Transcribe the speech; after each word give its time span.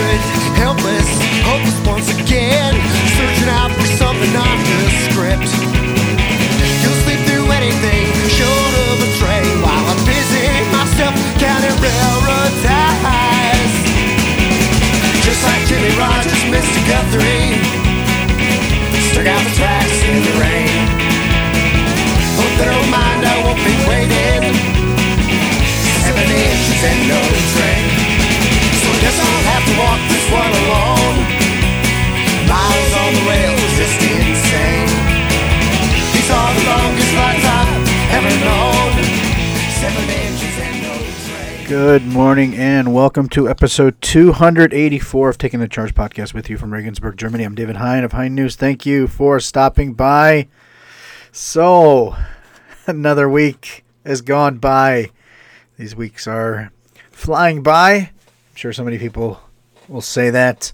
desperate, 0.00 0.56
helpless, 0.56 1.08
hopeless 1.44 1.78
once 1.86 2.08
again, 2.08 2.72
searching 3.16 3.48
out 3.48 3.70
for 3.72 3.86
something 4.00 4.32
nondescript. 4.32 5.50
You'll 6.80 7.00
sleep 7.04 7.20
through 7.28 7.50
anything 7.52 8.08
short 8.32 8.74
of 8.88 8.96
a 9.04 9.10
train 9.20 9.60
while 9.60 9.84
I'm 9.92 10.00
busy 10.08 10.48
myself 10.72 11.14
counting 11.36 11.76
railroad 11.84 12.52
ties. 12.64 13.74
Just 15.24 15.42
like 15.44 15.62
Jimmy 15.68 15.92
Rogers, 16.00 16.44
Mr. 16.48 16.80
Guthrie, 16.88 17.60
stuck 19.12 19.26
out 19.28 19.42
the 19.44 19.52
tracks 19.56 19.98
in 20.08 20.16
the 20.24 20.34
rain. 20.40 20.80
Hope 22.40 22.54
they 22.56 22.68
don't 22.72 22.90
mind, 22.90 23.20
I 23.26 23.36
won't 23.44 23.60
be 23.60 23.74
waiting. 23.84 24.42
Seven 26.04 26.24
inches 26.24 26.80
and 26.88 27.00
no 27.08 27.20
train. 27.52 27.69
Good 41.70 42.04
morning 42.04 42.56
and 42.56 42.92
welcome 42.92 43.28
to 43.28 43.48
episode 43.48 44.02
284 44.02 45.28
of 45.28 45.38
Taking 45.38 45.60
the 45.60 45.68
Charge 45.68 45.94
podcast 45.94 46.34
with 46.34 46.50
you 46.50 46.58
from 46.58 46.72
Regensburg, 46.72 47.16
Germany. 47.16 47.44
I'm 47.44 47.54
David 47.54 47.76
Hein 47.76 48.02
of 48.02 48.10
Hein 48.10 48.34
News. 48.34 48.56
Thank 48.56 48.84
you 48.84 49.06
for 49.06 49.38
stopping 49.38 49.92
by. 49.92 50.48
So, 51.30 52.16
another 52.88 53.28
week 53.28 53.84
has 54.04 54.20
gone 54.20 54.58
by. 54.58 55.12
These 55.76 55.94
weeks 55.94 56.26
are 56.26 56.72
flying 57.12 57.62
by. 57.62 57.92
I'm 57.92 58.56
sure 58.56 58.72
so 58.72 58.82
many 58.82 58.98
people 58.98 59.40
will 59.86 60.00
say 60.00 60.28
that. 60.30 60.72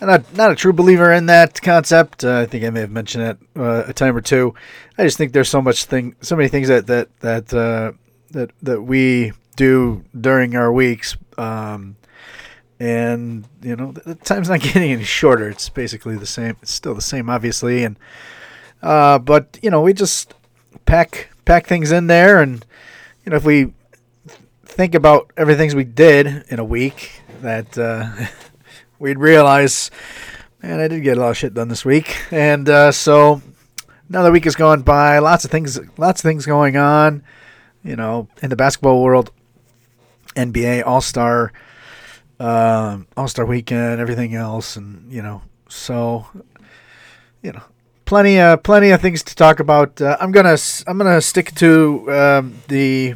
I'm 0.00 0.06
not, 0.06 0.36
not 0.36 0.52
a 0.52 0.54
true 0.54 0.72
believer 0.72 1.12
in 1.12 1.26
that 1.26 1.60
concept. 1.60 2.22
Uh, 2.22 2.42
I 2.42 2.46
think 2.46 2.64
I 2.64 2.70
may 2.70 2.82
have 2.82 2.92
mentioned 2.92 3.24
it 3.24 3.38
uh, 3.56 3.82
a 3.88 3.92
time 3.92 4.16
or 4.16 4.20
two. 4.20 4.54
I 4.96 5.02
just 5.02 5.18
think 5.18 5.32
there's 5.32 5.50
so 5.50 5.60
much 5.60 5.86
thing, 5.86 6.14
so 6.20 6.36
many 6.36 6.48
things 6.48 6.68
that 6.68 6.86
that 6.86 7.08
that 7.18 7.52
uh, 7.52 7.90
that 8.30 8.52
that 8.62 8.82
we 8.82 9.32
do 9.56 10.04
during 10.18 10.56
our 10.56 10.72
weeks, 10.72 11.16
um, 11.38 11.96
and 12.78 13.46
you 13.62 13.76
know 13.76 13.92
the, 13.92 14.14
time's 14.14 14.48
not 14.48 14.60
getting 14.62 14.90
any 14.90 15.04
shorter. 15.04 15.48
It's 15.48 15.68
basically 15.68 16.16
the 16.16 16.26
same. 16.26 16.56
It's 16.62 16.72
still 16.72 16.94
the 16.94 17.02
same, 17.02 17.28
obviously, 17.30 17.84
and 17.84 17.98
uh, 18.82 19.18
but 19.18 19.58
you 19.62 19.70
know 19.70 19.82
we 19.82 19.92
just 19.92 20.34
pack 20.86 21.30
pack 21.44 21.66
things 21.66 21.92
in 21.92 22.06
there, 22.06 22.40
and 22.40 22.64
you 23.24 23.30
know 23.30 23.36
if 23.36 23.44
we 23.44 23.72
think 24.64 24.94
about 24.94 25.32
everything 25.36 25.74
we 25.76 25.84
did 25.84 26.44
in 26.48 26.58
a 26.58 26.64
week, 26.64 27.22
that 27.42 27.76
uh, 27.76 28.08
we'd 28.98 29.18
realize, 29.18 29.90
man, 30.62 30.80
I 30.80 30.88
did 30.88 31.02
get 31.02 31.18
a 31.18 31.20
lot 31.20 31.30
of 31.30 31.36
shit 31.36 31.54
done 31.54 31.68
this 31.68 31.84
week, 31.84 32.16
and 32.30 32.68
uh, 32.68 32.92
so 32.92 33.42
another 34.08 34.32
week 34.32 34.44
has 34.44 34.56
gone 34.56 34.82
by. 34.82 35.18
Lots 35.18 35.44
of 35.44 35.50
things, 35.50 35.78
lots 35.98 36.20
of 36.20 36.28
things 36.28 36.46
going 36.46 36.76
on. 36.76 37.22
You 37.82 37.96
know, 37.96 38.28
in 38.42 38.50
the 38.50 38.56
basketball 38.56 39.02
world, 39.02 39.32
NBA 40.36 40.86
All 40.86 41.00
Star, 41.00 41.52
um, 42.38 43.06
All 43.16 43.28
Star 43.28 43.44
Weekend, 43.44 44.00
everything 44.00 44.34
else, 44.34 44.76
and 44.76 45.10
you 45.12 45.22
know, 45.22 45.42
so 45.68 46.26
you 47.42 47.52
know, 47.52 47.62
plenty, 48.04 48.38
uh, 48.38 48.56
plenty 48.56 48.90
of 48.90 49.00
things 49.00 49.22
to 49.22 49.34
talk 49.34 49.60
about. 49.60 50.00
Uh, 50.00 50.16
I'm 50.20 50.32
gonna, 50.32 50.56
I'm 50.86 50.98
gonna 50.98 51.20
stick 51.20 51.54
to 51.56 52.12
um, 52.12 52.54
the 52.68 53.14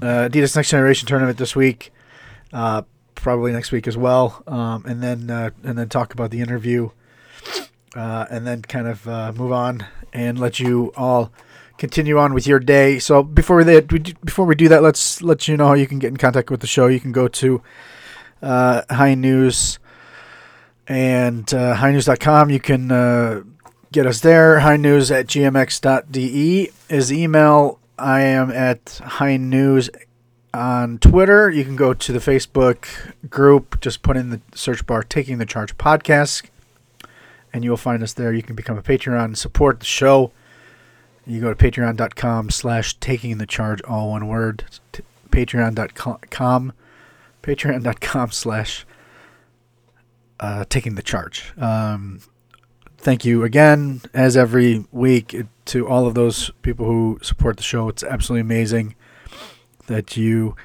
uh, 0.00 0.28
Adidas 0.28 0.56
Next 0.56 0.70
Generation 0.70 1.06
tournament 1.06 1.38
this 1.38 1.54
week, 1.56 1.92
uh, 2.52 2.82
probably 3.14 3.52
next 3.52 3.72
week 3.72 3.86
as 3.86 3.96
well, 3.96 4.42
um, 4.46 4.84
and 4.86 5.02
then 5.02 5.30
uh, 5.30 5.50
and 5.62 5.78
then 5.78 5.88
talk 5.88 6.12
about 6.12 6.30
the 6.30 6.40
interview, 6.40 6.90
uh, 7.94 8.26
and 8.30 8.46
then 8.46 8.62
kind 8.62 8.86
of 8.86 9.06
uh, 9.08 9.32
move 9.34 9.52
on 9.52 9.86
and 10.12 10.38
let 10.38 10.60
you 10.60 10.92
all 10.96 11.32
continue 11.78 12.18
on 12.18 12.34
with 12.34 12.46
your 12.46 12.58
day. 12.58 12.98
So 12.98 13.22
before 13.22 13.62
do- 13.64 14.14
before 14.24 14.46
we 14.46 14.54
do 14.54 14.68
that, 14.68 14.82
let's 14.82 15.22
let 15.22 15.48
you 15.48 15.56
know 15.56 15.68
how 15.68 15.74
you 15.74 15.86
can 15.86 15.98
get 15.98 16.08
in 16.08 16.16
contact 16.16 16.50
with 16.50 16.60
the 16.60 16.66
show. 16.66 16.86
You 16.86 17.00
can 17.00 17.12
go 17.12 17.28
to 17.28 17.62
uh, 18.42 18.82
Hein 18.90 19.20
News 19.20 19.78
and 20.88 21.52
uh, 21.54 21.76
heinnews.com. 21.76 22.50
You 22.50 22.60
can 22.60 22.90
uh, 22.90 23.42
get 23.92 24.06
us 24.06 24.20
there. 24.20 24.60
Hein 24.60 24.82
News 24.82 25.10
at 25.10 25.26
gmx.de 25.26 26.70
is 26.88 27.12
email. 27.12 27.78
I 27.98 28.22
am 28.22 28.50
at 28.50 29.00
Hein 29.04 29.48
News 29.48 29.90
on 30.52 30.98
Twitter. 30.98 31.50
You 31.50 31.64
can 31.64 31.76
go 31.76 31.94
to 31.94 32.12
the 32.12 32.18
Facebook 32.18 32.86
group. 33.30 33.80
Just 33.80 34.02
put 34.02 34.16
in 34.16 34.30
the 34.30 34.40
search 34.54 34.84
bar 34.86 35.02
"Taking 35.02 35.38
the 35.38 35.46
Charge" 35.46 35.76
podcast, 35.78 36.44
and 37.52 37.64
you 37.64 37.70
will 37.70 37.76
find 37.76 38.02
us 38.02 38.12
there. 38.12 38.32
You 38.32 38.42
can 38.42 38.56
become 38.56 38.76
a 38.76 38.82
Patreon 38.82 39.24
and 39.24 39.38
support 39.38 39.80
the 39.80 39.86
show. 39.86 40.32
You 41.26 41.40
go 41.40 41.54
to 41.54 41.70
patreon.com 41.70 42.50
slash 42.50 42.94
taking 42.98 43.38
the 43.38 43.46
charge, 43.46 43.80
all 43.82 44.10
one 44.10 44.26
word. 44.26 44.64
T- 44.92 45.04
patreon.com, 45.30 46.72
patreon.com 47.42 48.30
slash 48.32 48.86
uh, 50.40 50.64
taking 50.68 50.96
the 50.96 51.02
charge. 51.02 51.52
Um, 51.56 52.20
thank 52.98 53.24
you 53.24 53.44
again, 53.44 54.02
as 54.12 54.36
every 54.36 54.84
week, 54.90 55.36
to 55.66 55.88
all 55.88 56.06
of 56.06 56.14
those 56.14 56.50
people 56.62 56.86
who 56.86 57.18
support 57.22 57.56
the 57.56 57.62
show. 57.62 57.88
It's 57.88 58.02
absolutely 58.02 58.40
amazing 58.40 58.96
that 59.86 60.16
you 60.16 60.56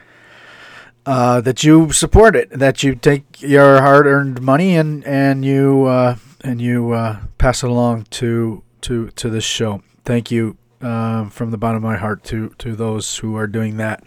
uh, 1.05 1.39
that 1.41 1.63
you 1.63 1.91
support 1.93 2.35
it, 2.35 2.49
that 2.49 2.83
you 2.83 2.93
take 2.93 3.41
your 3.41 3.81
hard-earned 3.81 4.41
money 4.41 4.75
and 4.75 5.05
and 5.05 5.45
you 5.45 5.85
uh, 5.85 6.15
and 6.41 6.61
you 6.61 6.91
uh, 6.91 7.19
pass 7.37 7.63
it 7.63 7.69
along 7.69 8.07
to 8.09 8.63
to 8.81 9.09
to 9.11 9.29
this 9.29 9.45
show. 9.45 9.81
Thank 10.07 10.31
you 10.31 10.55
um, 10.79 11.29
from 11.29 11.51
the 11.51 11.57
bottom 11.57 11.75
of 11.77 11.83
my 11.83 11.97
heart 11.97 12.23
to 12.25 12.55
to 12.59 12.77
those 12.77 13.17
who 13.17 13.35
are 13.35 13.45
doing 13.45 13.75
that. 13.75 14.03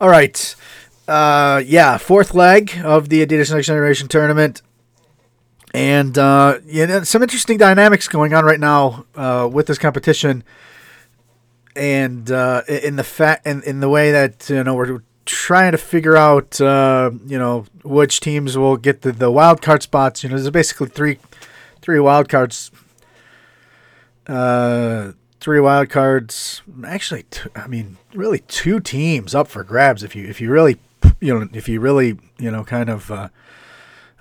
All 0.00 0.08
right, 0.08 0.56
uh, 1.06 1.62
yeah, 1.64 1.98
fourth 1.98 2.34
leg 2.34 2.72
of 2.82 3.08
the 3.08 3.24
Adidas 3.24 3.54
Next 3.54 3.68
Generation 3.68 4.08
tournament 4.08 4.60
and 5.74 6.16
uh, 6.18 6.58
you 6.66 6.86
know, 6.86 7.04
some 7.04 7.22
interesting 7.22 7.58
dynamics 7.58 8.08
going 8.08 8.34
on 8.34 8.44
right 8.44 8.58
now 8.58 9.04
uh, 9.14 9.48
with 9.50 9.68
this 9.68 9.78
competition, 9.78 10.42
and 11.76 12.30
uh, 12.30 12.62
in 12.66 12.96
the 12.96 13.04
fact 13.04 13.46
in, 13.46 13.62
in 13.62 13.78
the 13.80 13.88
way 13.88 14.10
that 14.10 14.48
you 14.48 14.64
know 14.64 14.74
we're 14.74 15.02
trying 15.26 15.72
to 15.72 15.78
figure 15.78 16.16
out 16.16 16.60
uh, 16.60 17.10
you 17.26 17.38
know 17.38 17.66
which 17.84 18.20
teams 18.20 18.56
will 18.58 18.76
get 18.76 19.02
the, 19.02 19.12
the 19.12 19.30
wild 19.30 19.62
card 19.62 19.82
spots. 19.82 20.22
You 20.22 20.30
know, 20.30 20.36
there's 20.36 20.50
basically 20.50 20.88
three 20.88 21.18
three 21.80 22.00
wild 22.00 22.28
cards. 22.28 22.70
Uh, 24.28 25.12
three 25.40 25.60
wild 25.60 25.88
cards. 25.88 26.62
Actually, 26.84 27.24
I 27.54 27.66
mean, 27.66 27.96
really 28.14 28.40
two 28.40 28.80
teams 28.80 29.34
up 29.34 29.48
for 29.48 29.64
grabs 29.64 30.02
if 30.02 30.14
you 30.14 30.26
if 30.28 30.40
you 30.40 30.50
really 30.50 30.78
you 31.20 31.38
know 31.38 31.48
if 31.52 31.68
you 31.68 31.80
really 31.80 32.18
you 32.38 32.50
know 32.50 32.64
kind 32.64 32.88
of. 32.88 33.10
Uh, 33.10 33.28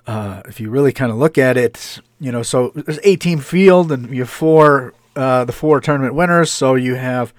uh, 0.07 0.41
if 0.45 0.61
you 0.61 0.69
really 0.69 0.93
kind 0.93 1.11
of 1.11 1.17
look 1.17 1.37
at 1.37 1.57
it, 1.57 1.99
you 2.17 2.31
know, 2.31 2.41
so 2.41 2.71
there's 2.73 2.99
eight 3.03 3.19
team 3.19 3.39
field 3.39 3.91
and 3.91 4.09
you 4.09 4.21
have 4.21 4.29
four, 4.29 4.93
uh, 5.17 5.43
the 5.43 5.51
four 5.51 5.81
tournament 5.81 6.15
winners. 6.15 6.49
So 6.49 6.75
you 6.75 6.95
have 6.95 7.33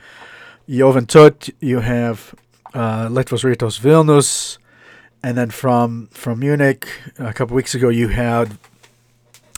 Joventut, 0.69 1.51
you 1.61 1.81
have 1.81 2.35
uh, 2.75 3.09
Lietuvos 3.09 3.43
Rytas 3.43 3.81
Vilnius, 3.81 4.59
and 5.23 5.37
then 5.37 5.51
from 5.51 6.09
from 6.09 6.41
Munich 6.41 6.87
a 7.19 7.33
couple 7.33 7.57
weeks 7.57 7.75
ago 7.75 7.89
you 7.89 8.09
had 8.09 8.59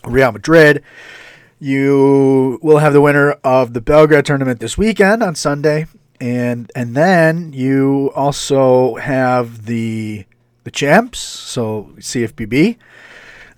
Real 0.04 0.30
Madrid. 0.30 0.82
You 1.62 2.58
will 2.62 2.78
have 2.78 2.94
the 2.94 3.02
winner 3.02 3.32
of 3.44 3.74
the 3.74 3.82
Belgrade 3.82 4.24
tournament 4.24 4.60
this 4.60 4.78
weekend 4.78 5.22
on 5.22 5.34
Sunday, 5.34 5.86
and 6.18 6.72
and 6.74 6.96
then 6.96 7.52
you 7.52 8.10
also 8.14 8.94
have 8.94 9.66
the 9.66 10.24
the 10.64 10.70
champs, 10.70 11.18
so 11.18 11.90
CFBB 11.98 12.78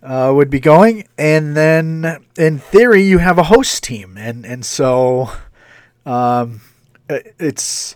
uh, 0.03 0.33
would 0.35 0.51
be 0.51 0.59
going, 0.59 1.07
and 1.17 1.57
then 1.57 2.25
in 2.37 2.59
theory 2.59 3.05
you 3.05 3.19
have 3.19 3.39
a 3.39 3.45
host 3.45 3.85
team, 3.85 4.17
and 4.17 4.45
and 4.45 4.65
so 4.65 5.31
um, 6.05 6.61
it's. 7.09 7.95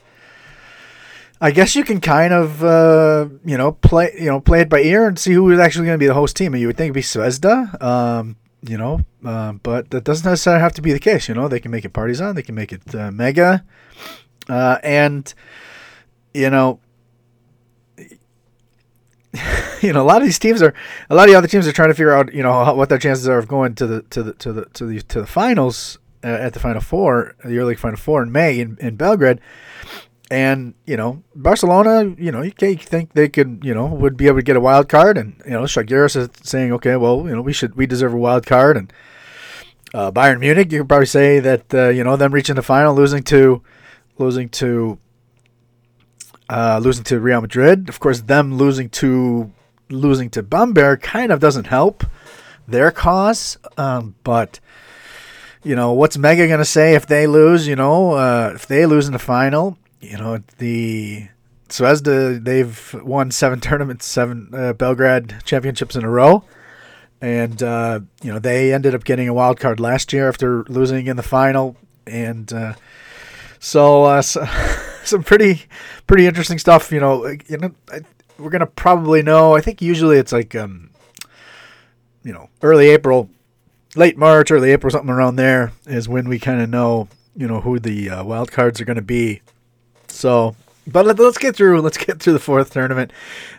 I 1.39 1.51
guess 1.51 1.77
you 1.77 1.85
can 1.85 2.01
kind 2.01 2.33
of 2.33 2.65
uh, 2.65 3.29
you 3.45 3.59
know 3.59 3.73
play 3.73 4.13
you 4.15 4.27
know 4.27 4.41
play 4.41 4.61
it 4.61 4.69
by 4.69 4.81
ear 4.81 5.07
and 5.07 5.19
see 5.19 5.33
who 5.33 5.51
is 5.51 5.59
actually 5.59 5.87
going 5.87 5.99
to 5.99 6.03
be 6.03 6.07
the 6.07 6.15
host 6.15 6.37
team. 6.37 6.55
And 6.55 6.61
you 6.61 6.69
would 6.69 6.77
think 6.77 6.91
it'd 6.91 6.95
be 6.95 7.03
Zvezda, 7.03 7.83
um, 7.83 8.37
you 8.69 8.79
know, 8.79 9.01
uh, 9.25 9.53
but 9.53 9.91
that 9.91 10.05
doesn't 10.05 10.29
necessarily 10.29 10.61
have 10.61 10.75
to 10.75 10.83
be 10.83 10.93
the 10.93 10.99
case. 10.99 11.29
You 11.29 11.35
know, 11.35 11.49
they 11.49 11.61
can 11.61 11.71
make 11.71 11.85
it 11.85 11.93
Partizan, 11.93 12.35
they 12.35 12.43
can 12.43 12.55
make 12.55 12.73
it 12.73 12.95
uh, 12.95 13.11
Mega, 13.11 13.65
uh, 14.49 14.79
and 14.83 15.33
you 16.35 16.51
know 16.51 16.81
you 19.83 19.93
know, 19.93 20.03
a 20.03 20.05
lot 20.05 20.19
of 20.19 20.25
these 20.25 20.39
teams 20.39 20.63
are, 20.63 20.75
a 21.11 21.15
lot 21.15 21.25
of 21.25 21.33
the 21.33 21.39
other 21.39 21.49
teams 21.49 21.67
are 21.67 21.73
trying 21.73 21.89
to 21.89 21.95
figure 21.95 22.15
out, 22.15 22.33
you 22.33 22.43
know, 22.43 22.65
how, 22.65 22.75
what 22.75 22.89
their 22.89 22.99
chances 22.99 23.29
are 23.29 23.39
of 23.39 23.49
going 23.49 23.75
to 23.75 23.87
the 23.87 24.03
to 24.03 24.23
the 24.23 24.33
to 24.35 24.53
the 24.53 24.65
to 24.67 24.87
the 24.87 25.03
to 25.03 25.21
the 25.21 25.27
finals 25.27 25.99
uh, 26.25 26.29
at 26.29 26.53
the 26.55 26.61
final 26.61 26.81
four, 26.81 27.35
the 27.45 27.59
early 27.59 27.75
final 27.75 27.97
four 27.97 28.23
in 28.23 28.33
May 28.33 28.61
in, 28.61 28.77
in 28.81 28.97
Belgrade. 28.97 29.41
And 30.31 30.75
you 30.87 30.97
know 30.97 31.23
Barcelona, 31.35 32.15
you 32.19 32.33
know 32.33 32.43
you 32.43 32.53
can't 32.53 32.83
think 32.83 33.13
they 33.13 33.29
could, 33.29 33.61
you 33.63 33.75
know, 33.75 33.87
would 33.87 34.17
be 34.17 34.27
able 34.27 34.39
to 34.39 34.43
get 34.43 34.57
a 34.57 34.61
wild 34.61 34.89
card, 34.89 35.19
and 35.19 35.41
you 35.45 35.53
know 35.53 35.63
Zalgiris 35.63 36.17
is 36.17 36.29
saying, 36.43 36.73
okay, 36.73 36.97
well, 36.97 37.25
you 37.27 37.35
know, 37.35 37.43
we 37.43 37.53
should 37.53 37.77
we 37.77 37.87
deserve 37.87 38.13
a 38.13 38.17
wild 38.17 38.47
card, 38.47 38.77
and 38.77 38.93
uh, 39.95 40.11
Bayern 40.11 40.41
Munich, 40.41 40.73
you 40.73 40.81
could 40.81 40.89
probably 40.89 41.07
say 41.07 41.41
that 41.41 41.73
uh, 41.73 41.89
you 41.89 42.05
know 42.05 42.17
them 42.17 42.33
reaching 42.33 42.57
the 42.57 42.63
final, 42.63 42.95
losing 42.95 43.23
to 43.25 43.63
losing 44.19 44.49
to 44.51 44.99
uh, 46.49 46.81
losing 46.83 47.05
to 47.05 47.21
Real 47.21 47.41
Madrid. 47.41 47.89
Of 47.89 48.01
course, 48.01 48.23
them 48.23 48.57
losing 48.57 48.89
to 48.91 49.53
losing 49.89 50.31
to 50.31 50.43
Bamberg 50.43 51.03
kind 51.03 51.31
of 51.31 51.41
doesn't 51.41 51.69
help 51.69 52.05
their 52.67 52.91
cause, 52.91 53.59
um, 53.79 54.17
but 54.25 54.59
you 55.63 55.77
know 55.77 55.93
what's 55.93 56.19
Mega 56.19 56.49
gonna 56.49 56.65
say 56.65 56.95
if 56.95 57.07
they 57.07 57.27
lose? 57.27 57.69
You 57.69 57.77
know, 57.77 58.13
uh, 58.13 58.53
if 58.55 58.67
they 58.67 58.87
lose 58.87 59.07
in 59.07 59.13
the 59.13 59.19
final, 59.19 59.79
you 60.11 60.19
know 60.19 60.39
the 60.59 61.29
Zvezda 61.69 62.43
they've 62.43 62.95
won 63.03 63.31
seven 63.31 63.61
tournaments, 63.61 64.07
seven 64.07 64.51
uh, 64.53 64.73
Belgrade 64.73 65.37
championships 65.45 65.97
in 65.97 66.05
a 66.05 66.11
row, 66.11 66.45
and 67.21 67.63
uh, 67.63 68.01
you 68.23 68.33
know 68.33 68.39
they 68.39 68.73
ended 68.73 68.95
up 68.95 69.05
getting 69.05 69.29
a 69.29 69.35
wild 69.35 69.59
card 69.59 69.81
last 69.81 70.13
year 70.13 70.29
after 70.29 70.65
losing 70.65 71.07
in 71.07 71.17
the 71.17 71.23
final, 71.23 71.77
and 72.07 72.53
uh, 72.53 72.75
so, 73.59 74.05
uh, 74.05 74.23
so 74.23 74.47
some 75.05 75.23
pretty 75.23 75.65
pretty 76.07 76.27
interesting 76.27 76.59
stuff. 76.59 76.93
You 76.93 77.01
know, 77.01 77.27
you 77.47 77.59
know 77.59 77.73
I, 77.91 78.01
we're 78.39 78.51
gonna 78.51 78.67
probably 78.67 79.23
know. 79.23 79.57
I 79.57 79.61
think 79.61 79.83
usually 79.83 80.19
it's 80.19 80.33
like 80.33 80.55
um, 80.55 80.91
you 82.23 82.33
know 82.33 82.49
early 82.63 82.89
April, 82.91 83.29
late 83.97 84.17
March, 84.17 84.51
early 84.51 84.71
April, 84.71 84.91
something 84.91 85.11
around 85.11 85.37
there 85.37 85.73
is 85.87 86.09
when 86.09 86.29
we 86.29 86.39
kind 86.39 86.61
of 86.61 86.71
know 86.71 87.09
you 87.37 87.49
know 87.49 87.61
who 87.61 87.81
the 87.81 88.11
uh, 88.11 88.25
wild 88.25 88.53
cards 88.53 88.81
are 88.81 88.85
going 88.85 88.97
to 88.97 89.03
be 89.03 89.43
so, 90.17 90.57
but 90.87 91.05
let, 91.05 91.19
us 91.21 91.39
get 91.39 91.57
through. 91.57 91.81
Let's 91.81 91.99
get 91.99 92.21
through 92.21 92.33
the 92.33 92.39
fourth 92.39 92.73
tournament. 92.73 93.13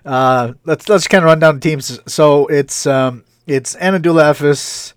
Uh, 0.05 0.53
let's 0.65 0.87
let's 0.89 1.07
kind 1.07 1.23
of 1.23 1.27
run 1.27 1.39
down 1.39 1.55
the 1.55 1.61
teams. 1.61 1.99
So 2.11 2.47
it's 2.47 2.85
um, 2.85 3.23
it's 3.45 3.75
Anadolu 3.75 4.21
Efes, 4.21 4.93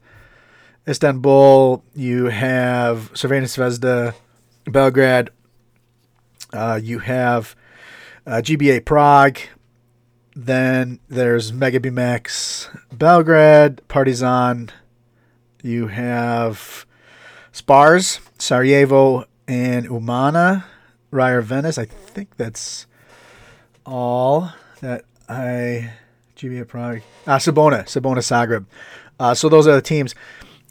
Istanbul. 0.89 1.85
You 1.95 2.27
have 2.27 3.13
Crvena 3.13 3.45
Zvezda, 3.45 4.15
Belgrade. 4.65 5.31
Uh, 6.53 6.81
you 6.83 7.01
have 7.01 7.55
uh, 8.27 8.41
GBA 8.43 8.85
Prague. 8.85 9.39
Then 10.35 11.01
there's 11.09 11.53
Mega 11.53 11.81
Bemax 11.81 12.69
Belgrade, 12.93 13.87
Partizan. 13.89 14.71
You 15.63 15.89
have 15.89 16.87
Spars, 17.53 18.21
Sarajevo, 18.39 19.27
and 19.47 19.87
Umana. 19.89 20.65
Reyer 21.11 21.41
Venice. 21.41 21.79
I 21.79 21.85
think 21.85 22.37
that's 22.37 22.87
all 23.85 24.51
that 24.81 25.05
I. 25.29 25.93
GBA 26.37 26.67
Prague. 26.69 27.03
Ah, 27.27 27.37
Cibona. 27.37 27.85
Cibona 27.85 28.21
Zagreb. 28.21 28.65
Uh, 29.19 29.35
so 29.35 29.51
those 29.51 29.67
are 29.67 29.75
the 29.75 29.83
teams. 29.83 30.15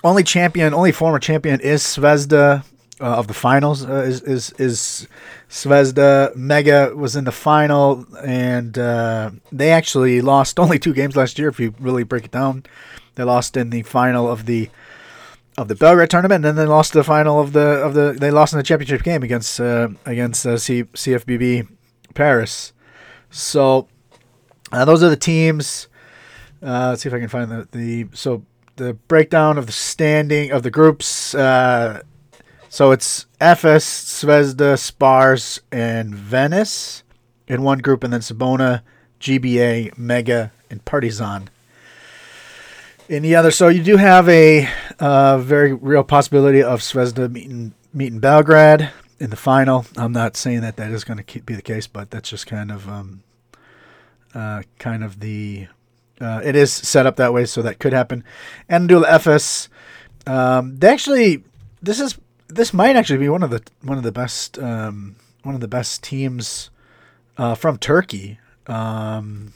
Only 0.03 0.24
champion, 0.24 0.74
only 0.74 0.91
former 0.91 1.19
champion 1.19 1.59
is 1.59 1.83
Zvezda 1.83 2.63
uh, 3.00 3.03
of 3.03 3.27
the 3.27 3.33
finals. 3.36 3.86
Uh, 3.86 4.03
is 4.07 4.21
is 4.21 4.51
is 4.53 5.07
Zvezda. 5.50 6.36
Mega 6.36 6.92
was 6.95 7.15
in 7.15 7.25
the 7.25 7.31
final, 7.31 8.06
and 8.24 8.77
uh, 8.80 9.30
they 9.51 9.71
actually 9.71 10.21
lost 10.21 10.59
only 10.59 10.80
two 10.80 10.94
games 10.94 11.15
last 11.15 11.38
year. 11.38 11.50
If 11.50 11.59
you 11.59 11.75
really 11.80 12.03
break 12.03 12.25
it 12.25 12.31
down, 12.31 12.63
they 13.15 13.24
lost 13.24 13.56
in 13.56 13.69
the 13.69 13.83
final 13.83 14.27
of 14.27 14.47
the 14.47 14.69
of 15.59 15.67
the 15.67 15.75
Belgrade 15.75 16.09
tournament, 16.09 16.45
and 16.45 16.57
then 16.57 16.65
they 16.65 16.69
lost 16.69 16.94
the 16.94 17.03
final 17.03 17.39
of 17.39 17.51
the 17.53 17.83
of 17.83 17.94
the 17.94 18.15
they 18.17 18.31
lost 18.31 18.53
in 18.53 18.57
the 18.57 18.63
championship 18.63 19.03
game 19.03 19.23
against 19.23 19.59
uh, 19.59 19.89
against 20.06 20.45
uh, 20.45 20.57
C- 20.57 20.83
CFBB 20.83 21.67
Paris. 22.13 22.73
So 23.29 23.88
uh, 24.71 24.85
those 24.85 25.03
are 25.03 25.09
the 25.09 25.17
teams. 25.17 25.88
Uh, 26.63 26.89
let's 26.89 27.03
see 27.03 27.09
if 27.09 27.15
I 27.15 27.19
can 27.19 27.27
find 27.27 27.51
the, 27.51 27.67
the 27.71 28.07
so 28.13 28.45
the 28.77 28.94
breakdown 28.94 29.57
of 29.57 29.65
the 29.65 29.71
standing 29.71 30.51
of 30.51 30.63
the 30.63 30.71
groups. 30.71 31.35
Uh, 31.35 32.03
so 32.69 32.91
it's 32.91 33.25
Efes, 33.41 33.83
Zvezda, 33.83 34.77
Spars, 34.77 35.59
and 35.71 36.15
Venice 36.15 37.03
in 37.47 37.63
one 37.63 37.79
group, 37.79 38.03
and 38.03 38.13
then 38.13 38.21
Cibona, 38.21 38.81
GBA, 39.19 39.97
Mega, 39.97 40.51
and 40.69 40.85
Partizan 40.85 41.50
in 43.09 43.23
the 43.23 43.35
other. 43.35 43.51
So 43.51 43.67
you 43.67 43.83
do 43.83 43.97
have 43.97 44.29
a 44.29 44.69
uh, 45.00 45.39
very 45.39 45.73
real 45.73 46.03
possibility 46.03 46.63
of 46.63 46.79
Zvezda 46.79 47.29
meeting 47.29 47.73
meeting 47.91 48.19
Belgrade 48.19 48.91
in 49.19 49.31
the 49.31 49.35
final. 49.35 49.85
I'm 49.97 50.13
not 50.13 50.38
saying 50.38 50.61
that 50.61 50.77
that 50.77 50.91
is 50.91 51.03
going 51.03 51.21
to 51.21 51.41
be 51.41 51.56
the 51.56 51.61
case, 51.61 51.88
but 51.88 52.11
that's 52.11 52.29
just 52.29 52.45
kind 52.47 52.71
of 52.71 52.88
um, 52.88 53.23
uh, 54.33 54.61
kind 54.77 55.03
of 55.03 55.19
the 55.19 55.67
uh, 56.21 56.41
it 56.44 56.56
is 56.56 56.71
set 56.71 57.06
up 57.06 57.15
that 57.15 57.33
way, 57.33 57.45
so 57.45 57.61
that 57.61 57.79
could 57.79 57.94
happen. 57.94 58.23
Anadolu 58.69 59.06
Efes, 59.06 59.69
um, 60.27 60.77
they 60.77 60.89
actually 60.89 61.44
this 61.81 62.00
is 62.00 62.17
this 62.47 62.73
might 62.73 62.95
actually 62.95 63.19
be 63.19 63.29
one 63.29 63.44
of 63.44 63.50
the 63.50 63.63
one 63.81 63.97
of 63.97 64.03
the 64.03 64.11
best 64.11 64.59
um, 64.59 65.15
one 65.44 65.56
of 65.56 65.61
the 65.61 65.67
best 65.67 66.03
teams 66.03 66.69
uh, 67.38 67.56
from 67.56 67.77
Turkey. 67.77 68.39
Um, 68.67 69.53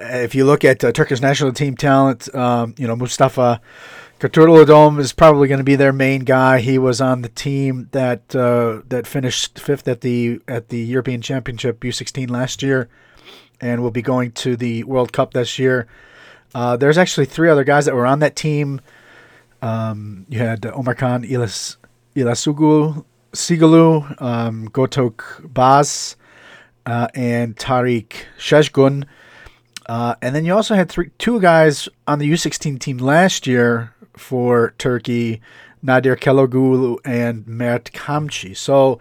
if 0.00 0.34
you 0.34 0.44
look 0.44 0.64
at 0.64 0.82
uh, 0.84 0.92
Turkish 0.92 1.20
national 1.20 1.52
team 1.52 1.76
talent, 1.76 2.32
um, 2.34 2.74
you 2.78 2.86
know 2.86 2.96
Mustafa 2.96 3.60
Kurtuldum 4.20 4.98
is 5.00 5.12
probably 5.12 5.48
going 5.48 5.58
to 5.58 5.64
be 5.64 5.76
their 5.76 5.92
main 5.92 6.22
guy. 6.22 6.60
He 6.60 6.78
was 6.78 7.00
on 7.00 7.22
the 7.22 7.28
team 7.28 7.88
that 7.92 8.34
uh, 8.34 8.82
that 8.88 9.06
finished 9.06 9.58
fifth 9.58 9.86
at 9.88 10.00
the 10.00 10.40
at 10.48 10.68
the 10.68 10.78
European 10.78 11.20
Championship 11.20 11.80
U16 11.80 12.30
last 12.30 12.62
year, 12.62 12.88
and 13.60 13.82
will 13.82 13.90
be 13.90 14.02
going 14.02 14.32
to 14.32 14.56
the 14.56 14.84
World 14.84 15.12
Cup 15.12 15.34
this 15.34 15.58
year. 15.58 15.86
Uh, 16.54 16.76
there's 16.76 16.96
actually 16.96 17.26
three 17.26 17.50
other 17.50 17.64
guys 17.64 17.84
that 17.86 17.94
were 17.94 18.06
on 18.06 18.20
that 18.20 18.36
team. 18.36 18.80
Um, 19.60 20.26
you 20.28 20.38
had 20.38 20.64
Omar 20.66 20.94
Khan 20.94 21.24
Ilas 21.24 21.76
Ilasugu 22.14 23.04
Sigalu, 23.32 24.22
um, 24.22 24.68
Gotok 24.68 25.52
Baz, 25.52 26.16
uh, 26.86 27.08
and 27.14 27.56
Tariq 27.56 28.12
Sheshgun. 28.38 29.04
Uh, 29.86 30.14
and 30.22 30.34
then 30.34 30.44
you 30.44 30.54
also 30.54 30.74
had 30.74 30.88
three, 30.88 31.10
two 31.18 31.40
guys 31.40 31.88
on 32.06 32.18
the 32.18 32.30
U16 32.30 32.78
team 32.78 32.98
last 32.98 33.46
year 33.46 33.94
for 34.16 34.74
Turkey, 34.78 35.40
Nadir 35.82 36.16
Kelogulu 36.16 36.98
and 37.04 37.46
Mert 37.46 37.92
Kamchi. 37.92 38.56
So 38.56 38.98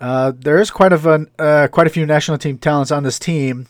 uh, 0.00 0.32
there 0.36 0.58
is 0.58 0.70
quite 0.70 0.92
of 0.92 1.06
a 1.06 1.26
uh, 1.38 1.68
quite 1.68 1.86
a 1.86 1.90
few 1.90 2.06
national 2.06 2.38
team 2.38 2.58
talents 2.58 2.90
on 2.90 3.02
this 3.02 3.18
team. 3.18 3.66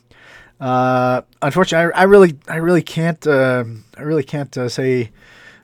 Uh, 0.61 1.23
unfortunately, 1.41 1.93
I, 1.95 2.01
I, 2.01 2.05
really 2.05 2.37
I 2.49 2.57
really 2.57 2.83
can't 2.83 3.25
um, 3.27 3.85
I 3.97 4.03
really 4.03 4.25
can't 4.25 4.57
uh, 4.59 4.69
say 4.69 5.11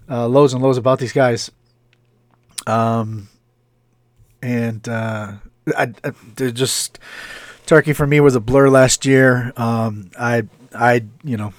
uh, 0.09 0.29
lows 0.29 0.55
and 0.55 0.63
lows 0.63 0.79
about 0.79 1.01
these 1.01 1.13
guys. 1.13 1.51
Um, 2.67 3.29
and 4.41 4.87
I, 4.89 5.39
I 5.77 6.13
just 6.51 6.99
Turkey 7.67 7.93
for 7.95 8.07
me 8.07 8.21
was 8.21 8.35
a 8.35 8.41
blur 8.41 8.69
last 8.69 9.07
year. 9.07 9.53
Um, 9.57 10.11
I 10.19 10.45
I 10.75 11.05
you 11.23 11.37
know 11.37 11.53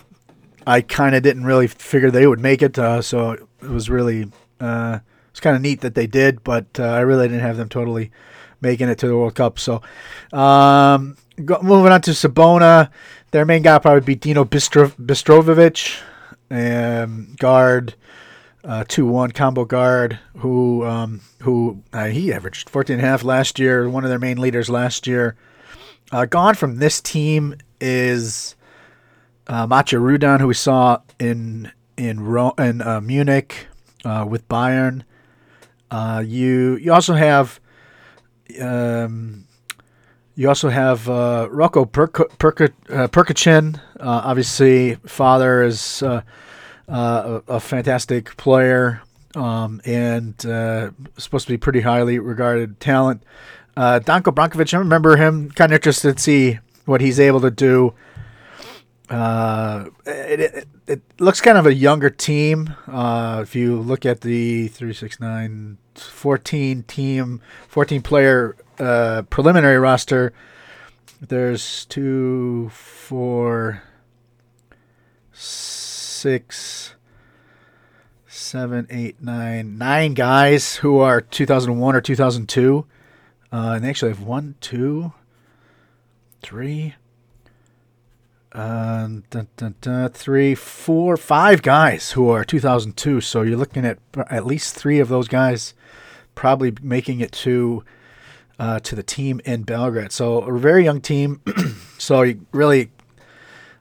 I 0.68 0.82
kind 0.82 1.16
of 1.16 1.24
didn't 1.24 1.46
really 1.46 1.68
figure 1.68 2.12
they 2.12 2.28
would 2.28 2.40
make 2.40 2.62
it, 2.62 2.78
uh, 2.78 3.02
so 3.02 3.32
it 3.32 3.70
was 3.70 3.90
really 3.90 4.32
uh, 4.60 5.00
it's 5.32 5.40
kind 5.40 5.56
of 5.56 5.62
neat 5.62 5.82
that 5.82 5.96
they 5.96 6.08
did, 6.08 6.44
but 6.44 6.66
uh, 6.80 6.84
I 6.84 7.00
really 7.02 7.28
didn't 7.28 7.42
have 7.42 7.58
them 7.58 7.70
totally 7.70 8.12
making 8.62 8.90
it 8.90 8.98
to 9.00 9.08
the 9.08 9.18
World 9.18 9.36
Cup. 9.36 9.60
So 9.60 9.82
um, 10.32 11.18
go, 11.44 11.60
moving 11.62 11.92
on 11.92 12.02
to 12.04 12.12
Cibona, 12.12 12.90
their 13.32 13.46
main 13.46 13.64
guy 13.64 13.80
probably 13.80 13.98
would 13.98 14.06
be 14.06 14.16
Dino 14.16 14.46
Bistro, 14.46 14.94
um, 16.52 17.36
guard. 17.40 17.96
Uh, 18.64 18.84
two 18.88 19.06
one 19.06 19.32
combo 19.32 19.64
guard 19.64 20.18
who 20.38 20.84
um, 20.86 21.22
who 21.44 21.84
uh, 21.94 22.06
he 22.06 22.34
averaged 22.34 22.68
14 22.68 22.96
and 22.96 23.06
a 23.06 23.08
half 23.08 23.24
last 23.24 23.60
year 23.60 23.88
one 23.88 24.04
of 24.04 24.10
their 24.10 24.18
main 24.18 24.40
leaders 24.40 24.72
last 24.72 25.06
year 25.06 25.36
uh, 26.16 26.24
gone 26.24 26.56
from 26.56 26.78
this 26.78 27.02
team 27.02 27.56
is 27.82 28.56
uh, 29.48 29.68
Rudan, 30.00 30.40
who 30.40 30.48
we 30.48 30.54
saw 30.54 31.00
in 31.20 31.74
in 31.98 32.22
Ro- 32.22 32.54
in 32.58 32.82
uh, 32.82 33.02
Munich 33.02 33.68
uh, 34.06 34.26
with 34.28 34.48
Bayern. 34.48 35.04
Uh, 35.92 36.24
you 36.26 36.78
you 36.78 36.94
also 36.94 37.16
have 37.16 37.60
um, 38.62 39.46
you 40.36 40.48
also 40.48 40.70
have 40.70 41.10
uh, 41.10 41.50
Rocco 41.52 41.84
Perk- 41.84 42.32
uh, 42.90 43.08
Uh, 44.00 44.22
obviously, 44.24 44.96
father 45.06 45.64
is 45.64 46.02
a, 46.02 46.24
a, 46.88 47.60
fantastic 47.60 48.38
player 48.38 49.02
um, 49.36 49.82
and 49.84 50.36
supposed 51.18 51.48
to 51.48 51.54
be 51.54 51.58
pretty 51.58 51.82
highly 51.82 52.20
regarded 52.20 52.80
talent. 52.80 53.22
Danko 53.76 54.32
Brankovic, 54.32 54.74
I 54.74 54.78
remember 54.78 55.18
him. 55.18 55.52
Kind 55.52 55.72
of 55.72 55.78
interested 55.78 56.18
to 56.18 56.22
see 56.22 56.60
what 56.86 57.02
he's 57.02 57.20
able 57.20 57.42
to 57.42 57.52
do 57.52 57.94
uh, 59.10 59.86
it, 60.06 60.40
it, 60.40 60.68
it, 60.88 61.02
looks 61.20 61.42
kind 61.42 61.58
of 61.58 61.66
a 61.66 61.74
younger 61.74 62.10
team. 62.10 62.76
Uh, 62.88 63.40
if 63.44 63.56
you 63.56 63.80
look 63.80 64.06
at 64.06 64.22
the 64.22 64.68
369 64.70 65.78
14 65.96 66.84
team, 66.84 67.42
14 67.68 68.02
player 68.02 68.56
uh, 68.80 69.22
preliminary 69.30 69.78
roster, 69.78 70.34
there's 71.22 71.86
two, 71.86 72.70
four, 72.70 73.84
six, 75.32 76.96
seven, 78.28 78.88
eight, 78.90 79.22
nine, 79.22 79.78
nine 79.78 80.14
guys 80.14 80.78
who 80.78 80.98
are 81.00 81.22
2001 81.22 81.96
or 81.96 82.02
2002. 82.02 82.86
Uh, 83.56 83.76
and 83.76 83.86
they 83.86 83.90
actually 83.90 84.12
have 84.12 84.22
one, 84.22 84.56
two, 84.60 85.14
three, 86.42 86.94
uh, 88.52 89.08
dun, 89.30 89.48
dun, 89.56 89.76
dun, 89.80 90.10
three, 90.10 90.54
four, 90.54 91.16
five 91.16 91.62
guys 91.62 92.12
who 92.12 92.28
are 92.28 92.44
2002. 92.44 93.22
So 93.22 93.44
you're 93.44 93.56
looking 93.56 93.86
at 93.86 93.98
at 94.30 94.46
least 94.46 94.76
three 94.76 95.00
of 95.00 95.08
those 95.08 95.30
guys 95.30 95.74
probably 96.36 96.74
making 96.82 97.22
it 97.22 97.32
to 97.32 97.86
uh, 98.60 98.82
to 98.82 98.94
the 98.94 99.04
team 99.04 99.40
in 99.46 99.64
Belgrade. 99.64 100.12
So 100.12 100.40
a 100.40 100.60
very 100.60 100.84
young 100.84 101.00
team. 101.00 101.40
so 101.98 102.24
you 102.24 102.46
really, 102.52 102.92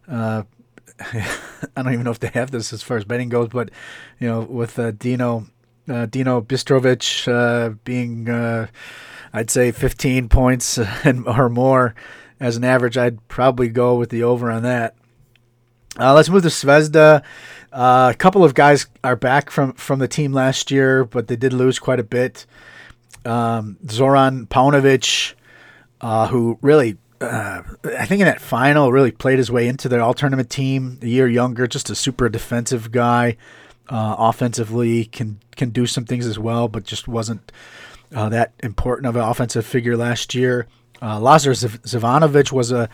uh, 0.07 0.45
I 1.01 1.83
don't 1.83 1.93
even 1.93 2.05
know 2.05 2.13
if 2.13 2.21
they 2.21 2.29
have 2.29 2.53
this 2.53 2.73
as 2.73 2.85
far 2.85 2.97
as 2.97 3.05
betting 3.05 3.29
goes, 3.29 3.49
but 3.49 3.71
you 4.21 4.29
know, 4.29 4.43
with 4.43 4.79
uh, 4.79 4.93
Dino 4.93 5.49
uh, 5.89 6.07
Dino 6.07 6.41
Bistrovic 6.41 7.27
uh, 7.27 7.71
being, 7.83 8.29
I'd 9.35 9.51
say, 9.51 9.73
15 9.73 10.29
points 10.29 10.79
or 11.27 11.49
more 11.49 11.95
as 12.39 12.57
an 12.57 12.63
average, 12.63 12.97
I'd 12.97 13.27
probably 13.27 13.69
go 13.69 13.97
with 13.97 14.11
the 14.11 14.23
over 14.23 14.49
on 14.49 14.63
that. 14.63 14.95
let's 15.99 16.29
move 16.31 16.43
to 16.45 16.49
Zvezda. 16.49 17.23
a 17.73 18.15
couple 18.17 18.45
of 18.45 18.55
guys 18.55 18.87
are 19.03 19.17
back 19.17 19.51
from, 19.51 19.73
from 19.73 19.99
the 19.99 20.07
team 20.07 20.33
last 20.33 20.71
year, 20.71 21.05
but 21.05 21.27
they 21.27 21.35
did 21.35 21.53
lose 21.53 21.81
quite 21.81 21.99
a 21.99 22.05
bit. 22.05 22.47
Um, 23.25 23.77
Zoran 23.91 24.47
Paunovic, 24.47 25.35
uh, 26.01 26.29
who 26.29 26.59
really, 26.63 26.99
uh, 27.21 27.63
I 27.99 28.07
think 28.07 28.21
in 28.21 28.27
that 28.27 28.41
final, 28.41 28.93
really 28.93 29.11
played 29.11 29.39
his 29.39 29.51
way 29.51 29.67
into 29.67 29.89
their 29.89 30.01
all 30.01 30.15
tournament 30.15 30.51
team. 30.51 30.99
A 31.03 31.07
year 31.07 31.27
younger, 31.27 31.67
just 31.67 31.91
a 31.91 31.95
super 31.95 32.29
defensive 32.29 32.93
guy. 32.93 33.37
Uh, 33.89 34.17
offensively, 34.19 35.07
can 35.07 35.41
can 35.57 35.71
do 35.71 35.87
some 35.87 36.05
things 36.05 36.27
as 36.27 36.39
well, 36.39 36.69
but 36.69 36.85
just 36.85 37.07
wasn't 37.07 37.53
uh, 38.15 38.29
that 38.29 38.55
important 38.63 39.07
of 39.07 39.17
an 39.17 39.23
offensive 39.23 39.67
figure 39.67 39.97
last 39.97 40.35
year. 40.35 40.67
Uh, 41.03 41.21
Lazar 41.21 41.53
Zivanovic 41.53 42.53
was 42.53 42.73
a 42.73 42.89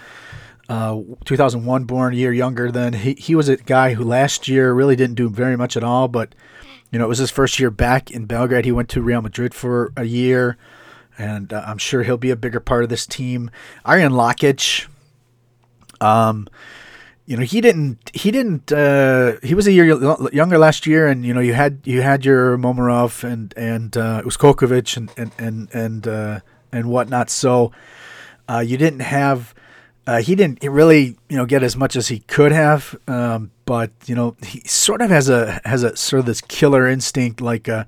uh, 0.68 1.00
2001 1.24 1.84
born, 1.84 2.14
year 2.14 2.32
younger 2.32 2.70
than 2.70 2.92
he. 2.92 3.14
He 3.14 3.34
was 3.34 3.48
a 3.48 3.56
guy 3.56 3.94
who 3.94 4.04
last 4.04 4.48
year 4.48 4.72
really 4.72 4.96
didn't 4.96 5.16
do 5.16 5.28
very 5.28 5.56
much 5.56 5.76
at 5.76 5.84
all, 5.84 6.08
but 6.08 6.34
you 6.90 6.98
know, 6.98 7.04
it 7.04 7.08
was 7.08 7.18
his 7.18 7.30
first 7.30 7.58
year 7.58 7.70
back 7.70 8.10
in 8.10 8.24
Belgrade. 8.26 8.64
He 8.64 8.72
went 8.72 8.88
to 8.90 9.02
Real 9.02 9.20
Madrid 9.20 9.54
for 9.54 9.92
a 9.96 10.04
year, 10.04 10.56
and 11.18 11.52
uh, 11.52 11.62
I'm 11.66 11.78
sure 11.78 12.02
he'll 12.02 12.16
be 12.16 12.30
a 12.30 12.36
bigger 12.36 12.60
part 12.60 12.82
of 12.82 12.88
this 12.88 13.06
team. 13.06 13.50
Arijan 13.84 14.12
Lakic, 14.12 14.86
um, 16.00 16.48
you 17.30 17.36
know, 17.36 17.44
he 17.44 17.60
didn't, 17.60 18.10
he 18.12 18.32
didn't, 18.32 18.72
uh, 18.72 19.34
he 19.40 19.54
was 19.54 19.68
a 19.68 19.72
year 19.72 19.86
younger 20.32 20.58
last 20.58 20.84
year, 20.84 21.06
and 21.06 21.24
you 21.24 21.32
know, 21.32 21.38
you 21.38 21.54
had 21.54 21.78
you 21.84 22.02
had 22.02 22.24
your 22.24 22.58
Momarov 22.58 23.22
and 23.22 23.54
and 23.56 23.96
uh, 23.96 24.22
Uskokovic 24.22 24.96
and 24.96 25.12
and 25.16 25.30
and 25.38 25.68
and 25.72 26.08
uh, 26.08 26.40
and 26.72 26.90
whatnot. 26.90 27.30
So 27.30 27.70
uh, 28.48 28.64
you 28.66 28.76
didn't 28.76 29.02
have 29.02 29.54
uh, 30.08 30.20
he 30.20 30.34
didn't 30.34 30.60
really, 30.64 31.16
you 31.28 31.36
know, 31.36 31.46
get 31.46 31.62
as 31.62 31.76
much 31.76 31.94
as 31.94 32.08
he 32.08 32.18
could 32.18 32.50
have, 32.50 32.98
um, 33.06 33.52
but 33.64 33.92
you 34.06 34.16
know, 34.16 34.34
he 34.44 34.58
sort 34.66 35.00
of 35.00 35.10
has 35.10 35.28
a 35.28 35.60
has 35.64 35.84
a 35.84 35.96
sort 35.96 36.18
of 36.18 36.26
this 36.26 36.40
killer 36.40 36.88
instinct, 36.88 37.40
like 37.40 37.68
a, 37.68 37.86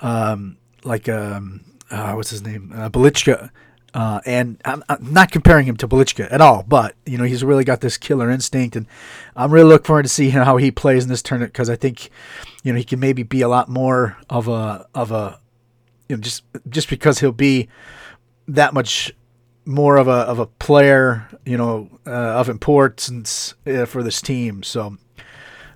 um, 0.00 0.56
like 0.82 1.08
a, 1.08 1.36
um, 1.36 1.60
uh, 1.90 2.14
what's 2.14 2.30
his 2.30 2.42
name, 2.42 2.72
uh, 2.74 2.88
Bjelica. 2.88 3.50
Uh, 3.94 4.20
and 4.26 4.60
I'm, 4.64 4.84
I'm, 4.88 5.12
not 5.12 5.30
comparing 5.30 5.66
him 5.66 5.76
to 5.78 5.88
Bjelica 5.88 6.30
at 6.30 6.42
all, 6.42 6.62
but 6.68 6.94
you 7.06 7.16
know 7.16 7.24
he's 7.24 7.42
really 7.42 7.64
got 7.64 7.80
this 7.80 7.96
killer 7.96 8.30
instinct, 8.30 8.76
and 8.76 8.86
I'm 9.34 9.50
really 9.50 9.68
looking 9.68 9.86
forward 9.86 10.02
to 10.02 10.10
see 10.10 10.28
how 10.30 10.58
he 10.58 10.70
plays 10.70 11.04
in 11.04 11.08
this 11.08 11.22
tournament 11.22 11.54
because 11.54 11.70
I 11.70 11.76
think, 11.76 12.10
you 12.62 12.72
know, 12.72 12.78
he 12.78 12.84
can 12.84 13.00
maybe 13.00 13.22
be 13.22 13.40
a 13.40 13.48
lot 13.48 13.68
more 13.68 14.18
of 14.28 14.46
a 14.46 14.86
of 14.94 15.10
a, 15.10 15.40
you 16.08 16.16
know, 16.16 16.20
just 16.20 16.42
just 16.68 16.90
because 16.90 17.20
he'll 17.20 17.32
be 17.32 17.68
that 18.46 18.74
much 18.74 19.12
more 19.64 19.96
of 19.96 20.08
a 20.08 20.10
of 20.10 20.38
a 20.38 20.46
player, 20.46 21.28
you 21.44 21.56
know, 21.56 21.88
uh, 22.06 22.10
of 22.10 22.48
importance 22.48 23.54
uh, 23.66 23.84
for 23.84 24.02
this 24.02 24.20
team. 24.20 24.62
So, 24.62 24.96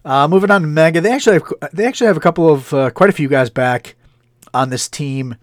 uh, 0.05 0.27
moving 0.29 0.51
on 0.51 0.63
to 0.63 0.67
Mega, 0.67 1.01
they 1.01 1.13
actually 1.13 1.35
have, 1.35 1.71
they 1.73 1.87
actually 1.87 2.09
have 2.09 2.17
a 2.17 2.21
couple 2.21 2.49
of 2.49 2.75
uh, 2.75 2.91
quite 2.91 3.11
a 3.11 3.13
few 3.13 3.29
guys 3.29 3.51
back 3.51 3.95
on 4.55 4.71
this 4.71 4.89
team, 4.89 5.37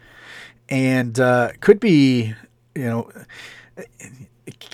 and 0.67 1.19
uh, 1.19 1.51
could 1.61 1.79
be, 1.79 2.33
you 2.75 2.85
know, 2.85 3.11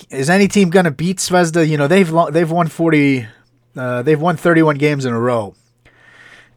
is 0.10 0.30
any 0.30 0.48
team 0.48 0.70
going 0.70 0.86
to 0.86 0.92
beat 0.92 1.18
Zvezda? 1.18 1.68
You 1.68 1.78
know, 1.78 1.88
they've 1.88 2.12
they've 2.32 2.52
won 2.52 2.68
forty, 2.68 3.28
uh, 3.76 4.02
they've 4.02 4.20
won 4.20 4.38
thirty 4.38 4.62
one 4.62 4.78
games 4.78 5.06
in 5.06 5.14
a 5.14 5.20
row, 5.20 5.56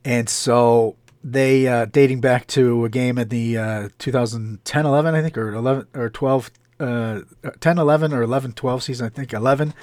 and 0.05 0.29
so 0.29 0.97
they 1.25 1.87
dating 1.91 2.21
back 2.21 2.47
to 2.47 2.85
a 2.85 2.89
game 2.89 3.19
in 3.19 3.29
the 3.29 3.55
2010-11, 3.99 5.15
I 5.15 5.21
think, 5.21 5.37
or 5.37 5.53
11 5.53 5.89
or 5.95 6.09
12 6.11 6.51
uh, 6.81 7.21
10, 7.61 7.79
11, 7.79 8.13
or 8.13 8.23
11, 8.23 8.53
12 8.53 8.83
season, 8.83 9.07
I 9.07 9.09
think 9.09 9.33
11. 9.33 9.75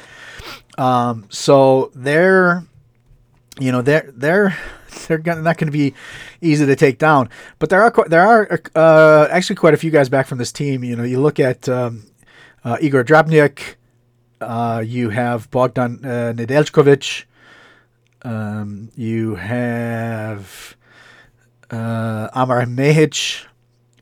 Um, 0.77 1.25
so 1.29 1.91
they're, 1.93 2.65
you 3.59 3.71
know, 3.71 3.81
they're, 3.81 4.11
they're, 4.15 4.57
they're 5.07 5.19
not 5.19 5.57
going 5.57 5.67
to 5.67 5.71
be 5.71 5.93
easy 6.41 6.65
to 6.65 6.75
take 6.75 6.97
down, 6.97 7.29
but 7.59 7.69
there 7.69 7.81
are, 7.81 7.93
there 8.07 8.25
are 8.25 8.59
uh, 8.75 9.27
actually 9.31 9.55
quite 9.55 9.73
a 9.73 9.77
few 9.77 9.91
guys 9.91 10.09
back 10.09 10.27
from 10.27 10.37
this 10.37 10.51
team. 10.51 10.83
You 10.83 10.95
know, 10.95 11.03
you 11.03 11.19
look 11.19 11.39
at 11.39 11.67
um, 11.69 12.05
uh, 12.63 12.77
Igor 12.81 13.03
Drobnjak, 13.03 13.75
uh, 14.41 14.83
you 14.85 15.09
have 15.09 15.49
Bogdan 15.51 16.03
uh, 16.03 16.33
Nedeljkovic, 16.35 17.25
um, 18.23 18.89
you 18.95 19.35
have 19.35 20.75
uh, 21.71 22.29
Amar 22.33 22.65
Mehic, 22.65 23.45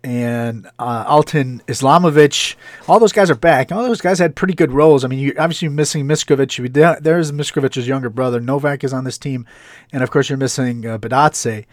and 0.03 0.69
uh, 0.79 1.05
Altin 1.05 1.61
Islamovic. 1.65 2.55
All 2.87 2.99
those 2.99 3.13
guys 3.13 3.29
are 3.29 3.35
back. 3.35 3.71
All 3.71 3.83
those 3.83 4.01
guys 4.01 4.19
had 4.19 4.35
pretty 4.35 4.53
good 4.53 4.71
roles. 4.71 5.05
I 5.05 5.07
mean, 5.07 5.19
you 5.19 5.33
obviously 5.37 5.69
missing 5.69 6.05
Miskovic. 6.05 6.73
There's 7.01 7.31
Miskovic's 7.31 7.87
younger 7.87 8.09
brother. 8.09 8.39
Novak 8.39 8.83
is 8.83 8.93
on 8.93 9.03
this 9.03 9.17
team, 9.17 9.47
and 9.91 10.03
of 10.03 10.11
course 10.11 10.29
you're 10.29 10.37
missing 10.37 10.85
uh, 10.85 10.97
Bitadze. 10.97 11.65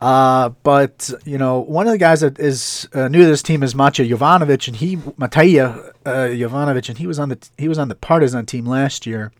Uh, 0.00 0.48
but 0.62 1.10
you 1.24 1.36
know, 1.36 1.60
one 1.60 1.86
of 1.86 1.92
the 1.92 1.98
guys 1.98 2.22
that 2.22 2.38
is 2.38 2.88
uh, 2.94 3.08
new 3.08 3.20
to 3.20 3.26
this 3.26 3.42
team 3.42 3.62
is 3.62 3.74
Matija 3.74 4.08
Jovanovic, 4.08 4.66
and 4.66 4.76
he 4.76 4.96
Matija 4.96 5.92
uh, 6.06 6.10
Jovanovic, 6.10 6.88
and 6.88 6.96
he 6.96 7.06
was 7.06 7.18
on 7.18 7.28
the 7.28 7.38
he 7.58 7.68
was 7.68 7.78
on 7.78 7.88
the 7.88 7.94
Partizan 7.94 8.46
team 8.46 8.64
last 8.64 9.06
year 9.06 9.32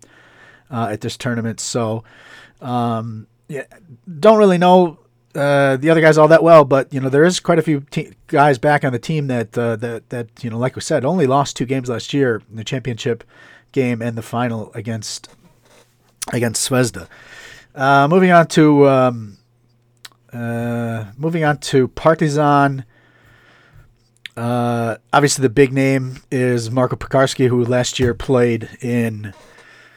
uh, 0.71 0.89
at 0.91 1.01
this 1.01 1.17
tournament. 1.17 1.61
So, 1.61 2.05
um, 2.61 3.27
yeah, 3.49 3.65
don't 4.19 4.39
really 4.39 4.59
know 4.59 4.99
uh, 5.35 5.77
the 5.77 5.91
other 5.91 6.01
guys 6.01 6.19
all 6.19 6.29
that 6.29 6.43
well, 6.43 6.65
but 6.65 6.93
you 6.93 7.01
know 7.01 7.09
there 7.09 7.25
is 7.25 7.39
quite 7.39 7.59
a 7.59 7.63
few 7.63 7.81
te- 7.91 8.13
guys 8.27 8.59
back 8.59 8.85
on 8.85 8.93
the 8.93 8.99
team 8.99 9.29
that 9.29 9.57
uh, 9.57 9.77
that 9.77 10.09
that 10.11 10.29
you 10.43 10.51
know, 10.51 10.59
like 10.59 10.75
we 10.75 10.83
said, 10.83 11.05
only 11.05 11.27
lost 11.27 11.57
two 11.57 11.67
games 11.67 11.89
last 11.89 12.13
year 12.13 12.43
in 12.51 12.57
the 12.57 12.65
championship 12.65 13.23
game 13.73 14.03
and 14.03 14.19
the 14.19 14.23
final 14.23 14.73
against 14.75 15.29
against 16.33 16.69
Zvezda. 16.69 17.07
Uh, 17.75 18.09
moving 18.09 18.33
on 18.33 18.49
to 18.49 18.89
um, 18.89 19.39
uh, 20.33 21.07
moving 21.17 21.45
on 21.45 21.59
to 21.59 21.87
Partizan. 21.89 22.85
Uh, 24.37 24.97
obviously, 25.13 25.43
the 25.43 25.49
big 25.49 25.73
name 25.73 26.23
is 26.33 26.73
Marco 26.73 26.97
Pekarsky, 26.97 27.49
who 27.49 27.65
last 27.65 28.01
year 28.01 28.15
played 28.15 28.69
in. 28.81 29.33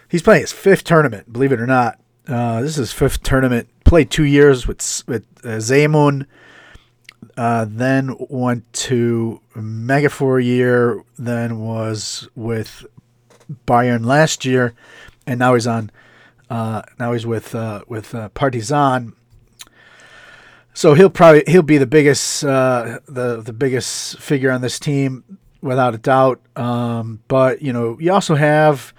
He's 0.09 0.21
playing 0.21 0.41
his 0.41 0.51
fifth 0.51 0.83
tournament, 0.83 1.33
believe 1.33 1.51
it 1.51 1.59
or 1.59 1.65
not. 1.65 1.99
this 2.27 2.71
is 2.71 2.75
his 2.75 2.91
fifth 2.91 3.23
tournament 3.23 3.67
played 3.93 4.09
two 4.09 4.23
years 4.23 4.65
with 4.65 5.03
with 5.05 5.23
uh. 5.45 6.25
Uh, 7.38 7.65
then 7.69 8.15
went 8.27 8.73
to 8.73 9.39
Mega 9.53 10.09
for 10.09 10.39
a 10.39 10.43
year. 10.43 11.03
Then 11.19 11.59
was 11.59 12.27
with 12.33 12.88
Bayern 13.67 14.03
last 14.03 14.45
year, 14.45 14.73
and 15.27 15.38
now 15.38 15.53
he's 15.53 15.67
on. 15.67 15.91
Uh, 16.50 16.81
now 16.97 17.13
he's 17.13 17.27
with 17.27 17.53
uh, 17.53 17.83
with 17.88 18.15
uh, 18.15 18.29
Partizan. 18.29 19.13
So 20.73 20.95
he'll 20.95 21.12
probably 21.12 21.43
he'll 21.45 21.62
be 21.62 21.77
the 21.77 21.85
biggest 21.85 22.43
uh, 22.43 23.00
the 23.07 23.41
the 23.41 23.53
biggest 23.53 24.17
figure 24.17 24.50
on 24.50 24.62
this 24.62 24.79
team 24.79 25.38
without 25.62 25.93
a 25.93 26.00
doubt. 26.00 26.41
Um, 26.55 27.21
but 27.27 27.62
you 27.62 27.71
know 27.71 28.00
you 28.00 28.12
also 28.12 28.33
have 28.33 28.91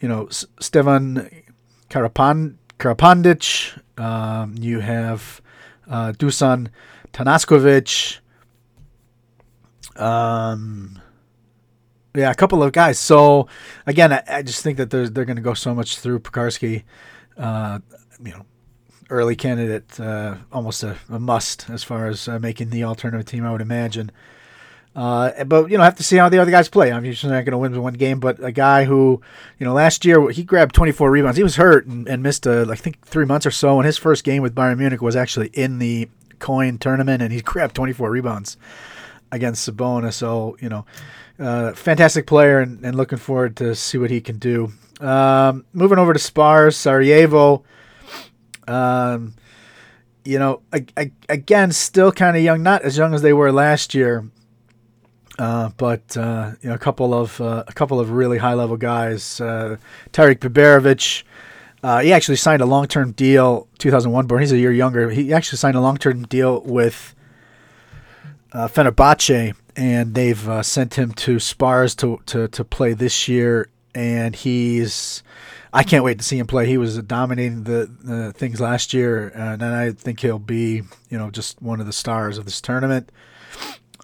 you 0.00 0.08
know 0.08 0.26
S- 0.26 0.44
Stevan 0.58 1.30
Karapan 1.88 2.56
Karapandic, 2.80 3.78
um, 4.00 4.54
you 4.58 4.80
have 4.80 5.40
uh, 5.88 6.12
Dusan 6.12 6.68
Tanaskovic. 7.12 8.18
Um, 9.96 11.00
yeah, 12.14 12.30
a 12.30 12.34
couple 12.34 12.62
of 12.62 12.72
guys. 12.72 12.98
So 12.98 13.48
again, 13.86 14.12
I, 14.12 14.22
I 14.28 14.42
just 14.42 14.62
think 14.62 14.78
that 14.78 14.90
they're 14.90 15.08
they're 15.08 15.24
going 15.24 15.36
to 15.36 15.42
go 15.42 15.54
so 15.54 15.74
much 15.74 15.98
through 15.98 16.20
Pekarsky. 16.20 16.84
Uh, 17.36 17.80
you 18.22 18.32
know, 18.32 18.44
early 19.10 19.36
candidate, 19.36 19.98
uh, 20.00 20.36
almost 20.52 20.82
a, 20.82 20.96
a, 21.08 21.18
must 21.18 21.70
as 21.70 21.82
far 21.82 22.06
as 22.06 22.28
uh, 22.28 22.38
making 22.38 22.70
the 22.70 22.84
alternative 22.84 23.26
team. 23.26 23.44
I 23.44 23.52
would 23.52 23.60
imagine. 23.60 24.10
Uh, 25.00 25.44
but 25.44 25.70
you 25.70 25.78
know, 25.78 25.82
have 25.82 25.94
to 25.94 26.02
see 26.02 26.18
how 26.18 26.28
the 26.28 26.38
other 26.38 26.50
guys 26.50 26.68
play. 26.68 26.92
I'm 26.92 27.06
usually 27.06 27.32
not 27.32 27.46
going 27.46 27.52
to 27.52 27.58
win 27.58 27.80
one 27.80 27.94
game, 27.94 28.20
but 28.20 28.38
a 28.44 28.52
guy 28.52 28.84
who, 28.84 29.22
you 29.58 29.64
know, 29.64 29.72
last 29.72 30.04
year 30.04 30.28
he 30.28 30.44
grabbed 30.44 30.74
24 30.74 31.10
rebounds. 31.10 31.38
He 31.38 31.42
was 31.42 31.56
hurt 31.56 31.86
and, 31.86 32.06
and 32.06 32.22
missed, 32.22 32.46
uh, 32.46 32.66
I 32.68 32.74
think, 32.74 33.00
three 33.00 33.24
months 33.24 33.46
or 33.46 33.50
so. 33.50 33.78
And 33.78 33.86
his 33.86 33.96
first 33.96 34.24
game 34.24 34.42
with 34.42 34.54
Bayern 34.54 34.76
Munich 34.76 35.00
was 35.00 35.16
actually 35.16 35.46
in 35.54 35.78
the 35.78 36.10
coin 36.38 36.76
tournament, 36.76 37.22
and 37.22 37.32
he 37.32 37.40
grabbed 37.40 37.74
24 37.76 38.10
rebounds 38.10 38.58
against 39.32 39.66
Sabonis. 39.66 40.12
So 40.12 40.58
you 40.60 40.68
know, 40.68 40.84
uh, 41.38 41.72
fantastic 41.72 42.26
player, 42.26 42.60
and, 42.60 42.84
and, 42.84 42.94
looking 42.94 43.16
forward 43.16 43.56
to 43.56 43.74
see 43.74 43.96
what 43.96 44.10
he 44.10 44.20
can 44.20 44.38
do. 44.38 44.70
Um, 45.00 45.64
moving 45.72 45.96
over 45.96 46.12
to 46.12 46.18
Spars, 46.18 46.76
Sarajevo. 46.76 47.64
Um, 48.68 49.32
you 50.26 50.38
know, 50.38 50.60
I, 50.74 50.84
I, 50.94 51.12
again, 51.30 51.72
still 51.72 52.12
kind 52.12 52.36
of 52.36 52.42
young, 52.42 52.62
not 52.62 52.82
as 52.82 52.98
young 52.98 53.14
as 53.14 53.22
they 53.22 53.32
were 53.32 53.50
last 53.50 53.94
year. 53.94 54.30
Uh, 55.40 55.70
but 55.78 56.18
uh, 56.18 56.52
you 56.60 56.68
know, 56.68 56.74
a 56.74 56.78
couple 56.78 57.14
of 57.14 57.40
uh, 57.40 57.64
a 57.66 57.72
couple 57.72 57.98
of 57.98 58.10
really 58.10 58.36
high 58.36 58.52
level 58.52 58.76
guys. 58.76 59.40
Uh, 59.40 59.78
Biberovic, 60.12 61.22
uh, 61.82 62.00
he 62.00 62.12
actually 62.12 62.36
signed 62.36 62.60
a 62.60 62.66
long 62.66 62.86
term 62.86 63.12
deal. 63.12 63.66
2001 63.78 64.26
born. 64.26 64.42
He's 64.42 64.52
a 64.52 64.58
year 64.58 64.70
younger. 64.70 65.08
He 65.08 65.32
actually 65.32 65.56
signed 65.56 65.76
a 65.76 65.80
long 65.80 65.96
term 65.96 66.24
deal 66.24 66.60
with 66.60 67.14
uh, 68.52 68.68
Fenerbahce, 68.68 69.54
and 69.76 70.14
they've 70.14 70.46
uh, 70.46 70.62
sent 70.62 70.98
him 70.98 71.12
to 71.12 71.40
Spars 71.40 71.94
to, 71.96 72.20
to 72.26 72.46
to 72.48 72.62
play 72.62 72.92
this 72.92 73.26
year. 73.26 73.70
And 73.94 74.36
he's, 74.36 75.22
I 75.72 75.84
can't 75.84 76.04
wait 76.04 76.18
to 76.18 76.24
see 76.24 76.38
him 76.38 76.46
play. 76.46 76.66
He 76.66 76.76
was 76.76 76.98
dominating 76.98 77.64
the, 77.64 77.90
the 78.04 78.32
things 78.34 78.60
last 78.60 78.92
year, 78.92 79.32
and 79.34 79.64
I 79.64 79.90
think 79.90 80.20
he'll 80.20 80.38
be, 80.38 80.82
you 81.08 81.18
know, 81.18 81.30
just 81.30 81.60
one 81.60 81.80
of 81.80 81.86
the 81.86 81.92
stars 81.92 82.38
of 82.38 82.44
this 82.44 82.60
tournament. 82.60 83.10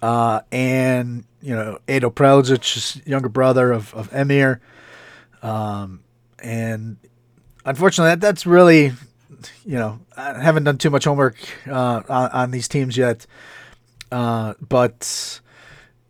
Uh, 0.01 0.41
and 0.51 1.25
you 1.41 1.55
know 1.55 1.79
Edo 1.87 2.09
Preljic, 2.09 3.05
younger 3.07 3.29
brother 3.29 3.71
of, 3.71 3.93
of 3.93 4.13
Emir. 4.13 4.61
Um, 5.41 6.03
and 6.39 6.97
unfortunately, 7.65 8.11
that, 8.11 8.21
that's 8.21 8.45
really, 8.45 8.93
you 9.65 9.77
know, 9.77 9.99
I 10.15 10.41
haven't 10.41 10.63
done 10.63 10.77
too 10.77 10.89
much 10.89 11.05
homework 11.05 11.37
uh, 11.67 12.01
on, 12.09 12.29
on, 12.31 12.51
these 12.51 12.67
teams 12.67 12.97
yet. 12.97 13.25
Uh, 14.11 14.53
but 14.67 15.41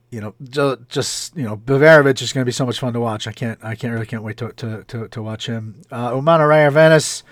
you 0.10 0.22
know, 0.22 0.34
ju- 0.44 0.78
just 0.90 1.36
you 1.36 1.44
know, 1.44 1.58
Biberovic 1.58 2.22
is 2.22 2.32
going 2.32 2.44
to 2.44 2.46
be 2.46 2.52
so 2.52 2.66
much 2.66 2.80
fun 2.80 2.94
to 2.94 3.00
watch. 3.00 3.28
I 3.28 3.32
can't, 3.32 3.60
I 3.64 3.76
can't 3.76 3.94
really 3.94 4.06
can't 4.06 4.24
wait 4.24 4.38
to 4.38 4.52
to, 4.54 4.84
to, 4.84 5.08
to 5.10 5.22
watch 5.22 5.48
him. 5.48 5.82
Uh, 5.92 6.12
Umana 6.12 6.48
Reyer 6.48 6.72
Venice, 6.72 7.24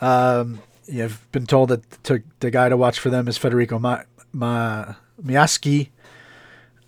um, 0.00 0.60
you've 0.86 1.30
been 1.32 1.46
told 1.46 1.68
that 1.70 2.04
to, 2.04 2.22
the 2.40 2.50
guy 2.50 2.68
to 2.68 2.76
watch 2.76 2.98
for 2.98 3.10
them 3.10 3.28
is 3.28 3.38
Federico 3.38 3.78
Ma, 3.78 4.02
Ma 4.32 4.94
Miaschi. 5.22 5.90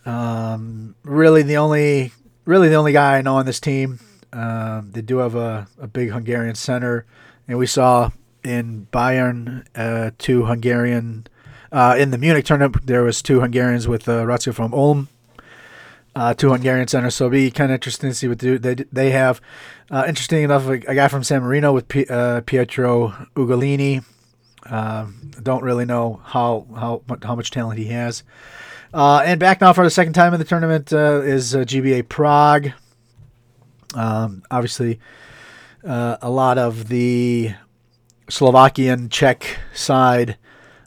Um, 0.08 0.94
really, 1.04 1.42
the 1.42 1.58
only 1.58 2.12
really 2.46 2.68
the 2.68 2.76
only 2.76 2.92
guy 2.92 3.18
I 3.18 3.22
know 3.22 3.36
on 3.36 3.46
this 3.46 3.60
team. 3.60 4.00
Um, 4.32 4.90
they 4.92 5.02
do 5.02 5.18
have 5.18 5.34
a, 5.34 5.68
a 5.78 5.86
big 5.86 6.10
Hungarian 6.10 6.54
center, 6.54 7.04
and 7.46 7.58
we 7.58 7.66
saw 7.66 8.10
in 8.42 8.86
Bayern 8.90 9.66
uh, 9.74 10.12
two 10.16 10.46
Hungarian 10.46 11.26
uh, 11.70 11.94
in 11.98 12.10
the 12.10 12.16
Munich 12.16 12.46
tournament. 12.46 12.86
There 12.86 13.02
was 13.02 13.20
two 13.20 13.40
Hungarians 13.40 13.86
with 13.86 14.08
uh, 14.08 14.24
Ratio 14.26 14.54
from 14.54 14.72
Ulm, 14.72 15.08
uh, 16.16 16.32
two 16.32 16.48
Hungarian 16.48 16.88
centers. 16.88 17.14
So 17.14 17.26
it'll 17.26 17.32
be 17.32 17.50
kind 17.50 17.70
of 17.70 17.74
interesting 17.74 18.08
to 18.08 18.14
see 18.14 18.28
what 18.28 18.38
they 18.38 18.74
they 18.90 19.10
have. 19.10 19.42
Uh, 19.90 20.04
interesting 20.08 20.42
enough, 20.42 20.66
a, 20.68 20.72
a, 20.72 20.94
guy 20.94 21.08
from 21.08 21.22
San 21.22 21.42
Marino 21.42 21.74
with 21.74 21.86
P, 21.88 22.06
uh, 22.08 22.40
Pietro 22.42 23.08
Ugolini. 23.36 24.04
Uh, 24.64 25.06
don't 25.42 25.62
really 25.62 25.84
know 25.84 26.22
how 26.24 26.66
how 26.74 27.02
how 27.22 27.34
much 27.34 27.50
talent 27.50 27.78
he 27.78 27.88
has. 27.88 28.22
Uh, 28.92 29.22
and 29.24 29.38
back 29.38 29.60
now 29.60 29.72
for 29.72 29.84
the 29.84 29.90
second 29.90 30.14
time 30.14 30.32
in 30.32 30.38
the 30.38 30.46
tournament 30.46 30.92
uh, 30.92 31.20
is 31.20 31.54
uh, 31.54 31.58
GBA 31.58 32.08
Prague. 32.08 32.72
Um, 33.94 34.42
obviously, 34.50 34.98
uh, 35.84 36.16
a 36.22 36.30
lot 36.30 36.56
of 36.56 36.88
the 36.88 37.52
Slovakian 38.30 39.10
Czech 39.10 39.58
side 39.74 40.38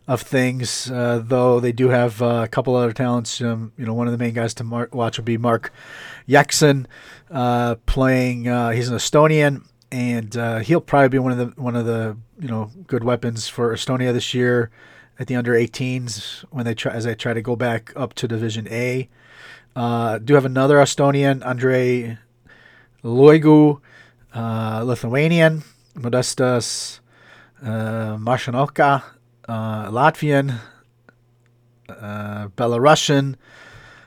of 0.08 0.21
things, 0.21 0.89
uh, 0.89 1.21
though 1.23 1.60
they 1.60 1.71
do 1.71 1.89
have 1.89 2.21
uh, 2.23 2.41
a 2.43 2.47
couple 2.47 2.75
other 2.75 2.91
talents. 2.91 3.39
Um, 3.39 3.71
you 3.78 3.86
know, 3.86 3.93
one 3.93 4.08
of 4.08 4.12
the 4.12 4.17
main 4.17 4.34
guys 4.34 4.56
to 4.56 4.88
watch 4.91 5.17
will 5.17 5.25
be 5.25 5.38
Mark 5.38 5.71
Jackson 6.28 6.88
playing. 7.30 8.45
he's 8.45 8.89
an 8.89 8.97
Estonian, 8.97 9.63
and 9.91 10.65
he'll 10.65 10.82
probably 10.82 11.10
be 11.10 11.19
one 11.19 11.32
of 11.32 11.38
the 11.38 11.62
one 11.62 11.75
of 11.75 11.86
the 11.86 12.17
you 12.39 12.47
know 12.47 12.71
good 12.88 13.04
weapons 13.04 13.47
for 13.47 13.73
Estonia 13.75 14.12
this 14.12 14.34
year 14.34 14.71
at 15.19 15.28
the 15.28 15.36
under 15.36 15.54
18s 15.54 16.43
when 16.50 16.65
they 16.65 16.74
try 16.74 16.91
as 16.91 17.06
they 17.06 17.15
try 17.15 17.34
to 17.34 17.41
go 17.41 17.56
back 17.56 17.93
up 17.95 18.13
to 18.15 18.28
Division 18.28 18.67
A. 18.69 19.10
Uh, 19.76 20.17
do 20.17 20.34
have 20.34 20.45
another 20.45 20.78
Estonian, 20.78 21.45
Andre 21.45 22.17
Loigu, 23.04 23.80
uh, 24.34 24.84
Lithuanian, 24.84 25.63
Modestas 25.95 27.00
uh, 27.63 28.17
Marshanoka, 28.17 29.04
uh, 29.47 29.89
Latvian, 29.89 30.60
uh, 31.89 32.47
Belarusian. 32.50 33.36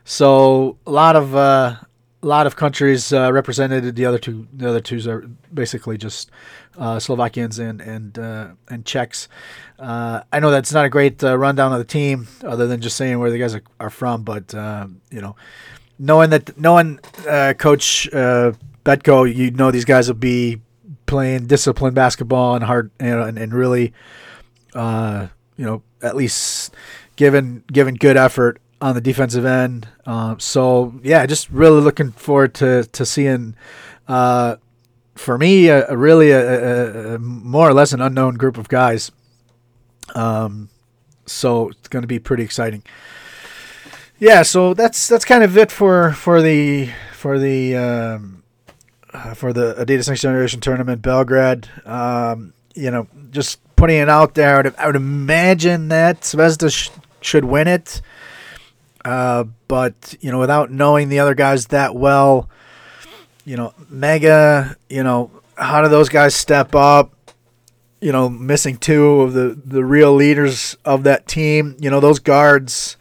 So 0.04 0.76
a 0.86 0.90
lot 0.90 1.16
of 1.16 1.34
uh, 1.34 1.76
a 2.22 2.26
lot 2.26 2.46
of 2.46 2.56
countries 2.56 3.12
uh, 3.12 3.32
represented. 3.32 3.96
The 3.96 4.06
other 4.06 4.18
two, 4.18 4.46
the 4.52 4.68
other 4.68 4.80
two 4.80 4.98
are 5.10 5.26
basically 5.52 5.98
just 5.98 6.30
uh, 6.78 6.98
Slovakians 6.98 7.58
and 7.58 7.80
and 7.80 8.18
uh, 8.18 8.48
and 8.68 8.84
Czechs. 8.84 9.28
Uh, 9.78 10.22
I 10.32 10.40
know 10.40 10.50
that's 10.50 10.72
not 10.72 10.84
a 10.84 10.88
great 10.88 11.22
uh, 11.22 11.36
rundown 11.36 11.72
of 11.72 11.78
the 11.78 11.84
team, 11.84 12.26
other 12.42 12.66
than 12.66 12.80
just 12.80 12.96
saying 12.96 13.18
where 13.18 13.30
the 13.30 13.38
guys 13.38 13.54
are, 13.54 13.62
are 13.78 13.90
from. 13.90 14.22
But 14.22 14.54
uh, 14.54 14.88
you 15.10 15.20
know, 15.20 15.36
knowing 15.98 16.30
that 16.30 16.58
knowing 16.58 16.98
Coach 16.98 18.08
Betko, 18.10 19.34
you 19.34 19.50
know 19.52 19.70
these 19.70 19.84
guys 19.84 20.08
will 20.08 20.14
be 20.14 20.60
playing 21.06 21.46
disciplined 21.46 21.94
basketball 21.94 22.54
and 22.54 22.64
hard, 22.64 22.90
you 23.00 23.06
know, 23.06 23.22
and, 23.22 23.38
and 23.38 23.52
really, 23.52 23.92
you 24.74 25.30
know, 25.64 25.82
at 26.02 26.16
least 26.16 26.74
given 27.16 27.62
given 27.72 27.94
good 27.94 28.16
effort 28.16 28.60
on 28.80 28.94
the 28.94 29.00
defensive 29.00 29.44
end. 29.44 29.88
So 30.38 30.94
yeah, 31.02 31.24
just 31.26 31.50
really 31.50 31.80
looking 31.80 32.10
forward 32.12 32.54
to 32.54 32.84
to 32.84 33.06
seeing. 33.06 33.54
Uh, 34.06 34.56
for 35.14 35.38
me, 35.38 35.68
a, 35.68 35.88
a 35.88 35.96
really 35.96 36.30
a, 36.30 37.14
a, 37.14 37.18
more 37.18 37.68
or 37.68 37.74
less 37.74 37.92
an 37.92 38.00
unknown 38.00 38.34
group 38.34 38.58
of 38.58 38.68
guys. 38.68 39.10
Um, 40.14 40.68
so 41.26 41.70
it's 41.70 41.88
going 41.88 42.02
to 42.02 42.08
be 42.08 42.18
pretty 42.18 42.42
exciting. 42.42 42.82
Yeah, 44.18 44.42
so 44.42 44.74
that's 44.74 45.08
that's 45.08 45.24
kind 45.24 45.42
of 45.42 45.56
it 45.56 45.70
for 45.70 46.12
for 46.12 46.40
the 46.40 46.90
for 47.12 47.38
the 47.38 47.76
um, 47.76 48.44
uh, 49.12 49.34
for 49.34 49.52
the 49.52 49.74
Adidas 49.74 50.08
Next 50.08 50.20
Generation 50.20 50.60
Tournament 50.60 51.02
Belgrade. 51.02 51.68
Um, 51.84 52.54
you 52.74 52.90
know, 52.90 53.08
just 53.30 53.60
putting 53.76 53.98
it 53.98 54.08
out 54.08 54.34
there. 54.34 54.54
I 54.54 54.62
would, 54.62 54.74
I 54.76 54.86
would 54.86 54.96
imagine 54.96 55.88
that 55.88 56.22
Zvezda 56.22 56.72
sh- 56.72 56.90
should 57.20 57.44
win 57.44 57.68
it. 57.68 58.00
Uh, 59.04 59.44
but 59.68 60.14
you 60.20 60.30
know, 60.30 60.38
without 60.38 60.70
knowing 60.70 61.08
the 61.08 61.18
other 61.18 61.34
guys 61.34 61.66
that 61.66 61.94
well, 61.94 62.48
you 63.44 63.56
know, 63.56 63.74
Mega, 63.88 64.76
you 64.88 65.02
know, 65.02 65.30
how 65.56 65.82
do 65.82 65.88
those 65.88 66.08
guys 66.08 66.34
step 66.34 66.74
up? 66.74 67.12
You 68.00 68.12
know, 68.12 68.28
missing 68.28 68.76
two 68.76 69.22
of 69.22 69.32
the 69.32 69.60
the 69.64 69.84
real 69.84 70.14
leaders 70.14 70.76
of 70.84 71.04
that 71.04 71.26
team. 71.26 71.76
You 71.78 71.90
know, 71.90 72.00
those 72.00 72.18
guards, 72.18 72.96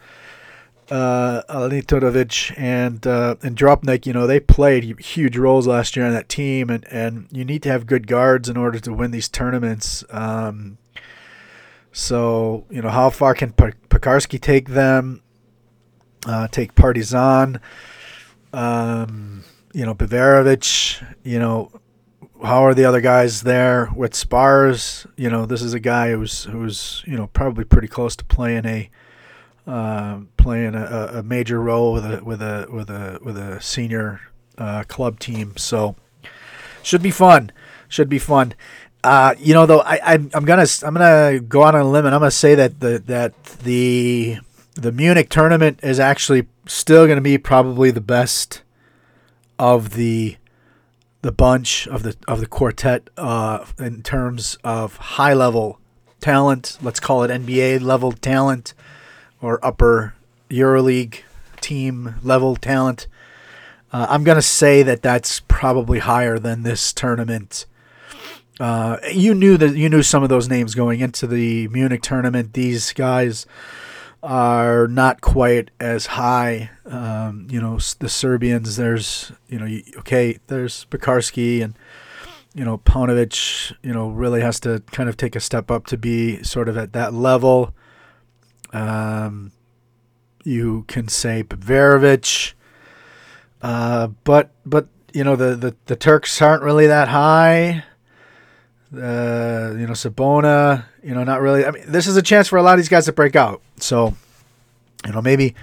uh, 0.90 1.42
Alitorovic 1.48 2.54
and 2.56 3.06
uh, 3.06 3.36
and 3.42 3.56
Drobnjak. 3.56 4.06
You 4.06 4.12
know, 4.12 4.26
they 4.26 4.40
played 4.40 4.98
huge 5.00 5.36
roles 5.36 5.66
last 5.66 5.96
year 5.96 6.06
on 6.06 6.12
that 6.12 6.28
team, 6.28 6.70
and 6.70 6.86
and 6.90 7.28
you 7.30 7.44
need 7.44 7.62
to 7.64 7.70
have 7.70 7.86
good 7.86 8.06
guards 8.06 8.48
in 8.48 8.56
order 8.56 8.78
to 8.78 8.92
win 8.94 9.10
these 9.10 9.28
tournaments. 9.28 10.04
Um, 10.10 10.78
so 11.92 12.64
you 12.70 12.80
know, 12.80 12.90
how 12.90 13.10
far 13.10 13.34
can 13.34 13.52
Pekarski 13.52 14.40
take 14.40 14.70
them? 14.70 15.22
uh, 16.26 16.48
take 16.48 16.74
Partizan, 16.74 17.60
um, 18.52 19.44
you 19.74 19.84
know, 19.84 19.94
Biberovic, 19.94 21.04
you 21.24 21.38
know, 21.38 21.70
how 22.42 22.64
are 22.64 22.74
the 22.74 22.84
other 22.84 23.00
guys 23.00 23.42
there 23.42 23.90
with 23.94 24.14
Spars? 24.14 25.06
You 25.16 25.28
know, 25.28 25.46
this 25.46 25.62
is 25.62 25.74
a 25.74 25.80
guy 25.80 26.12
who's 26.12 26.44
who's 26.44 27.02
you 27.06 27.16
know 27.16 27.26
probably 27.28 27.64
pretty 27.64 27.88
close 27.88 28.14
to 28.16 28.24
playing 28.24 28.66
a 28.66 28.90
uh, 29.66 30.20
playing 30.36 30.74
a, 30.74 31.10
a, 31.14 31.22
major 31.22 31.60
role 31.60 31.92
with 31.92 32.04
a 32.04 32.22
with 32.22 32.40
a 32.40 32.68
with 32.70 32.90
a 32.90 33.18
with 33.22 33.36
a 33.36 33.60
senior 33.60 34.20
uh, 34.58 34.84
club 34.84 35.18
team. 35.18 35.56
So 35.56 35.96
should 36.82 37.02
be 37.02 37.10
fun. 37.10 37.50
Should 37.88 38.08
be 38.08 38.18
fun. 38.18 38.54
Uh, 39.02 39.34
you 39.38 39.54
know, 39.54 39.66
though, 39.66 39.80
I, 39.80 39.98
I 40.04 40.14
I'm 40.14 40.44
gonna 40.44 40.66
I'm 40.82 40.94
gonna 40.94 41.40
go 41.40 41.64
out 41.64 41.74
on 41.74 41.80
a 41.80 41.90
limb 41.90 42.06
and 42.06 42.14
I'm 42.14 42.20
gonna 42.20 42.30
say 42.30 42.54
that 42.54 42.78
the 42.78 43.00
that 43.06 43.42
the 43.44 44.38
the 44.74 44.92
Munich 44.92 45.30
tournament 45.30 45.80
is 45.82 45.98
actually 45.98 46.46
still 46.66 47.06
to 47.06 47.20
be 47.20 47.38
probably 47.38 47.90
the 47.90 48.00
best 48.00 48.62
of 49.58 49.90
the 49.90 50.36
the 51.22 51.32
bunch 51.32 51.88
of 51.88 52.02
the 52.02 52.16
of 52.28 52.40
the 52.40 52.46
quartet 52.46 53.08
uh, 53.16 53.64
in 53.78 54.02
terms 54.02 54.58
of 54.62 54.96
high 54.96 55.32
level 55.32 55.78
talent. 56.20 56.78
Let's 56.82 57.00
call 57.00 57.22
it 57.22 57.30
NBA 57.30 57.80
level 57.80 58.12
talent 58.12 58.74
or 59.40 59.64
upper 59.64 60.14
EuroLeague 60.50 61.20
team 61.60 62.16
level 62.22 62.56
talent. 62.56 63.06
Uh, 63.92 64.06
I'm 64.10 64.24
gonna 64.24 64.42
say 64.42 64.82
that 64.82 65.02
that's 65.02 65.40
probably 65.48 66.00
higher 66.00 66.38
than 66.38 66.62
this 66.62 66.92
tournament. 66.92 67.66
Uh, 68.60 68.98
you 69.12 69.34
knew 69.34 69.56
that 69.56 69.76
you 69.76 69.88
knew 69.88 70.02
some 70.02 70.22
of 70.22 70.28
those 70.28 70.48
names 70.48 70.74
going 70.74 71.00
into 71.00 71.26
the 71.26 71.68
Munich 71.68 72.02
tournament. 72.02 72.52
These 72.52 72.92
guys 72.92 73.46
are 74.24 74.88
not 74.88 75.20
quite 75.20 75.70
as 75.78 76.06
high. 76.06 76.70
Um, 76.86 77.46
you 77.50 77.60
know, 77.60 77.78
the 77.98 78.08
Serbians. 78.08 78.76
There's 78.76 79.30
you 79.48 79.58
know, 79.58 79.80
okay, 79.98 80.38
there's 80.46 80.86
Pekarsky 80.86 81.62
and 81.62 81.76
you 82.54 82.64
know 82.64 82.78
Paunovic. 82.78 83.72
You 83.82 83.92
know, 83.92 84.08
really 84.08 84.40
has 84.40 84.58
to 84.60 84.82
kind 84.90 85.08
of 85.08 85.16
take 85.16 85.36
a 85.36 85.40
step 85.40 85.70
up 85.70 85.86
to 85.88 85.98
be 85.98 86.42
sort 86.42 86.68
of 86.68 86.78
at 86.78 86.94
that 86.94 87.12
level. 87.12 87.74
Um, 88.72 89.52
you 90.42 90.84
can 90.88 91.08
say 91.08 91.44
Biberovic, 91.44 92.54
uh, 93.60 94.08
but 94.24 94.50
but 94.64 94.88
you 95.12 95.22
know 95.22 95.36
the, 95.36 95.54
the 95.54 95.76
the 95.84 95.96
Turks 95.96 96.40
aren't 96.40 96.62
really 96.62 96.86
that 96.86 97.08
high. 97.08 97.84
Uh, 98.96 99.74
you 99.78 99.86
know, 99.86 99.92
Cibona, 99.92 100.84
you 101.02 101.14
know, 101.14 101.24
not 101.24 101.40
really. 101.40 101.64
I 101.64 101.70
mean, 101.70 101.84
this 101.86 102.06
is 102.06 102.16
a 102.16 102.22
chance 102.22 102.48
for 102.48 102.58
a 102.58 102.62
lot 102.62 102.72
of 102.72 102.78
these 102.78 102.88
guys 102.88 103.06
to 103.06 103.12
break 103.12 103.36
out. 103.36 103.60
So, 103.78 104.14
you 105.04 105.12
know, 105.12 105.20
maybe, 105.20 105.54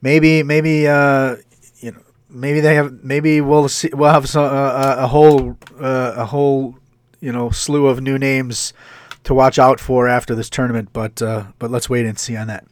maybe, 0.00 0.42
maybe, 0.42 0.88
uh, 0.88 1.36
you 1.80 1.92
know, 1.92 2.00
maybe 2.30 2.60
they 2.60 2.74
have, 2.74 3.04
maybe 3.04 3.40
we'll 3.40 3.68
see, 3.68 3.90
we'll 3.92 4.10
have 4.10 4.28
some, 4.28 4.44
uh, 4.44 4.96
a 4.98 5.06
whole, 5.06 5.56
uh, 5.80 6.14
a 6.16 6.24
whole, 6.24 6.76
you 7.20 7.32
know, 7.32 7.50
slew 7.50 7.86
of 7.86 8.00
new 8.00 8.18
names 8.18 8.72
to 9.24 9.34
watch 9.34 9.58
out 9.58 9.80
for 9.80 10.08
after 10.08 10.34
this 10.34 10.48
tournament. 10.48 10.90
But, 10.92 11.20
uh, 11.20 11.44
but 11.58 11.70
let's 11.70 11.90
wait 11.90 12.06
and 12.06 12.18
see 12.18 12.36
on 12.36 12.46
that. 12.46 12.64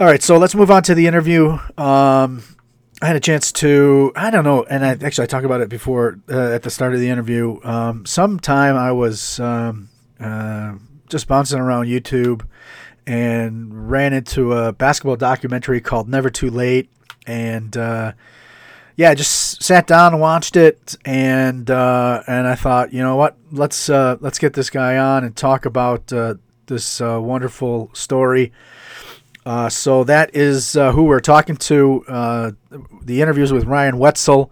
All 0.00 0.06
right, 0.06 0.22
so 0.22 0.38
let's 0.38 0.54
move 0.54 0.70
on 0.70 0.82
to 0.84 0.94
the 0.94 1.06
interview. 1.06 1.58
Um, 1.78 2.42
I 3.04 3.08
had 3.08 3.16
a 3.16 3.20
chance 3.20 3.52
to, 3.52 4.12
I 4.16 4.30
don't 4.30 4.44
know, 4.44 4.62
and 4.62 4.82
I 4.82 4.92
actually 4.92 5.24
I 5.24 5.26
talked 5.26 5.44
about 5.44 5.60
it 5.60 5.68
before 5.68 6.18
uh, 6.30 6.52
at 6.52 6.62
the 6.62 6.70
start 6.70 6.94
of 6.94 7.00
the 7.00 7.10
interview. 7.10 7.60
Um, 7.62 8.06
sometime 8.06 8.76
I 8.76 8.92
was 8.92 9.38
um, 9.40 9.90
uh, 10.18 10.76
just 11.10 11.28
bouncing 11.28 11.60
around 11.60 11.84
YouTube 11.88 12.46
and 13.06 13.90
ran 13.90 14.14
into 14.14 14.54
a 14.54 14.72
basketball 14.72 15.16
documentary 15.16 15.82
called 15.82 16.08
Never 16.08 16.30
Too 16.30 16.48
Late, 16.48 16.88
and 17.26 17.76
uh, 17.76 18.12
yeah, 18.96 19.10
I 19.10 19.14
just 19.14 19.62
sat 19.62 19.86
down 19.86 20.14
and 20.14 20.22
watched 20.22 20.56
it, 20.56 20.96
and 21.04 21.70
uh, 21.70 22.22
and 22.26 22.46
I 22.46 22.54
thought, 22.54 22.94
you 22.94 23.02
know 23.02 23.16
what, 23.16 23.36
let's 23.52 23.90
uh, 23.90 24.16
let's 24.20 24.38
get 24.38 24.54
this 24.54 24.70
guy 24.70 24.96
on 24.96 25.24
and 25.24 25.36
talk 25.36 25.66
about 25.66 26.10
uh, 26.10 26.36
this 26.68 27.00
wonderful 27.00 27.90
story. 27.92 28.50
Uh, 29.46 29.68
so 29.68 30.04
that 30.04 30.34
is 30.34 30.76
uh, 30.76 30.92
who 30.92 31.04
we're 31.04 31.20
talking 31.20 31.56
to. 31.56 32.04
Uh, 32.08 32.52
the 33.02 33.20
interviews 33.20 33.52
with 33.52 33.64
Ryan 33.64 33.98
Wetzel, 33.98 34.50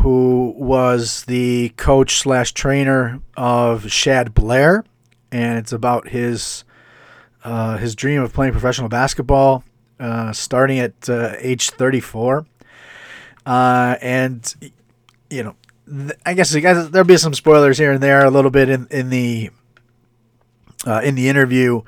who 0.00 0.54
was 0.56 1.24
the 1.24 1.68
coach 1.76 2.18
slash 2.18 2.52
trainer 2.52 3.20
of 3.36 3.90
Shad 3.92 4.34
Blair, 4.34 4.84
and 5.30 5.58
it's 5.58 5.72
about 5.72 6.08
his 6.08 6.64
uh, 7.44 7.76
his 7.76 7.94
dream 7.94 8.22
of 8.22 8.32
playing 8.32 8.52
professional 8.52 8.88
basketball, 8.88 9.62
uh, 10.00 10.32
starting 10.32 10.78
at 10.78 11.08
uh, 11.08 11.34
age 11.38 11.70
34. 11.70 12.46
and 13.46 14.74
you 15.30 15.42
know, 15.44 15.54
th- 15.88 16.18
I 16.26 16.34
guess 16.34 16.50
there'll 16.52 17.04
be 17.04 17.16
some 17.16 17.34
spoilers 17.34 17.78
here 17.78 17.92
and 17.92 18.02
there, 18.02 18.24
a 18.24 18.30
little 18.30 18.50
bit 18.50 18.68
in 18.68 18.88
in 18.90 19.10
the 19.10 19.50
in 21.04 21.14
the 21.14 21.28
interview. 21.28 21.82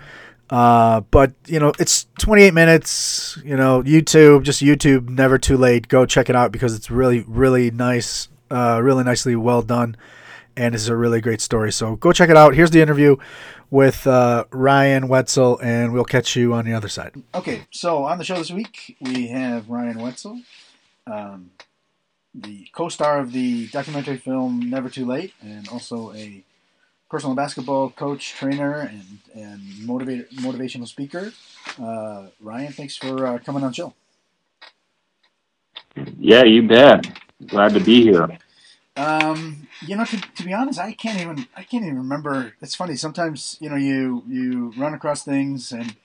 Uh, 0.55 1.01
but 1.11 1.33
you 1.49 1.59
know, 1.59 1.73
it's 1.81 2.07
28 2.21 2.55
minutes. 2.55 3.37
You 3.45 3.57
know, 3.57 3.83
YouTube, 3.83 4.45
just 4.45 4.63
YouTube, 4.63 5.09
never 5.09 5.37
too 5.37 5.57
late. 5.57 5.89
Go 5.89 6.07
check 6.07 6.31
it 6.31 6.37
out 6.37 6.53
because 6.53 6.77
it's 6.77 6.93
really, 6.93 7.25
really 7.27 7.73
nice, 7.73 8.29
uh, 8.53 8.81
really 8.81 9.03
nicely 9.03 9.35
well 9.35 9.63
done, 9.63 9.97
and 10.57 10.77
it's 10.77 10.87
a 10.87 10.95
really 10.95 11.21
great 11.21 11.41
story. 11.41 11.73
So 11.73 11.97
go 11.97 12.13
check 12.13 12.31
it 12.31 12.37
out. 12.37 12.55
Here's 12.55 12.71
the 12.71 12.81
interview 12.81 13.17
with 13.69 14.07
uh, 14.07 14.45
Ryan 14.53 15.09
Wetzel, 15.09 15.59
and 15.59 15.93
we'll 15.93 16.05
catch 16.05 16.37
you 16.37 16.55
on 16.55 16.65
the 16.65 16.73
other 16.73 16.89
side. 16.89 17.21
Okay, 17.35 17.63
so 17.73 18.05
on 18.05 18.19
the 18.19 18.25
show 18.25 18.37
this 18.37 18.53
week 18.53 18.97
we 19.01 19.27
have 19.27 19.69
Ryan 19.69 19.99
Wetzel, 19.99 20.41
um, 21.09 21.51
the 22.33 22.69
co-star 22.73 23.19
of 23.19 23.33
the 23.33 23.67
documentary 23.67 24.19
film 24.19 24.71
Never 24.71 24.89
Too 24.89 25.05
Late, 25.05 25.35
and 25.43 25.67
also 25.69 26.13
a 26.13 26.45
personal 27.11 27.37
basketball 27.37 27.91
coach, 27.91 28.35
trainer, 28.35 28.81
and 28.81 29.19
and 29.35 29.61
motivator, 29.89 30.29
motivational 30.35 30.89
speaker. 30.89 31.33
Uh, 31.81 32.29
Ryan, 32.41 32.73
thanks 32.73 32.97
for 32.97 33.27
uh, 33.27 33.39
coming 33.39 33.65
on 33.65 33.73
show. 33.73 33.95
Yeah, 36.19 36.45
you 36.45 36.67
bet. 36.67 37.07
Glad 37.47 37.75
to 37.75 37.81
be 37.81 38.03
here. 38.03 38.29
Um, 38.97 39.69
you 39.87 39.97
know, 39.97 40.05
to, 40.05 40.21
to 40.21 40.45
be 40.45 40.53
honest, 40.53 40.79
I 40.81 40.93
can't 40.93 41.21
even 41.21 41.47
I 41.57 41.65
can't 41.65 41.85
even 41.85 41.99
remember. 41.99 42.55
It's 42.63 42.77
funny. 42.77 42.97
Sometimes 42.97 43.57
you 43.61 43.71
know 43.71 43.77
you 43.77 44.25
you 44.29 44.73
run 44.77 44.95
across 44.95 45.25
things 45.25 45.73
and 45.73 45.97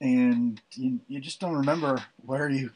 and 0.00 0.60
you, 0.74 1.00
you 1.08 1.20
just 1.20 1.40
don't 1.40 1.54
remember 1.54 2.04
where 2.24 2.48
you 2.50 2.70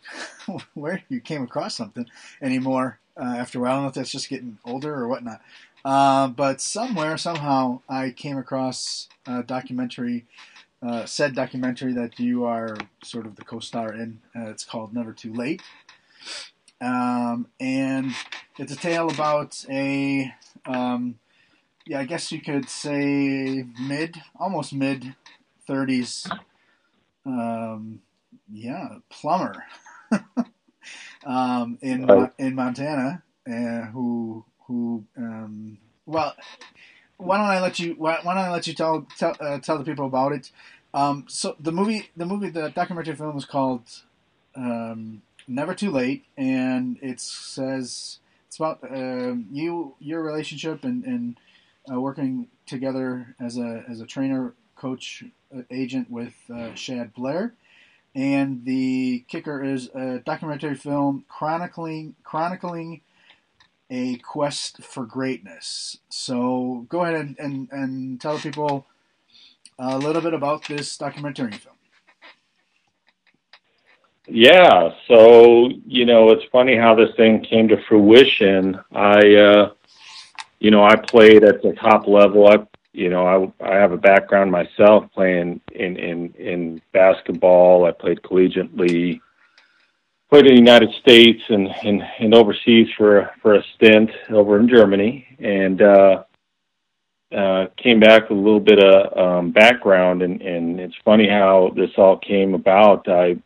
where 0.75 1.03
you 1.09 1.21
came 1.21 1.43
across 1.43 1.77
something 1.77 2.07
anymore 2.43 2.99
uh, 3.17 3.37
after 3.39 3.59
a 3.59 3.63
while. 3.63 3.73
I 3.73 3.75
don't 3.77 3.83
know 3.85 3.89
if 3.91 3.95
that's 3.95 4.13
just 4.13 4.31
getting 4.31 4.59
older 4.65 4.95
or 4.95 5.09
whatnot. 5.09 5.41
Uh, 5.85 6.29
but 6.29 6.61
somewhere, 6.61 7.17
somehow, 7.17 7.81
I 7.89 8.11
came 8.11 8.37
across 8.39 9.09
a 9.27 9.43
documentary, 9.43 10.27
uh, 10.83 11.07
said 11.07 11.35
documentary 11.35 11.93
that 11.95 12.19
you 12.19 12.45
are 12.45 12.77
sort 13.03 13.27
of 13.27 13.37
the 13.37 13.45
co-star 13.45 13.93
in. 13.95 14.21
Uh, 14.37 14.51
it's 14.51 14.65
called 14.65 14.95
Never 14.95 15.13
Too 15.13 15.33
Late, 15.33 15.63
um, 16.81 17.47
and 17.61 18.13
it's 18.59 18.73
a 18.73 18.77
tale 18.77 19.11
about 19.11 19.65
a, 19.71 20.33
um, 20.67 21.19
yeah, 21.87 22.01
I 22.01 22.05
guess 22.05 22.33
you 22.33 22.41
could 22.41 22.69
say 22.69 23.65
mid, 23.81 24.17
almost 24.39 24.73
mid, 24.73 25.15
thirties, 25.67 26.27
um, 27.27 28.01
yeah, 28.53 28.97
plumber, 29.11 29.65
um, 31.25 31.79
in 31.83 32.29
in 32.39 32.55
Montana, 32.55 33.23
uh, 33.49 33.87
who 33.93 34.45
who 34.71 35.05
um, 35.17 35.79
well 36.07 36.35
why 37.17 37.37
don't 37.37 37.47
I 37.47 37.61
let 37.61 37.81
you 37.81 37.95
why, 37.99 38.21
why 38.23 38.35
don't 38.35 38.45
I 38.45 38.53
let 38.53 38.67
you 38.69 38.75
tell 38.75 39.07
tell, 39.19 39.37
uh, 39.41 39.59
tell 39.59 39.79
the 39.79 39.85
people 39.85 40.07
about 40.07 40.33
it? 40.33 40.53
Um, 40.95 41.25
so 41.29 41.57
the 41.59 41.73
movie 41.73 42.09
the 42.17 42.25
movie 42.25 42.51
the 42.51 42.69
documentary 42.71 43.17
film 43.17 43.37
is 43.37 43.45
called 43.45 43.83
um, 44.55 45.23
Never 45.49 45.75
Too 45.75 45.91
Late 45.91 46.25
and 46.37 46.99
it 47.03 47.21
says 47.21 48.19
it's 48.47 48.57
about 48.57 48.79
uh, 48.85 49.35
you 49.51 49.95
your 49.99 50.23
relationship 50.23 50.85
and, 50.85 51.05
and 51.05 51.37
uh, 51.91 52.01
working 52.01 52.47
together 52.67 53.35
as 53.41 53.59
a 53.59 53.85
as 53.89 54.01
a 54.01 54.07
trainer 54.07 54.55
coach 54.77 55.25
uh, 55.55 55.63
agent 55.71 56.11
with 56.11 56.35
uh, 56.53 56.75
Shad 56.75 57.13
Blair. 57.13 57.55
And 58.13 58.65
the 58.65 59.25
kicker 59.29 59.63
is 59.63 59.89
a 59.95 60.19
documentary 60.19 60.75
film 60.75 61.25
chronicling 61.29 62.15
chronicling 62.25 63.03
a 63.91 64.17
quest 64.19 64.83
for 64.83 65.05
greatness. 65.05 65.99
So 66.09 66.87
go 66.89 67.03
ahead 67.03 67.17
and, 67.17 67.37
and, 67.39 67.69
and 67.73 68.21
tell 68.21 68.39
people 68.39 68.87
a 69.79 69.99
little 69.99 70.23
bit 70.23 70.35
about 70.35 70.67
this 70.69 70.97
documentary 70.97 71.53
film. 71.53 71.75
Yeah, 74.33 74.91
so 75.09 75.71
you 75.87 76.07
know 76.07 76.31
it's 76.31 76.45
funny 76.53 76.77
how 76.77 76.95
this 76.95 77.11
thing 77.17 77.41
came 77.43 77.67
to 77.69 77.83
fruition. 77.89 78.79
I, 78.93 79.35
uh, 79.35 79.71
you 80.61 80.71
know, 80.71 80.85
I 80.85 80.95
played 80.95 81.43
at 81.43 81.63
the 81.63 81.73
top 81.73 82.07
level. 82.07 82.47
I, 82.47 82.59
you 82.93 83.09
know, 83.09 83.27
I 83.61 83.69
I 83.69 83.75
have 83.75 83.91
a 83.91 83.97
background 83.97 84.53
myself 84.53 85.11
playing 85.13 85.61
in 85.73 85.97
in 85.97 86.33
in 86.35 86.83
basketball. 86.93 87.87
I 87.87 87.91
played 87.91 88.23
collegiately 88.23 89.21
played 90.31 90.47
in 90.47 90.55
the 90.55 90.61
United 90.61 90.91
States 91.01 91.43
and, 91.49 91.69
and, 91.85 92.03
and 92.21 92.35
overseas 92.35 92.89
for 92.97 93.31
for 93.43 93.55
a 93.57 93.65
stint 93.75 94.11
over 94.31 94.59
in 94.59 94.69
Germany, 94.69 95.27
and 95.41 95.83
uh, 95.83 96.23
uh, 97.37 97.67
came 97.77 98.01
back 98.01 98.29
with 98.29 98.39
a 98.39 98.41
little 98.41 98.61
bit 98.61 98.83
of 98.83 99.19
um, 99.19 99.51
background. 99.51 100.23
And, 100.23 100.41
and 100.41 100.81
it's 100.81 100.95
funny 101.05 101.29
how 101.29 101.73
this 101.77 101.91
all 101.97 102.17
came 102.17 102.55
about. 102.55 103.09
I, 103.09 103.37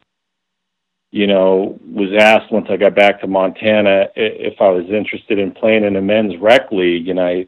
you 1.11 1.27
know, 1.27 1.79
was 1.87 2.11
asked 2.19 2.53
once 2.53 2.67
I 2.69 2.77
got 2.77 2.95
back 2.95 3.21
to 3.21 3.27
Montana 3.27 4.09
if 4.17 4.61
I 4.61 4.69
was 4.69 4.85
interested 4.91 5.39
in 5.39 5.53
playing 5.53 5.85
in 5.85 5.97
a 5.97 6.03
men's 6.03 6.37
rec 6.39 6.71
league, 6.71 7.09
and 7.09 7.19
I. 7.19 7.47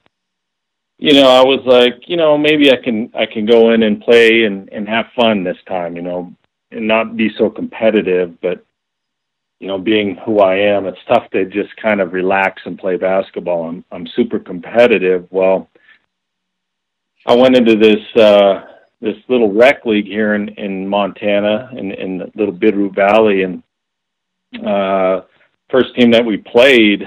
You 0.98 1.12
know, 1.12 1.28
I 1.28 1.44
was 1.44 1.60
like, 1.66 2.08
you 2.08 2.16
know, 2.16 2.38
maybe 2.38 2.72
I 2.72 2.76
can 2.82 3.10
I 3.14 3.26
can 3.26 3.44
go 3.44 3.72
in 3.72 3.82
and 3.82 4.00
play 4.00 4.44
and 4.44 4.72
and 4.72 4.88
have 4.88 5.04
fun 5.14 5.44
this 5.44 5.58
time, 5.68 5.94
you 5.94 6.00
know, 6.00 6.32
and 6.70 6.88
not 6.88 7.18
be 7.18 7.30
so 7.36 7.50
competitive, 7.50 8.40
but 8.40 8.65
you 9.60 9.68
know, 9.68 9.78
being 9.78 10.16
who 10.24 10.40
I 10.40 10.56
am, 10.56 10.86
it's 10.86 10.98
tough 11.08 11.30
to 11.30 11.44
just 11.46 11.74
kind 11.76 12.00
of 12.00 12.12
relax 12.12 12.62
and 12.66 12.78
play 12.78 12.96
basketball. 12.96 13.68
I'm 13.68 13.84
I'm 13.90 14.06
super 14.14 14.38
competitive. 14.38 15.26
Well, 15.30 15.68
I 17.26 17.34
went 17.34 17.56
into 17.56 17.76
this 17.76 18.22
uh, 18.22 18.64
this 19.00 19.16
little 19.28 19.52
rec 19.52 19.84
league 19.86 20.06
here 20.06 20.34
in 20.34 20.48
in 20.50 20.86
Montana 20.86 21.70
in 21.76 21.92
in 21.92 22.18
the 22.18 22.30
little 22.34 22.54
Bitterroot 22.54 22.94
Valley, 22.94 23.42
and 23.42 23.62
uh, 24.66 25.22
first 25.70 25.94
team 25.96 26.10
that 26.10 26.24
we 26.24 26.36
played, 26.36 27.00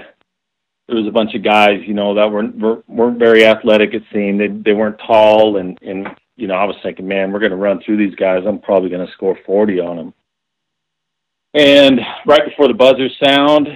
there 0.88 0.97
was 0.97 1.07
a 1.07 1.12
bunch 1.12 1.35
of 1.35 1.43
guys, 1.43 1.81
you 1.85 1.93
know, 1.93 2.15
that 2.15 2.31
weren't 2.31 2.55
weren't 2.88 3.19
very 3.19 3.45
athletic. 3.45 3.93
It 3.93 4.03
seemed 4.12 4.39
they 4.39 4.47
they 4.47 4.73
weren't 4.73 4.99
tall, 5.05 5.57
and 5.57 5.77
and 5.83 6.07
you 6.35 6.47
know, 6.47 6.55
I 6.55 6.63
was 6.63 6.77
thinking, 6.81 7.07
man, 7.07 7.31
we're 7.31 7.39
going 7.39 7.51
to 7.51 7.57
run 7.57 7.81
through 7.85 7.97
these 7.97 8.15
guys. 8.15 8.43
I'm 8.47 8.59
probably 8.59 8.89
going 8.89 9.05
to 9.05 9.13
score 9.13 9.38
40 9.45 9.79
on 9.81 9.97
them. 9.97 10.13
And 11.53 11.99
right 12.25 12.45
before 12.45 12.67
the 12.67 12.73
buzzer 12.73 13.09
sound, 13.23 13.67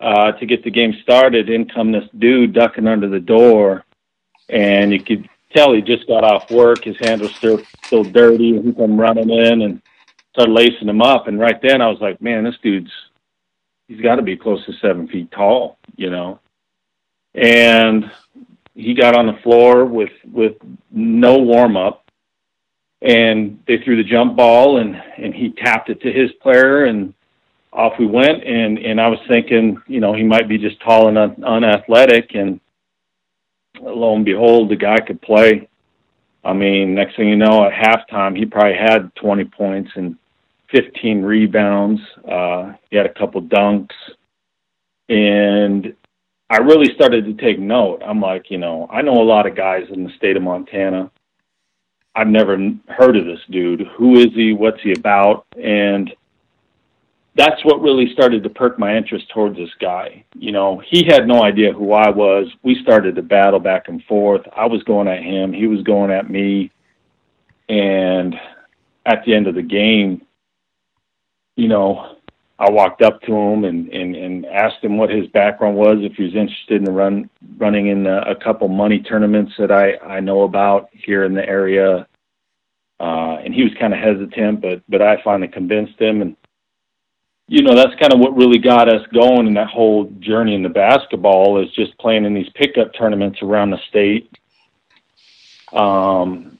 uh, 0.00 0.32
to 0.32 0.46
get 0.46 0.64
the 0.64 0.70
game 0.70 0.94
started, 1.02 1.48
in 1.48 1.66
come 1.66 1.92
this 1.92 2.08
dude 2.18 2.52
ducking 2.52 2.88
under 2.88 3.08
the 3.08 3.20
door, 3.20 3.84
and 4.48 4.92
you 4.92 5.02
could 5.02 5.28
tell 5.54 5.72
he 5.72 5.80
just 5.80 6.06
got 6.06 6.24
off 6.24 6.50
work. 6.50 6.84
His 6.84 6.96
hands 6.98 7.22
were 7.22 7.28
still 7.28 7.62
still 7.84 8.04
dirty, 8.04 8.56
and 8.56 8.66
he 8.66 8.72
come 8.72 9.00
running 9.00 9.30
in 9.30 9.62
and 9.62 9.80
started 10.34 10.52
lacing 10.52 10.88
him 10.88 11.00
up. 11.00 11.28
And 11.28 11.38
right 11.38 11.60
then, 11.62 11.80
I 11.80 11.88
was 11.88 12.00
like, 12.00 12.20
man, 12.20 12.44
this 12.44 12.58
dude's 12.62 12.90
he's 13.88 14.00
got 14.00 14.16
to 14.16 14.22
be 14.22 14.36
close 14.36 14.64
to 14.66 14.72
seven 14.74 15.06
feet 15.08 15.30
tall, 15.30 15.78
you 15.96 16.10
know. 16.10 16.40
And 17.34 18.10
he 18.74 18.94
got 18.94 19.16
on 19.16 19.26
the 19.26 19.40
floor 19.42 19.84
with 19.84 20.12
with 20.30 20.56
no 20.90 21.38
warm 21.38 21.76
up 21.76 22.03
and 23.04 23.62
they 23.68 23.76
threw 23.84 23.96
the 23.96 24.08
jump 24.08 24.34
ball 24.34 24.78
and 24.78 24.96
and 25.18 25.34
he 25.34 25.50
tapped 25.50 25.90
it 25.90 26.00
to 26.00 26.10
his 26.10 26.32
player 26.42 26.84
and 26.84 27.12
off 27.72 27.92
we 27.98 28.06
went. 28.06 28.42
And 28.42 28.78
and 28.78 29.00
I 29.00 29.08
was 29.08 29.18
thinking 29.28 29.80
you 29.86 30.00
know 30.00 30.14
he 30.14 30.24
might 30.24 30.48
be 30.48 30.58
just 30.58 30.80
tall 30.80 31.08
and 31.08 31.18
un- 31.18 31.44
unathletic 31.44 32.34
and 32.34 32.58
lo 33.80 34.16
and 34.16 34.24
behold 34.24 34.70
the 34.70 34.76
guy 34.76 34.98
could 35.00 35.20
play. 35.20 35.68
I 36.44 36.54
mean 36.54 36.94
next 36.94 37.16
thing 37.16 37.28
you 37.28 37.36
know 37.36 37.66
at 37.66 37.72
halftime 37.72 38.36
he 38.36 38.46
probably 38.46 38.76
had 38.76 39.14
20 39.16 39.44
points 39.44 39.90
and 39.96 40.16
15 40.70 41.22
rebounds. 41.22 42.00
Uh 42.26 42.72
he 42.90 42.96
had 42.96 43.06
a 43.06 43.14
couple 43.14 43.42
dunks. 43.42 43.94
And 45.10 45.94
I 46.48 46.58
really 46.58 46.94
started 46.94 47.26
to 47.26 47.34
take 47.34 47.58
note. 47.58 48.02
I'm 48.02 48.22
like 48.22 48.50
you 48.50 48.56
know 48.56 48.88
I 48.90 49.02
know 49.02 49.20
a 49.20 49.30
lot 49.30 49.46
of 49.46 49.54
guys 49.54 49.84
in 49.92 50.04
the 50.04 50.16
state 50.16 50.38
of 50.38 50.42
Montana 50.42 51.10
I've 52.16 52.28
never 52.28 52.56
heard 52.88 53.16
of 53.16 53.24
this 53.24 53.40
dude. 53.50 53.86
Who 53.96 54.18
is 54.18 54.32
he? 54.34 54.52
What's 54.52 54.80
he 54.82 54.92
about? 54.92 55.46
And 55.60 56.14
that's 57.36 57.64
what 57.64 57.82
really 57.82 58.12
started 58.12 58.42
to 58.44 58.48
perk 58.48 58.78
my 58.78 58.96
interest 58.96 59.28
towards 59.30 59.56
this 59.56 59.70
guy. 59.80 60.24
You 60.34 60.52
know, 60.52 60.80
he 60.88 61.04
had 61.04 61.26
no 61.26 61.42
idea 61.42 61.72
who 61.72 61.92
I 61.92 62.10
was. 62.10 62.46
We 62.62 62.80
started 62.82 63.16
to 63.16 63.22
battle 63.22 63.58
back 63.58 63.88
and 63.88 64.02
forth. 64.04 64.42
I 64.56 64.66
was 64.66 64.82
going 64.84 65.08
at 65.08 65.22
him, 65.22 65.52
he 65.52 65.66
was 65.66 65.82
going 65.82 66.12
at 66.12 66.30
me. 66.30 66.70
And 67.68 68.34
at 69.06 69.24
the 69.24 69.34
end 69.34 69.46
of 69.46 69.54
the 69.54 69.62
game, 69.62 70.22
you 71.56 71.68
know, 71.68 72.13
I 72.58 72.70
walked 72.70 73.02
up 73.02 73.20
to 73.22 73.34
him 73.34 73.64
and, 73.64 73.88
and, 73.88 74.14
and 74.14 74.46
asked 74.46 74.82
him 74.82 74.96
what 74.96 75.10
his 75.10 75.26
background 75.28 75.76
was, 75.76 75.98
if 76.00 76.12
he 76.12 76.22
was 76.22 76.34
interested 76.36 76.86
in 76.86 76.94
run 76.94 77.28
running 77.58 77.88
in 77.88 78.06
a, 78.06 78.18
a 78.20 78.36
couple 78.36 78.68
money 78.68 79.00
tournaments 79.00 79.52
that 79.58 79.72
I, 79.72 79.96
I 79.96 80.20
know 80.20 80.42
about 80.42 80.88
here 80.92 81.24
in 81.24 81.34
the 81.34 81.46
area. 81.46 82.06
Uh, 83.00 83.38
and 83.44 83.52
he 83.52 83.64
was 83.64 83.72
kind 83.78 83.92
of 83.92 83.98
hesitant, 83.98 84.60
but 84.60 84.80
but 84.88 85.02
I 85.02 85.20
finally 85.24 85.48
convinced 85.48 86.00
him, 86.00 86.22
and 86.22 86.36
you 87.48 87.60
know 87.62 87.74
that's 87.74 87.98
kind 88.00 88.12
of 88.12 88.20
what 88.20 88.36
really 88.36 88.58
got 88.58 88.88
us 88.88 89.04
going 89.12 89.48
in 89.48 89.54
that 89.54 89.66
whole 89.66 90.04
journey 90.20 90.54
in 90.54 90.62
the 90.62 90.68
basketball 90.68 91.60
is 91.60 91.70
just 91.72 91.98
playing 91.98 92.24
in 92.24 92.34
these 92.34 92.48
pickup 92.54 92.94
tournaments 92.94 93.42
around 93.42 93.70
the 93.70 93.78
state. 93.88 94.30
Um, 95.72 96.56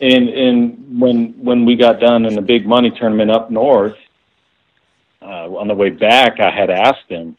and 0.00 0.28
and 0.28 1.00
when 1.00 1.32
when 1.42 1.64
we 1.64 1.76
got 1.76 1.98
done 1.98 2.26
in 2.26 2.34
the 2.34 2.42
big 2.42 2.66
money 2.66 2.90
tournament 2.90 3.30
up 3.30 3.50
north, 3.50 3.96
uh, 5.22 5.48
on 5.56 5.68
the 5.68 5.74
way 5.74 5.90
back, 5.90 6.40
I 6.40 6.50
had 6.50 6.70
asked 6.70 7.08
him, 7.08 7.36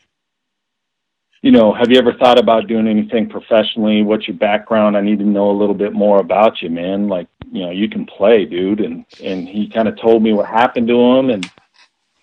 you 1.41 1.51
know, 1.51 1.73
have 1.73 1.91
you 1.91 1.97
ever 1.97 2.13
thought 2.13 2.39
about 2.39 2.67
doing 2.67 2.87
anything 2.87 3.27
professionally? 3.27 4.01
What's 4.01 4.29
your 4.29 4.37
background? 4.37 4.95
I 4.95 5.01
need 5.01 5.19
to 5.19 5.25
know 5.25 5.51
a 5.51 5.59
little 5.59 5.75
bit 5.75 5.91
more 5.91 6.19
about 6.19 6.61
you, 6.61 6.69
man. 6.69 7.09
Like, 7.09 7.27
you 7.51 7.61
know, 7.65 7.71
you 7.71 7.89
can 7.89 8.05
play, 8.05 8.45
dude. 8.45 8.79
And 8.79 9.05
and 9.21 9.47
he 9.47 9.67
kind 9.67 9.89
of 9.89 9.99
told 9.99 10.23
me 10.23 10.31
what 10.31 10.47
happened 10.47 10.87
to 10.87 10.97
him 10.97 11.29
and 11.29 11.51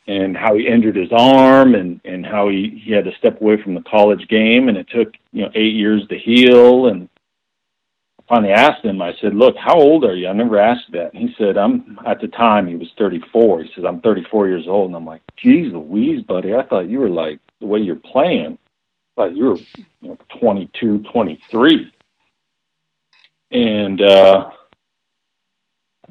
and 0.07 0.35
how 0.35 0.57
he 0.57 0.67
injured 0.67 0.97
his 0.97 1.13
arm 1.13 1.75
and 1.75 2.01
and 2.07 2.25
how 2.25 2.49
he 2.49 2.81
he 2.83 2.93
had 2.93 3.05
to 3.05 3.15
step 3.17 3.43
away 3.43 3.61
from 3.63 3.75
the 3.75 3.83
college 3.83 4.27
game 4.29 4.71
and 4.71 4.79
it 4.79 4.89
took 4.89 5.13
you 5.33 5.43
know 5.43 5.51
eight 5.55 5.75
years 5.75 6.07
to 6.09 6.19
heal 6.19 6.87
and 6.87 7.10
finally 8.31 8.53
asked 8.53 8.85
him, 8.85 9.03
I 9.03 9.13
said, 9.21 9.35
Look, 9.35 9.57
how 9.57 9.75
old 9.75 10.05
are 10.05 10.15
you? 10.15 10.29
I 10.29 10.33
never 10.33 10.59
asked 10.59 10.93
that. 10.93 11.13
And 11.13 11.29
he 11.29 11.35
said, 11.37 11.59
I'm 11.59 11.99
at 12.07 12.21
the 12.21 12.29
time 12.29 12.69
he 12.69 12.77
was 12.77 12.89
34. 12.97 13.65
He 13.65 13.71
says, 13.75 13.85
I'm 13.87 14.01
34 14.01 14.49
years 14.49 14.65
old. 14.69 14.87
And 14.87 14.97
I'm 14.97 15.05
like, 15.05 15.23
Geez 15.37 15.73
Louise, 15.73 16.23
buddy, 16.23 16.55
I 16.55 16.63
thought 16.63 16.89
you 16.89 17.01
were 17.01 17.11
like 17.11 17.41
the 17.61 17.67
way 17.67 17.81
you're 17.81 17.97
playing. 17.97 18.57
I 18.57 19.21
thought 19.21 19.37
you 19.37 19.45
were 19.47 19.57
you 19.57 20.09
know, 20.09 20.19
22, 20.41 21.05
23. 21.13 21.93
And 23.51 24.01
uh, 24.01 24.51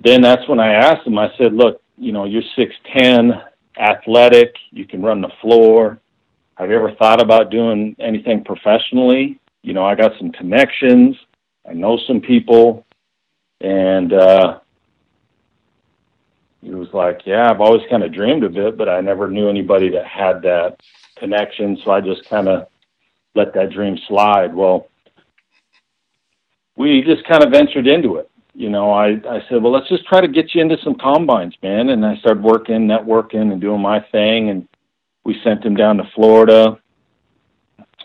then 0.04 0.22
that's 0.22 0.48
when 0.50 0.60
I 0.60 0.74
asked 0.74 1.08
him, 1.08 1.18
I 1.18 1.30
said, 1.38 1.54
Look, 1.54 1.82
you 1.98 2.12
know, 2.12 2.26
you're 2.26 2.44
6'10, 2.58 3.42
athletic, 3.80 4.54
you 4.72 4.86
can 4.86 5.02
run 5.02 5.22
the 5.22 5.32
floor. 5.42 6.02
Have 6.56 6.70
you 6.70 6.76
ever 6.76 6.94
thought 6.96 7.22
about 7.22 7.50
doing 7.50 7.96
anything 7.98 8.44
professionally? 8.44 9.40
You 9.62 9.74
know, 9.74 9.86
I 9.86 9.96
got 9.96 10.12
some 10.20 10.34
connections 10.34 11.16
I 11.70 11.74
know 11.74 12.00
some 12.08 12.20
people, 12.20 12.86
and 13.62 14.12
uh, 14.12 14.60
he 16.62 16.72
was 16.72 16.88
like, 16.94 17.22
"Yeah, 17.26 17.50
I've 17.50 17.62
always 17.62 17.84
kind 17.90 18.04
of 18.04 18.12
dreamed 18.12 18.44
of 18.44 18.58
it, 18.58 18.76
but 18.76 18.90
I 18.90 19.02
never 19.02 19.30
knew 19.30 19.50
anybody 19.50 19.90
that 19.90 20.06
had 20.06 20.42
that 20.42 20.78
connection, 21.18 21.78
so 21.84 21.92
I 21.92 22.02
just 22.02 22.28
kind 22.28 22.48
of 22.48 22.68
let 23.36 23.54
that 23.54 23.70
dream 23.70 24.00
slide." 24.08 24.56
Well, 24.56 24.88
we 26.76 27.04
just 27.04 27.24
kind 27.26 27.44
of 27.44 27.52
ventured 27.52 27.86
into 27.86 28.16
it. 28.16 28.32
You 28.56 28.70
know, 28.70 28.92
I 28.92 29.22
I 29.30 29.44
said, 29.48 29.62
"Well, 29.62 29.72
let's 29.72 29.90
just 29.90 30.08
try 30.08 30.22
to 30.22 30.28
get 30.28 30.56
you 30.56 30.62
into 30.62 30.78
some 30.84 30.96
combines, 30.96 31.54
man." 31.62 31.90
And 31.90 32.04
I 32.04 32.18
started 32.18 32.42
working, 32.42 32.88
networking, 32.88 33.52
and 33.52 33.62
doing 33.62 33.82
my 33.82 34.00
thing, 34.12 34.50
and 34.50 34.68
we 35.24 35.40
sent 35.44 35.64
him 35.64 35.76
down 35.76 35.98
to 35.98 36.10
Florida 36.16 36.80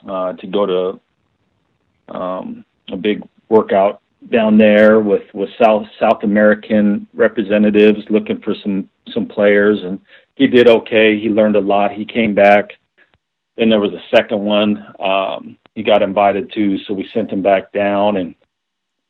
uh, 0.07 0.35
to 0.35 0.47
go 0.47 0.67
to 0.67 2.15
um, 2.15 2.67
a 2.93 2.97
big 2.99 3.27
workout 3.55 4.03
down 4.31 4.59
there 4.59 5.01
with 5.01 5.23
with 5.33 5.51
South 5.63 5.87
South 6.01 6.23
American 6.23 7.07
representatives 7.15 8.01
looking 8.11 8.41
for 8.41 8.55
some 8.63 8.89
some 9.13 9.27
players, 9.27 9.79
and 9.83 10.01
he 10.35 10.47
did 10.47 10.69
okay. 10.69 11.19
He 11.19 11.29
learned 11.29 11.57
a 11.57 11.61
lot. 11.61 11.93
He 11.93 12.05
came 12.05 12.35
back. 12.35 12.71
Then 13.57 13.69
there 13.69 13.81
was 13.81 13.93
a 13.93 14.17
second 14.17 14.41
one 14.41 14.85
um, 14.99 15.57
he 15.75 15.83
got 15.83 16.03
invited 16.03 16.53
to, 16.55 16.79
so 16.85 16.95
we 16.95 17.09
sent 17.15 17.31
him 17.31 17.43
back 17.43 17.73
down, 17.73 18.17
and 18.17 18.35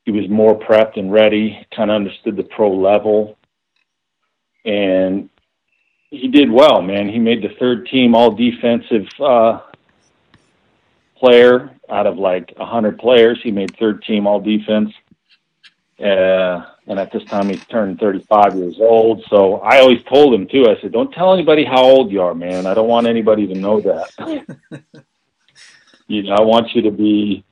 he 0.05 0.11
was 0.11 0.29
more 0.29 0.59
prepped 0.59 0.99
and 0.99 1.11
ready. 1.11 1.67
Kind 1.75 1.91
of 1.91 1.97
understood 1.97 2.37
the 2.37 2.43
pro 2.43 2.71
level, 2.71 3.39
and 4.65 5.31
he 6.11 6.29
did 6.29 6.51
well. 6.51 6.83
Man, 6.83 7.09
he 7.09 7.19
made 7.19 7.43
the 7.43 7.55
third 7.59 7.87
team 7.87 8.15
All 8.15 8.31
Defensive 8.31 9.07
uh, 9.21 9.61
player 11.17 11.74
out 11.91 12.07
of 12.07 12.19
like 12.19 12.53
100 12.57 12.99
players. 12.99 13.39
He 13.43 13.51
made 13.51 13.77
third 13.77 14.03
team 14.05 14.27
all 14.27 14.41
defense. 14.41 14.93
Uh, 15.99 16.65
and 16.87 16.99
at 16.99 17.13
this 17.13 17.25
time, 17.25 17.49
he's 17.49 17.65
turned 17.67 17.99
35 17.99 18.57
years 18.57 18.77
old. 18.81 19.25
So 19.31 19.57
I 19.57 19.81
always 19.81 20.03
told 20.05 20.35
him, 20.35 20.47
too, 20.47 20.67
I 20.69 20.81
said, 20.81 20.93
don't 20.93 21.13
tell 21.13 21.33
anybody 21.33 21.65
how 21.65 21.83
old 21.83 22.11
you 22.11 22.21
are, 22.21 22.35
man. 22.35 22.67
I 22.67 22.75
don't 22.75 22.89
want 22.89 23.07
anybody 23.07 23.47
to 23.47 23.55
know 23.55 23.81
that. 23.81 24.57
you 26.09 26.23
know, 26.25 26.35
I 26.35 26.43
want 26.43 26.75
you 26.75 26.83
to 26.83 26.91
be 26.91 27.45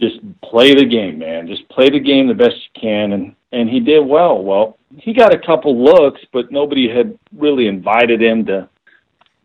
just 0.00 0.18
play 0.40 0.74
the 0.74 0.84
game, 0.84 1.18
man. 1.18 1.46
Just 1.46 1.68
play 1.68 1.90
the 1.90 2.00
game 2.00 2.28
the 2.28 2.34
best 2.34 2.56
you 2.56 2.80
can. 2.80 3.12
And, 3.12 3.36
and 3.52 3.68
he 3.68 3.80
did 3.80 4.00
well. 4.00 4.42
Well, 4.42 4.78
he 4.96 5.12
got 5.12 5.34
a 5.34 5.38
couple 5.38 5.82
looks, 5.82 6.20
but 6.32 6.50
nobody 6.50 6.88
had 6.88 7.18
really 7.36 7.66
invited 7.66 8.22
him 8.22 8.44
to 8.46 8.68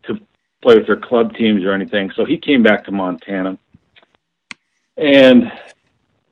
to 0.04 0.20
play 0.62 0.76
with 0.76 0.86
their 0.86 0.96
club 0.96 1.34
teams 1.34 1.64
or 1.64 1.72
anything. 1.72 2.10
So 2.16 2.24
he 2.24 2.38
came 2.38 2.62
back 2.62 2.84
to 2.84 2.92
Montana 2.92 3.58
and 4.98 5.50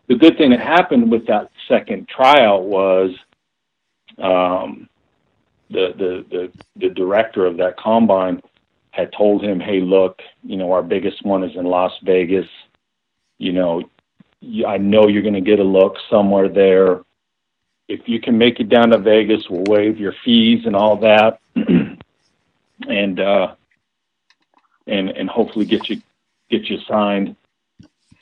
the 0.09 0.17
good 0.17 0.37
thing 0.37 0.51
that 0.51 0.61
happened 0.61 1.11
with 1.11 1.27
that 1.27 1.51
second 1.69 2.09
tryout 2.09 2.65
was 2.65 3.11
um, 4.19 4.89
the, 5.71 5.93
the, 5.97 6.25
the, 6.31 6.53
the 6.77 6.95
director 6.95 7.47
of 7.47 7.57
that 7.57 7.77
combine 7.77 8.41
had 8.91 9.13
told 9.13 9.43
him, 9.43 9.61
hey, 9.61 9.81
look, 9.81 10.21
you 10.43 10.57
know, 10.57 10.73
our 10.73 10.83
biggest 10.83 11.25
one 11.25 11.45
is 11.45 11.55
in 11.57 11.65
Las 11.65 11.93
Vegas. 12.03 12.47
You 13.39 13.53
know, 13.53 13.83
I 14.67 14.79
know 14.79 15.09
you're 15.09 15.23
going 15.23 15.35
to 15.35 15.41
get 15.41 15.59
a 15.59 15.65
look 15.65 15.97
somewhere 16.09 16.49
there. 16.49 17.03
If 17.89 18.09
you 18.09 18.21
can 18.21 18.39
make 18.39 18.59
it 18.59 18.69
down 18.69 18.91
to 18.91 18.99
Vegas, 18.99 19.45
we'll 19.51 19.65
waive 19.65 19.99
your 19.99 20.15
fees 20.25 20.67
and 20.67 20.75
all 20.75 20.97
that, 20.97 21.41
and 22.89 23.21
uh, 23.21 23.55
and 24.89 25.11
and 25.11 25.31
hopefully 25.31 25.67
get 25.67 25.89
you 25.89 26.03
get 26.51 26.65
you 26.65 26.79
signed. 26.89 27.37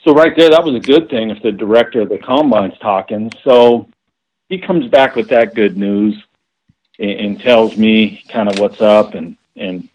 So 0.05 0.12
right 0.12 0.37
there, 0.37 0.51
that 0.51 0.62
was 0.62 0.75
a 0.75 0.81
good 0.81 1.09
thing 1.09 1.31
if 1.31 1.43
the 1.43 1.51
director 1.51 2.03
of 2.03 2.11
the 2.11 2.19
combine's 2.19 2.79
talking. 2.79 3.33
So 3.43 3.88
he 4.51 4.59
comes 4.59 4.87
back 4.88 5.17
with 5.17 5.29
that 5.31 5.55
good 5.55 5.79
news 5.79 6.23
and, 6.99 7.11
and 7.11 7.40
tells 7.40 7.79
me 7.79 8.23
kind 8.29 8.49
of 8.49 8.59
what's 8.59 8.81
up 8.81 9.14
and 9.14 9.37
and 9.57 9.88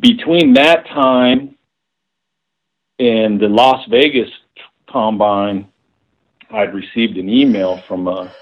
between 0.00 0.54
that 0.54 0.86
time 0.86 1.56
and 2.98 3.40
the 3.40 3.48
Las 3.48 3.86
Vegas 3.88 4.30
combine, 4.88 5.68
I'd 6.50 6.74
received 6.74 7.16
an 7.18 7.28
email 7.28 7.82
from 7.88 8.08
a 8.08 8.32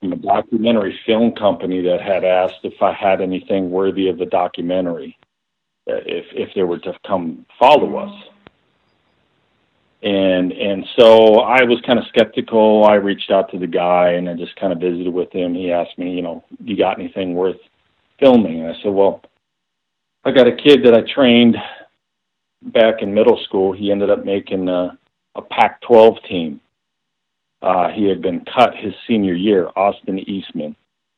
from 0.00 0.12
a 0.12 0.16
documentary 0.16 0.98
film 1.06 1.32
company 1.32 1.80
that 1.82 2.02
had 2.02 2.24
asked 2.24 2.60
if 2.64 2.82
I 2.82 2.92
had 2.92 3.20
anything 3.22 3.70
worthy 3.70 4.08
of 4.08 4.20
a 4.20 4.26
documentary, 4.26 5.16
uh, 5.90 5.96
if 6.04 6.26
if 6.32 6.54
they 6.54 6.62
were 6.62 6.78
to 6.80 6.94
come 7.06 7.46
follow 7.58 7.96
us. 7.96 8.33
And 10.04 10.52
and 10.52 10.84
so 10.98 11.40
I 11.40 11.64
was 11.64 11.80
kind 11.86 11.98
of 11.98 12.04
skeptical. 12.08 12.84
I 12.84 12.96
reached 12.96 13.30
out 13.30 13.50
to 13.50 13.58
the 13.58 13.66
guy 13.66 14.10
and 14.10 14.28
I 14.28 14.34
just 14.34 14.54
kind 14.56 14.70
of 14.70 14.78
visited 14.78 15.08
with 15.08 15.32
him. 15.32 15.54
He 15.54 15.72
asked 15.72 15.98
me, 15.98 16.12
you 16.12 16.20
know, 16.20 16.44
you 16.62 16.76
got 16.76 16.98
anything 17.00 17.32
worth 17.32 17.56
filming? 18.20 18.60
And 18.60 18.70
I 18.70 18.82
said, 18.82 18.92
well, 18.92 19.22
I 20.24 20.30
got 20.30 20.46
a 20.46 20.56
kid 20.56 20.84
that 20.84 20.94
I 20.94 21.00
trained 21.10 21.56
back 22.62 23.00
in 23.00 23.14
middle 23.14 23.40
school. 23.44 23.72
He 23.72 23.90
ended 23.90 24.10
up 24.10 24.26
making 24.26 24.68
a, 24.68 24.98
a 25.36 25.42
Pac-12 25.42 26.28
team. 26.28 26.60
Uh, 27.62 27.88
he 27.88 28.04
had 28.04 28.20
been 28.20 28.44
cut 28.44 28.76
his 28.76 28.92
senior 29.06 29.34
year, 29.34 29.70
Austin 29.74 30.18
Eastman. 30.18 30.76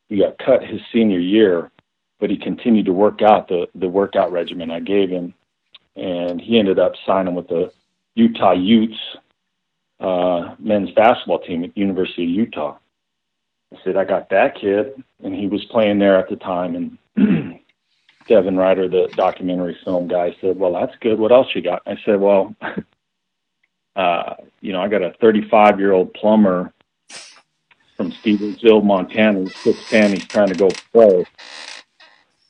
He 0.08 0.18
got 0.18 0.38
cut 0.38 0.62
his 0.62 0.80
senior 0.92 1.18
year, 1.18 1.72
but 2.20 2.30
he 2.30 2.36
continued 2.36 2.86
to 2.86 2.92
work 2.92 3.20
out 3.20 3.48
the, 3.48 3.66
the 3.74 3.88
workout 3.88 4.30
regimen 4.30 4.70
I 4.70 4.78
gave 4.78 5.10
him. 5.10 5.34
And 5.96 6.40
he 6.40 6.58
ended 6.58 6.78
up 6.78 6.92
signing 7.04 7.34
with 7.34 7.48
the 7.48 7.72
Utah 8.16 8.52
Utes 8.52 8.98
uh, 10.00 10.54
men's 10.58 10.90
basketball 10.92 11.38
team 11.40 11.64
at 11.64 11.76
University 11.76 12.24
of 12.24 12.30
Utah. 12.30 12.76
I 13.72 13.78
said, 13.84 13.96
I 13.96 14.04
got 14.04 14.30
that 14.30 14.56
kid. 14.60 15.02
And 15.22 15.34
he 15.34 15.46
was 15.46 15.64
playing 15.66 15.98
there 15.98 16.18
at 16.18 16.28
the 16.28 16.36
time. 16.36 16.98
And 17.16 17.60
Devin 18.28 18.56
Ryder, 18.56 18.88
the 18.88 19.08
documentary 19.16 19.76
film 19.84 20.08
guy, 20.08 20.34
said, 20.40 20.58
Well, 20.58 20.72
that's 20.72 20.96
good. 21.00 21.18
What 21.18 21.32
else 21.32 21.48
you 21.54 21.62
got? 21.62 21.82
I 21.86 21.96
said, 22.04 22.20
Well, 22.20 22.54
uh, 23.96 24.34
you 24.60 24.72
know, 24.72 24.80
I 24.80 24.88
got 24.88 25.02
a 25.02 25.14
35 25.20 25.78
year 25.78 25.92
old 25.92 26.12
plumber 26.14 26.72
from 27.96 28.12
Stevensville, 28.12 28.84
Montana, 28.84 29.40
who's 29.40 29.52
6'10. 29.54 30.10
He's 30.10 30.26
trying 30.26 30.48
to 30.48 30.54
go 30.54 30.70
pro. 30.92 31.24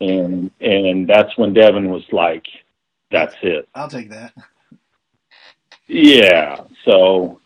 And, 0.01 0.51
and 0.61 1.09
that's 1.09 1.37
when 1.39 1.55
Devin 1.55 1.91
was 1.91 2.05
like, 2.13 2.45
That's 3.11 3.35
it. 3.43 3.69
I'll 3.75 3.89
take 3.89 4.11
that. 4.11 4.33
Yeah. 5.87 6.65
So 6.85 7.41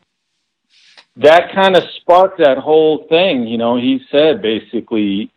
that 1.16 1.52
kind 1.54 1.76
of 1.76 1.82
sparked 2.00 2.38
that 2.38 2.58
whole 2.58 3.06
thing. 3.08 3.46
You 3.46 3.58
know, 3.58 3.76
he 3.76 4.00
said 4.10 4.42
basically, 4.42 5.30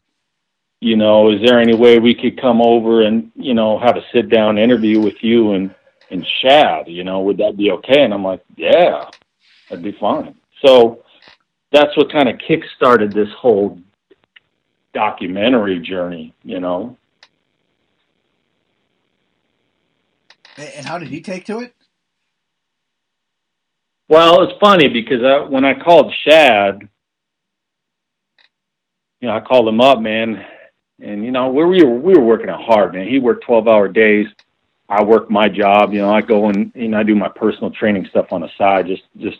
you 0.80 0.96
know, 0.96 1.32
is 1.32 1.42
there 1.46 1.60
any 1.60 1.76
way 1.76 2.00
we 2.00 2.16
could 2.16 2.40
come 2.40 2.62
over 2.62 3.04
and, 3.04 3.32
you 3.36 3.54
know, 3.54 3.80
have 3.80 3.98
a 3.98 4.04
sit 4.14 4.30
down 4.30 4.58
interview 4.58 5.00
with 5.00 5.22
you 5.22 5.54
and, 5.54 5.74
and 6.12 6.26
Shad, 6.42 6.88
you 6.88 7.04
know, 7.04 7.22
would 7.22 7.38
that 7.38 7.58
be 7.58 7.72
okay? 7.72 8.04
And 8.04 8.14
I'm 8.14 8.24
like, 8.24 8.44
yeah, 8.56 9.10
that'd 9.70 9.84
be 9.84 9.98
fine. 10.00 10.36
So 10.66 11.04
that's 11.72 11.96
what 11.98 12.12
kind 12.12 12.30
of 12.30 12.38
kick 12.40 12.62
started 12.76 13.12
this 13.12 13.30
whole 13.38 13.80
documentary 14.94 15.80
journey, 15.80 16.34
you 16.44 16.60
know. 16.60 16.98
And 20.58 20.86
how 20.86 21.00
did 21.00 21.08
he 21.08 21.20
take 21.20 21.46
to 21.46 21.60
it? 21.60 21.74
Well, 24.14 24.44
it's 24.44 24.54
funny 24.60 24.90
because 24.90 25.24
I, 25.24 25.40
when 25.40 25.66
I 25.66 25.74
called 25.74 26.14
Shad, 26.24 26.88
you 29.20 29.28
know, 29.28 29.36
I 29.36 29.40
called 29.40 29.68
him 29.68 29.82
up, 29.82 30.02
man, 30.02 30.46
and 31.02 31.26
you 31.26 31.32
know, 31.32 31.50
we 31.50 31.84
were 31.84 31.96
we 31.96 32.14
were 32.14 32.24
working 32.24 32.50
hard, 32.50 32.94
man. 32.94 33.08
He 33.08 33.18
worked 33.18 33.44
twelve 33.44 33.68
hour 33.68 33.88
days. 33.88 34.28
I 34.88 35.04
work 35.04 35.32
my 35.32 35.50
job. 35.50 35.94
You 35.94 36.02
know, 36.02 36.14
I 36.14 36.22
go 36.22 36.50
and 36.50 36.72
you 36.76 36.90
know 36.90 37.00
I 37.00 37.02
do 37.02 37.16
my 37.16 37.28
personal 37.28 37.72
training 37.72 38.06
stuff 38.12 38.28
on 38.30 38.42
the 38.42 38.50
side, 38.56 38.86
just 38.86 39.02
just 39.18 39.38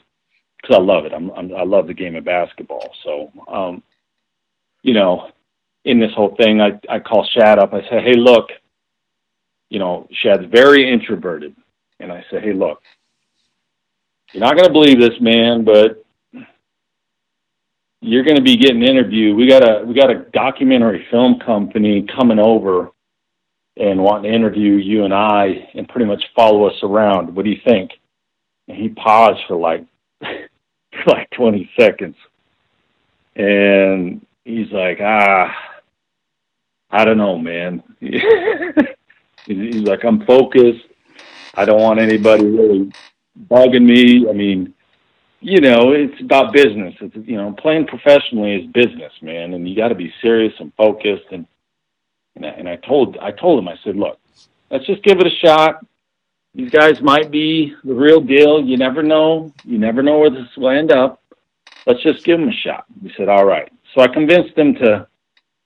because 0.60 0.78
I 0.78 0.82
love 0.82 1.06
it. 1.06 1.14
I'm, 1.14 1.30
I'm 1.38 1.54
I 1.54 1.64
love 1.64 1.86
the 1.86 1.94
game 1.94 2.16
of 2.16 2.26
basketball. 2.26 2.96
So, 3.04 3.32
um, 3.48 3.84
you 4.82 4.96
know, 4.96 5.30
in 5.86 6.00
this 6.00 6.14
whole 6.16 6.36
thing, 6.36 6.62
I 6.62 6.80
I 6.90 6.98
call 6.98 7.30
Shad 7.32 7.60
up. 7.60 7.76
I 7.76 7.82
say, 7.82 8.02
hey, 8.02 8.16
look, 8.16 8.50
you 9.70 9.78
know, 9.78 10.08
Shad's 10.24 10.52
very 10.52 10.92
introverted, 10.92 11.56
and 12.00 12.12
I 12.12 12.26
say, 12.32 12.42
hey, 12.42 12.54
look, 12.54 12.82
you're 14.34 14.42
not 14.42 14.56
going 14.56 14.68
to 14.68 14.74
believe 14.74 15.00
this, 15.00 15.20
man, 15.22 15.64
but 15.64 16.04
you're 18.02 18.24
going 18.24 18.36
to 18.36 18.44
be 18.44 18.58
getting 18.58 18.84
interviewed. 18.84 19.38
We 19.38 19.48
got 19.48 19.64
a 19.64 19.86
we 19.86 19.94
got 19.94 20.10
a 20.10 20.26
documentary 20.34 21.08
film 21.10 21.40
company 21.40 22.06
coming 22.16 22.40
over 22.40 22.90
and 23.78 24.04
wanting 24.04 24.32
to 24.32 24.36
interview 24.36 24.74
you 24.74 25.06
and 25.06 25.14
I 25.14 25.70
and 25.74 25.88
pretty 25.88 26.06
much 26.06 26.24
follow 26.36 26.68
us 26.68 26.76
around. 26.84 27.34
What 27.34 27.46
do 27.46 27.52
you 27.52 27.62
think? 27.66 27.92
And 28.68 28.78
he 28.78 28.90
paused 28.90 29.40
for 29.48 29.56
like 29.56 29.86
like 31.06 31.30
20 31.32 31.70
seconds, 31.80 32.16
and 33.36 34.26
he's 34.46 34.72
like, 34.72 35.00
ah, 35.02 35.56
I 36.90 37.06
don't 37.06 37.18
know, 37.18 37.38
man. 37.38 37.84
he's 38.00 39.84
like, 39.84 40.04
I'm 40.04 40.26
focused. 40.26 40.86
I 41.56 41.66
don't 41.66 41.82
want 41.82 42.00
anybody 42.00 42.46
really 42.46 42.92
bugging 43.50 43.86
me. 43.86 44.30
I 44.30 44.34
mean, 44.34 44.74
you 45.40 45.60
know, 45.60 45.92
it's 45.92 46.20
about 46.22 46.54
business. 46.54 46.96
It's 47.02 47.16
you 47.28 47.36
know, 47.36 47.54
playing 47.54 47.88
professionally 47.88 48.56
is 48.56 48.72
business, 48.72 49.12
man, 49.22 49.54
and 49.54 49.68
you 49.68 49.76
got 49.76 49.90
to 49.90 49.96
be 49.96 50.14
serious 50.22 50.54
and 50.60 50.74
focused. 50.76 51.26
And 51.32 51.46
and 52.36 52.46
I, 52.46 52.50
and 52.50 52.70
I 52.70 52.78
told 52.78 53.18
I 53.18 53.32
told 53.32 53.60
him 53.60 53.68
I 53.68 53.76
said, 53.84 53.96
look, 53.96 54.20
let's 54.72 54.86
just 54.86 55.04
give 55.04 55.20
it 55.20 55.28
a 55.28 55.46
shot. 55.46 55.86
These 56.56 56.72
guys 56.72 57.02
might 57.02 57.32
be 57.32 57.74
the 57.84 57.94
real 57.94 58.22
deal. 58.22 58.64
You 58.64 58.78
never 58.78 59.02
know. 59.02 59.52
You 59.64 59.80
never 59.80 60.04
know 60.04 60.20
where 60.20 60.30
this 60.30 60.48
will 60.56 60.70
end 60.70 60.92
up. 60.92 61.22
Let's 61.86 62.02
just 62.04 62.24
give 62.24 62.40
them 62.40 62.48
a 62.48 62.54
shot. 62.54 62.86
He 63.02 63.12
said, 63.18 63.28
all 63.28 63.46
right. 63.46 63.72
So 63.94 64.02
I 64.02 64.08
convinced 64.08 64.56
them 64.56 64.76
to 64.76 65.08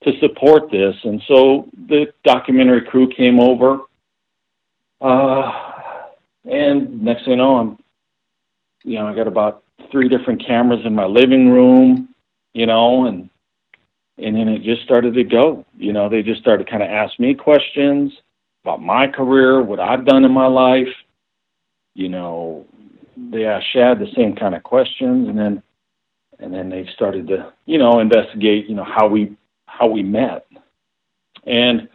to 0.03 0.19
support 0.19 0.69
this, 0.71 0.95
and 1.03 1.21
so 1.27 1.67
the 1.87 2.13
documentary 2.23 2.81
crew 2.81 3.07
came 3.15 3.39
over. 3.39 3.79
Uh, 5.01 5.76
and 6.49 7.01
next 7.01 7.25
thing 7.25 7.31
you 7.31 7.37
know, 7.37 7.57
I'm, 7.57 7.77
you 8.83 8.95
know, 8.99 9.07
I 9.07 9.15
got 9.15 9.27
about 9.27 9.63
three 9.91 10.09
different 10.09 10.45
cameras 10.45 10.81
in 10.85 10.95
my 10.95 11.05
living 11.05 11.49
room, 11.49 12.09
you 12.53 12.65
know, 12.65 13.05
and 13.05 13.29
and 14.17 14.35
then 14.35 14.47
it 14.47 14.63
just 14.63 14.83
started 14.83 15.13
to 15.13 15.23
go. 15.23 15.65
You 15.77 15.93
know, 15.93 16.09
they 16.09 16.23
just 16.23 16.41
started 16.41 16.65
to 16.65 16.71
kind 16.71 16.83
of 16.83 16.89
ask 16.89 17.19
me 17.19 17.35
questions 17.35 18.11
about 18.63 18.81
my 18.81 19.07
career, 19.07 19.61
what 19.61 19.79
I've 19.79 20.05
done 20.05 20.25
in 20.25 20.31
my 20.31 20.47
life. 20.47 20.93
You 21.93 22.09
know, 22.09 22.65
they 23.15 23.45
asked 23.45 23.71
Shad 23.73 23.99
the 23.99 24.11
same 24.15 24.35
kind 24.35 24.55
of 24.55 24.63
questions, 24.63 25.27
and 25.27 25.37
then 25.37 25.61
and 26.39 26.53
then 26.53 26.69
they 26.69 26.87
started 26.93 27.27
to, 27.27 27.51
you 27.65 27.77
know, 27.77 27.99
investigate, 27.99 28.67
you 28.69 28.75
know, 28.75 28.83
how 28.83 29.07
we 29.07 29.35
how 29.65 29.87
we 29.87 30.03
met, 30.03 30.47
and 31.45 31.87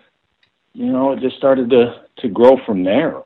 you 0.74 0.86
know, 0.86 1.12
it 1.12 1.20
just 1.20 1.36
started 1.36 1.70
to 1.70 2.02
to 2.18 2.28
grow 2.28 2.58
from 2.66 2.84
there. 2.84 3.22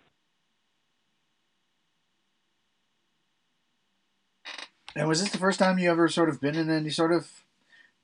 And 4.96 5.06
was 5.06 5.20
this 5.20 5.30
the 5.30 5.38
first 5.38 5.59
time 5.59 5.78
you 5.78 5.90
ever 5.90 6.09
sort 6.09 6.30
of 6.30 6.40
been 6.40 6.56
in 6.56 6.70
any 6.70 6.88
sort 6.88 7.12
of 7.12 7.28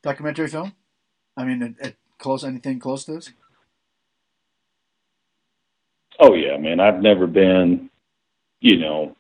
documentary 0.03 0.47
film? 0.49 0.75
I 1.39 1.45
mean, 1.47 1.63
at, 1.63 1.87
at 1.87 1.95
close 2.19 2.45
anything 2.45 2.79
close 2.79 3.07
to 3.07 3.15
this? 3.15 3.33
Oh 6.21 6.35
yeah, 6.35 6.59
man. 6.59 6.81
I've 6.81 7.01
never 7.01 7.27
been, 7.27 7.89
you 8.61 8.79
know, 8.79 9.17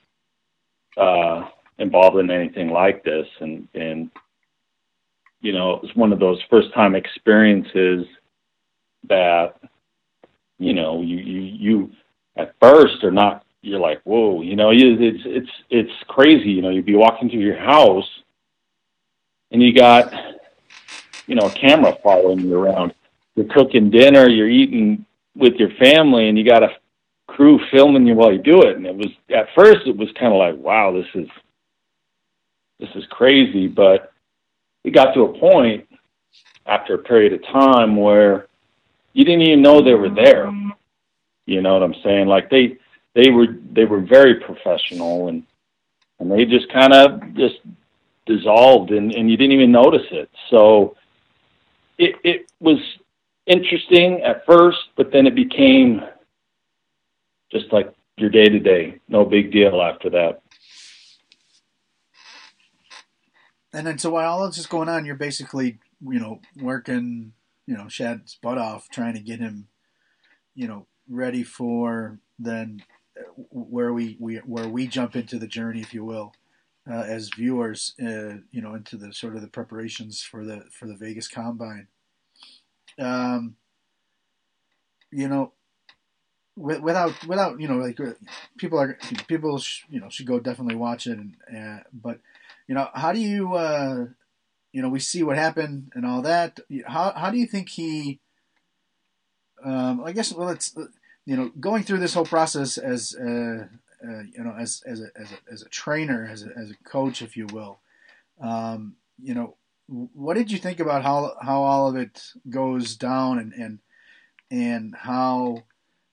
uh, 0.98 1.48
involved 1.78 2.18
in 2.18 2.30
anything 2.30 2.68
like 2.68 3.02
this, 3.04 3.26
and 3.40 3.66
and 3.74 4.10
you 5.40 5.52
know, 5.54 5.72
it 5.72 5.82
was 5.82 5.96
one 5.96 6.12
of 6.12 6.20
those 6.20 6.40
first 6.50 6.72
time 6.74 6.94
experiences 6.94 8.06
that, 9.08 9.54
you 10.58 10.74
know, 10.74 11.00
you 11.00 11.16
you 11.16 11.40
you 11.40 11.90
at 12.36 12.54
first 12.60 13.02
are 13.02 13.10
not 13.10 13.46
you're 13.62 13.80
like, 13.80 14.02
whoa, 14.02 14.42
you 14.42 14.56
know, 14.56 14.70
it's 14.72 15.22
it's 15.24 15.50
it's 15.70 15.92
crazy. 16.08 16.50
You 16.50 16.62
know, 16.62 16.70
you'd 16.70 16.84
be 16.84 16.96
walking 16.96 17.30
through 17.30 17.40
your 17.40 17.58
house, 17.58 18.08
and 19.52 19.62
you 19.62 19.72
got, 19.72 20.12
you 21.26 21.36
know, 21.36 21.46
a 21.46 21.50
camera 21.52 21.96
following 22.02 22.40
you 22.40 22.54
around. 22.58 22.92
You're 23.36 23.46
cooking 23.46 23.88
dinner, 23.88 24.28
you're 24.28 24.50
eating 24.50 25.06
with 25.36 25.54
your 25.54 25.70
family, 25.78 26.28
and 26.28 26.36
you 26.36 26.44
got 26.44 26.64
a 26.64 26.70
crew 27.28 27.58
filming 27.70 28.06
you 28.06 28.14
while 28.14 28.32
you 28.32 28.42
do 28.42 28.62
it. 28.62 28.76
And 28.76 28.84
it 28.84 28.94
was 28.94 29.08
at 29.34 29.46
first 29.54 29.86
it 29.86 29.96
was 29.96 30.08
kind 30.18 30.32
of 30.32 30.38
like, 30.38 30.56
wow, 30.56 30.92
this 30.92 31.06
is 31.14 31.28
this 32.80 32.90
is 32.96 33.04
crazy. 33.10 33.68
But 33.68 34.12
it 34.82 34.90
got 34.90 35.14
to 35.14 35.22
a 35.22 35.38
point 35.38 35.88
after 36.66 36.94
a 36.94 36.98
period 36.98 37.32
of 37.32 37.44
time 37.44 37.94
where 37.94 38.48
you 39.12 39.24
didn't 39.24 39.42
even 39.42 39.62
know 39.62 39.80
they 39.80 39.94
were 39.94 40.10
there. 40.10 40.52
You 41.46 41.62
know 41.62 41.74
what 41.74 41.82
I'm 41.84 41.94
saying? 42.02 42.26
Like 42.26 42.50
they 42.50 42.78
they 43.14 43.30
were 43.30 43.48
they 43.72 43.84
were 43.84 44.00
very 44.00 44.36
professional 44.36 45.28
and 45.28 45.44
and 46.18 46.30
they 46.30 46.44
just 46.44 46.72
kind 46.72 46.92
of 46.92 47.34
just 47.34 47.56
dissolved 48.26 48.90
and, 48.90 49.12
and 49.12 49.30
you 49.30 49.36
didn't 49.36 49.52
even 49.52 49.72
notice 49.72 50.06
it. 50.12 50.30
So 50.50 50.96
it, 51.98 52.14
it 52.22 52.50
was 52.60 52.78
interesting 53.46 54.22
at 54.22 54.46
first, 54.46 54.78
but 54.96 55.12
then 55.12 55.26
it 55.26 55.34
became 55.34 56.00
just 57.50 57.72
like 57.72 57.92
your 58.16 58.30
day 58.30 58.44
to 58.44 58.58
day. 58.58 59.00
No 59.08 59.24
big 59.24 59.52
deal 59.52 59.82
after 59.82 60.10
that. 60.10 60.42
And 63.74 63.86
then, 63.86 63.98
so 63.98 64.10
while 64.10 64.32
all 64.32 64.46
this 64.46 64.58
is 64.58 64.66
going 64.66 64.88
on, 64.88 65.06
you're 65.06 65.14
basically, 65.14 65.78
you 66.02 66.20
know, 66.20 66.40
working, 66.60 67.32
you 67.66 67.76
know, 67.76 67.88
Shad's 67.88 68.36
butt 68.42 68.58
off, 68.58 68.88
trying 68.90 69.14
to 69.14 69.20
get 69.20 69.40
him, 69.40 69.68
you 70.54 70.68
know, 70.68 70.86
ready 71.08 71.42
for 71.42 72.18
then 72.38 72.82
where 73.50 73.92
we, 73.92 74.16
we 74.18 74.36
where 74.38 74.68
we 74.68 74.86
jump 74.86 75.16
into 75.16 75.38
the 75.38 75.46
journey, 75.46 75.80
if 75.80 75.94
you 75.94 76.04
will, 76.04 76.34
uh, 76.90 77.02
as 77.02 77.30
viewers, 77.30 77.94
uh, 78.02 78.38
you 78.50 78.60
know, 78.62 78.74
into 78.74 78.96
the 78.96 79.12
sort 79.12 79.36
of 79.36 79.42
the 79.42 79.48
preparations 79.48 80.22
for 80.22 80.44
the 80.44 80.64
for 80.70 80.86
the 80.86 80.96
Vegas 80.96 81.28
Combine. 81.28 81.88
Um, 82.98 83.56
you 85.10 85.28
know, 85.28 85.52
without 86.56 87.26
without 87.26 87.60
you 87.60 87.66
know 87.66 87.76
like 87.76 87.98
people 88.58 88.78
are 88.78 88.98
people 89.26 89.58
sh- 89.58 89.84
you 89.88 90.00
know 90.00 90.08
should 90.10 90.26
go 90.26 90.38
definitely 90.38 90.74
watch 90.74 91.06
it 91.06 91.18
and 91.18 91.36
uh, 91.56 91.82
but 91.92 92.18
you 92.66 92.74
know 92.74 92.88
how 92.94 93.12
do 93.12 93.18
you 93.20 93.54
uh 93.54 94.04
you 94.72 94.82
know 94.82 94.88
we 94.88 95.00
see 95.00 95.22
what 95.22 95.38
happened 95.38 95.90
and 95.94 96.04
all 96.04 96.20
that 96.20 96.60
how 96.86 97.12
how 97.16 97.30
do 97.30 97.38
you 97.38 97.46
think 97.46 97.70
he 97.70 98.20
um 99.64 100.02
I 100.04 100.12
guess 100.12 100.32
well 100.32 100.50
it's 100.50 100.74
you 101.24 101.36
know 101.36 101.50
going 101.60 101.82
through 101.82 101.98
this 101.98 102.14
whole 102.14 102.24
process 102.24 102.78
as 102.78 103.14
uh, 103.14 103.66
uh 104.04 104.22
you 104.34 104.42
know 104.42 104.54
as 104.58 104.82
as 104.86 105.00
a, 105.00 105.06
as 105.16 105.32
a 105.32 105.52
as 105.52 105.62
a 105.62 105.68
trainer 105.68 106.26
as 106.30 106.42
a 106.42 106.48
as 106.56 106.70
a 106.70 106.76
coach 106.84 107.22
if 107.22 107.36
you 107.36 107.46
will 107.52 107.78
um 108.40 108.96
you 109.22 109.34
know 109.34 109.56
what 109.86 110.34
did 110.34 110.50
you 110.50 110.58
think 110.58 110.80
about 110.80 111.02
how 111.02 111.34
how 111.40 111.62
all 111.62 111.88
of 111.88 111.96
it 111.96 112.32
goes 112.48 112.96
down 112.96 113.38
and 113.38 113.52
and 113.52 113.78
and 114.50 114.94
how 114.94 115.62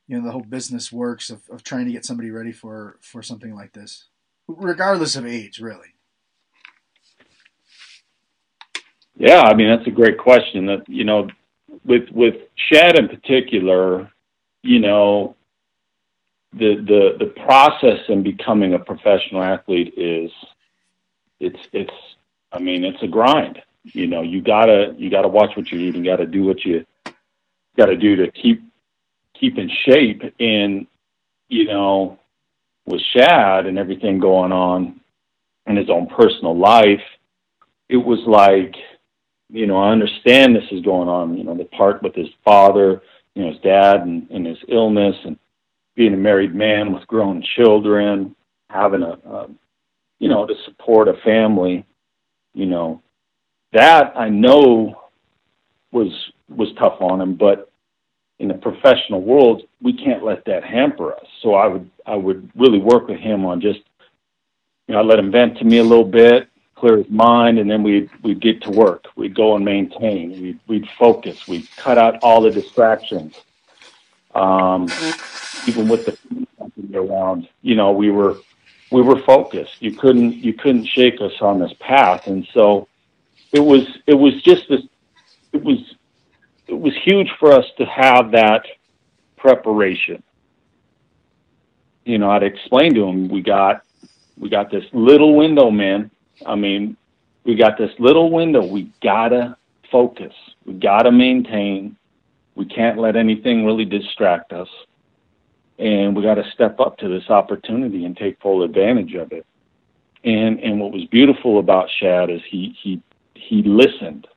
you 0.08 0.18
know 0.18 0.26
the 0.26 0.32
whole 0.32 0.42
business 0.42 0.92
works 0.92 1.30
of, 1.30 1.42
of 1.50 1.64
trying 1.64 1.86
to 1.86 1.92
get 1.92 2.06
somebody 2.06 2.32
ready 2.32 2.52
for 2.52 2.98
for 3.02 3.22
something 3.22 3.56
like 3.56 3.74
this 3.74 4.06
regardless 4.48 5.16
of 5.16 5.26
age 5.26 5.60
really? 5.60 5.94
Yeah 9.16 9.42
i 9.42 9.54
mean 9.54 9.70
that's 9.70 9.88
a 9.88 9.92
great 9.92 10.18
question. 10.18 10.66
That 10.66 10.88
you 10.88 11.04
know 11.04 11.30
with 11.86 12.10
with 12.12 12.36
shad 12.56 12.98
in 12.98 13.08
particular 13.08 14.12
you 14.64 14.80
know 14.80 15.36
the 16.54 16.76
the 16.88 17.26
the 17.26 17.32
process 17.44 18.00
in 18.10 18.24
becoming 18.24 18.74
a 18.74 18.80
professional 18.80 19.44
athlete 19.44 19.94
is 19.98 20.32
it's 21.40 21.60
it's 21.74 21.94
i 22.52 22.60
mean 22.60 22.84
it's 22.84 23.02
a 23.04 23.08
grind 23.08 23.62
you 23.84 24.08
know 24.08 24.22
you 24.22 24.42
gotta 24.42 24.94
you 24.98 25.10
gotta 25.10 25.28
watch 25.28 25.56
what 25.56 25.72
you 25.72 25.80
eat 25.80 25.96
and 25.96 26.06
gotta 26.06 26.26
do 26.26 26.44
what 26.44 26.66
you 26.66 26.86
gotta 27.78 27.96
do 27.96 28.16
to 28.16 28.32
keep 28.32 28.62
keep 29.40 29.58
in 29.58 29.70
shape. 29.86 30.22
And, 30.40 30.88
you 31.48 31.66
know, 31.66 32.20
with 32.86 33.02
Shad 33.14 33.66
and 33.66 33.78
everything 33.78 34.20
going 34.20 34.52
on 34.52 35.00
in 35.68 35.76
his 35.76 35.90
own 35.90 36.08
personal 36.08 36.58
life, 36.58 37.02
it 37.88 37.98
was 37.98 38.20
like, 38.28 38.76
you 39.50 39.66
know, 39.66 39.78
I 39.78 39.92
understand 39.92 40.56
this 40.56 40.72
is 40.72 40.84
going 40.84 41.10
on, 41.10 41.38
you 41.38 41.44
know, 41.44 41.56
the 41.56 41.66
part 41.66 42.04
with 42.04 42.14
his 42.16 42.30
father, 42.44 43.02
you 43.40 43.46
know, 43.46 43.52
his 43.52 43.62
dad 43.62 44.02
and, 44.02 44.30
and 44.32 44.46
his 44.46 44.58
illness 44.68 45.16
and 45.24 45.40
being 45.96 46.14
a 46.14 46.18
married 46.18 46.54
man 46.54 46.92
with 46.92 47.08
grown 47.08 47.42
children, 47.56 48.36
having 48.70 49.02
a, 49.02 49.12
a 49.12 49.48
you 50.20 50.28
know, 50.28 50.46
to 50.46 50.54
support 50.66 51.08
a 51.08 51.14
family, 51.24 51.86
you 52.54 52.66
know, 52.66 53.02
that 53.72 54.12
I 54.18 54.28
know 54.28 55.04
was 55.94 56.12
was 56.50 56.68
tough 56.78 56.98
on 57.00 57.22
him, 57.22 57.36
but 57.36 57.72
in 58.40 58.50
the 58.50 58.56
professional 58.56 59.22
world, 59.22 59.62
we 59.82 59.94
can't 59.94 60.26
let 60.26 60.44
that 60.44 60.66
hamper 60.66 61.14
us. 61.14 61.26
So 61.42 61.54
I 61.54 61.68
would 61.68 61.90
I 62.06 62.18
would 62.18 62.52
really 62.58 62.80
work 62.80 63.08
with 63.08 63.22
him 63.22 63.46
on 63.46 63.62
just 63.62 63.80
you 64.90 64.96
know, 64.96 65.00
I 65.00 65.04
let 65.04 65.20
him 65.20 65.32
vent 65.32 65.58
to 65.60 65.64
me 65.64 65.78
a 65.78 65.84
little 65.84 66.04
bit, 66.04 66.49
clear 66.80 66.98
his 66.98 67.10
mind, 67.10 67.60
and 67.60 67.70
then 67.70 67.84
we'd 67.84 68.10
we'd 68.24 68.40
get 68.40 68.62
to 68.64 68.72
work. 68.72 69.06
We'd 69.16 69.36
go 69.36 69.56
and 69.56 69.66
maintain. 69.66 70.42
We'd 70.42 70.60
we'd 70.68 70.90
focus. 70.98 71.48
We'd 71.48 71.68
cut 71.76 71.98
out 71.98 72.20
all 72.22 72.42
the 72.42 72.52
distractions. 72.52 73.36
Um, 74.34 74.88
even 75.68 75.88
with 75.88 76.06
the 76.06 76.18
around, 76.94 77.48
you 77.62 77.76
know, 77.76 77.92
we 77.92 78.10
were 78.12 78.38
we 78.92 79.02
were 79.02 79.20
focused. 79.22 79.82
You 79.82 79.92
couldn't 79.92 80.34
you 80.36 80.54
couldn't 80.54 80.86
shake 80.86 81.22
us 81.22 81.34
on 81.42 81.60
this 81.60 81.74
path, 81.80 82.28
and 82.28 82.48
so 82.54 82.88
it 83.52 83.60
was 83.60 83.86
it 84.08 84.16
was 84.16 84.42
just 84.44 84.70
this. 84.70 84.82
It 85.52 85.64
was 85.64 85.96
it 86.68 86.80
was 86.80 86.94
huge 87.04 87.30
for 87.40 87.52
us 87.52 87.66
to 87.78 87.86
have 87.86 88.32
that 88.32 88.66
preparation. 89.38 90.24
You 92.06 92.18
know, 92.18 92.30
I'd 92.32 92.44
explain 92.44 92.94
to 92.96 93.04
him 93.04 93.28
we 93.28 93.42
got 93.42 93.84
we 94.38 94.50
got 94.50 94.72
this 94.72 94.86
little 94.94 95.36
window, 95.36 95.70
man. 95.70 96.12
I 96.46 96.56
mean, 96.56 96.98
we 97.44 97.56
got 97.56 97.78
this 97.78 97.92
little 98.00 98.32
window. 98.32 98.66
We 98.66 98.92
gotta 99.02 99.58
focus. 99.92 100.34
We 100.66 100.74
gotta 100.74 101.12
maintain. 101.12 101.96
We 102.56 102.66
can't 102.66 102.98
let 102.98 103.16
anything 103.16 103.66
really 103.66 103.86
distract 103.86 104.54
us. 104.54 104.68
And 105.78 106.16
we 106.16 106.24
got 106.24 106.36
to 106.36 106.44
step 106.54 106.82
up 106.82 106.98
to 106.98 107.08
this 107.08 107.30
opportunity 107.30 108.04
and 108.04 108.18
take 108.18 108.38
full 108.42 108.64
advantage 108.64 109.14
of 109.16 109.32
it. 109.32 109.46
And 110.26 110.60
and 110.60 110.80
what 110.80 110.92
was 110.92 111.06
beautiful 111.06 111.60
about 111.60 111.88
Shad 112.00 112.30
is 112.30 112.42
he 112.50 112.76
he 112.82 113.02
he 113.34 113.64
listened 113.64 114.28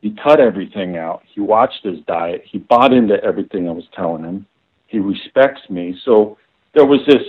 he 0.00 0.14
cut 0.22 0.40
everything 0.40 0.96
out. 0.96 1.22
He 1.26 1.40
watched 1.40 1.84
his 1.84 2.00
diet. 2.06 2.42
He 2.44 2.58
bought 2.58 2.92
into 2.92 3.22
everything 3.24 3.68
I 3.68 3.72
was 3.72 3.86
telling 3.94 4.22
him. 4.22 4.46
He 4.86 4.98
respects 4.98 5.68
me. 5.68 5.98
So 6.04 6.38
there 6.74 6.86
was 6.86 7.00
this, 7.06 7.22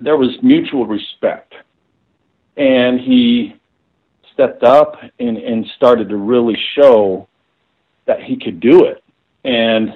there 0.00 0.16
was 0.16 0.30
mutual 0.42 0.86
respect. 0.86 1.54
And 2.60 3.00
he 3.00 3.56
stepped 4.34 4.62
up 4.62 4.96
and, 5.18 5.38
and 5.38 5.66
started 5.76 6.10
to 6.10 6.16
really 6.16 6.58
show 6.76 7.26
that 8.04 8.22
he 8.22 8.36
could 8.36 8.60
do 8.60 8.84
it. 8.84 9.02
And 9.44 9.94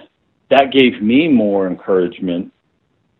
that 0.49 0.73
gave 0.73 1.03
me 1.03 1.29
more 1.29 1.67
encouragement 1.67 2.53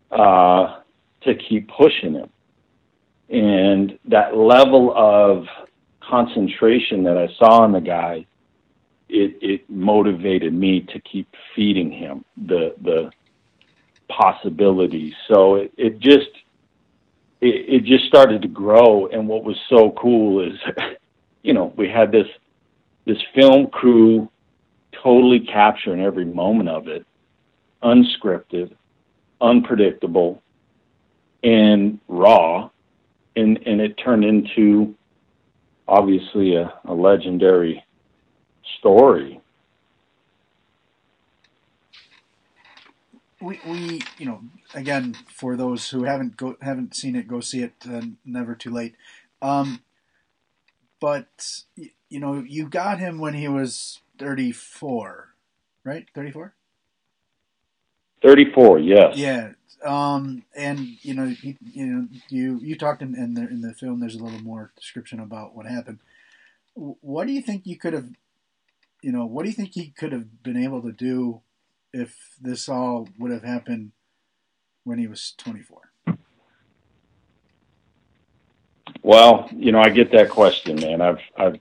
uh, 0.09 0.79
to 1.21 1.35
keep 1.35 1.69
pushing 1.69 2.13
him. 2.13 2.29
And 3.29 3.99
that 4.05 4.35
level 4.35 4.91
of 4.95 5.45
concentration 6.01 7.03
that 7.03 7.17
I 7.17 7.27
saw 7.37 7.65
in 7.65 7.71
the 7.71 7.81
guy, 7.81 8.25
it 9.09 9.37
it 9.41 9.69
motivated 9.69 10.53
me 10.53 10.81
to 10.81 10.99
keep 10.99 11.27
feeding 11.55 11.91
him 11.91 12.25
the 12.35 12.73
the 12.81 13.11
possibilities. 14.09 15.13
So 15.27 15.55
it, 15.55 15.71
it 15.77 15.99
just 15.99 16.29
it, 17.45 17.75
it 17.75 17.83
just 17.85 18.05
started 18.05 18.41
to 18.41 18.47
grow 18.47 19.07
and 19.07 19.27
what 19.27 19.43
was 19.43 19.57
so 19.69 19.91
cool 19.97 20.45
is 20.45 20.57
you 21.45 21.53
know, 21.53 21.71
we 21.77 21.87
had 21.87 22.11
this 22.11 22.25
this 23.05 23.21
film 23.35 23.67
crew 23.67 24.27
totally 25.03 25.39
capturing 25.41 26.01
every 26.01 26.25
moment 26.25 26.69
of 26.69 26.87
it, 26.87 27.05
unscripted, 27.83 28.75
unpredictable, 29.39 30.41
and 31.43 31.99
raw. 32.07 32.67
And 33.35 33.59
and 33.67 33.79
it 33.79 33.93
turned 34.03 34.25
into 34.25 34.95
obviously 35.87 36.55
a, 36.55 36.73
a 36.85 36.93
legendary 36.93 37.83
story. 38.79 39.39
We, 43.41 43.59
we, 43.67 44.01
you 44.17 44.25
know, 44.25 44.41
again, 44.73 45.15
for 45.27 45.55
those 45.57 45.89
who 45.89 46.03
haven't 46.03 46.37
go 46.37 46.55
haven't 46.61 46.95
seen 46.95 47.15
it, 47.15 47.27
go 47.27 47.41
see 47.41 47.61
it. 47.61 47.73
Uh, 47.87 48.01
never 48.23 48.55
too 48.55 48.71
late. 48.71 48.95
Um, 49.41 49.81
but 51.01 51.63
you 51.75 52.19
know, 52.19 52.43
you 52.47 52.69
got 52.69 52.99
him 52.99 53.19
when 53.19 53.33
he 53.33 53.47
was 53.47 53.99
thirty 54.17 54.51
four, 54.51 55.35
right? 55.83 56.07
Thirty 56.15 56.31
four. 56.31 56.55
Thirty 58.21 58.51
four, 58.51 58.79
yes. 58.79 59.17
Yeah, 59.17 59.51
um, 59.85 60.43
and 60.55 60.79
you 61.01 61.13
know, 61.13 61.25
you, 61.41 61.55
you 61.61 61.85
know, 61.85 62.07
you 62.29 62.59
you 62.61 62.75
talked 62.75 63.01
in, 63.01 63.15
in 63.15 63.33
the 63.33 63.41
in 63.41 63.61
the 63.61 63.73
film. 63.73 63.99
There's 63.99 64.15
a 64.15 64.23
little 64.23 64.41
more 64.41 64.71
description 64.75 65.19
about 65.19 65.55
what 65.55 65.65
happened. 65.65 65.99
What 66.73 67.27
do 67.27 67.33
you 67.33 67.41
think 67.41 67.65
you 67.65 67.77
could 67.77 67.93
have, 67.93 68.09
you 69.01 69.11
know, 69.11 69.25
what 69.25 69.43
do 69.43 69.49
you 69.49 69.55
think 69.55 69.73
he 69.73 69.89
could 69.89 70.11
have 70.11 70.41
been 70.41 70.57
able 70.57 70.81
to 70.81 70.91
do 70.91 71.41
if 71.95 72.35
this 72.41 72.67
all 72.67 73.07
would 73.17 73.31
have 73.31 73.43
happened 73.43 73.91
when 74.83 74.99
he 74.99 75.07
was 75.07 75.33
24? 75.37 75.81
Well, 79.01 79.49
you 79.55 79.71
know, 79.71 79.79
I 79.79 79.89
get 79.89 80.11
that 80.11 80.29
question, 80.29 80.75
man. 80.79 81.01
I've 81.01 81.19
I've 81.37 81.59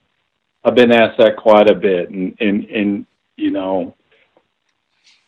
I've 0.64 0.74
been 0.74 0.93
asked 0.93 1.18
that 1.18 1.37
quite 1.37 1.68
a 1.68 1.74
bit, 1.74 2.11
and 2.11 2.37
and 2.41 2.64
and 2.64 3.07
you 3.37 3.51
know, 3.51 3.95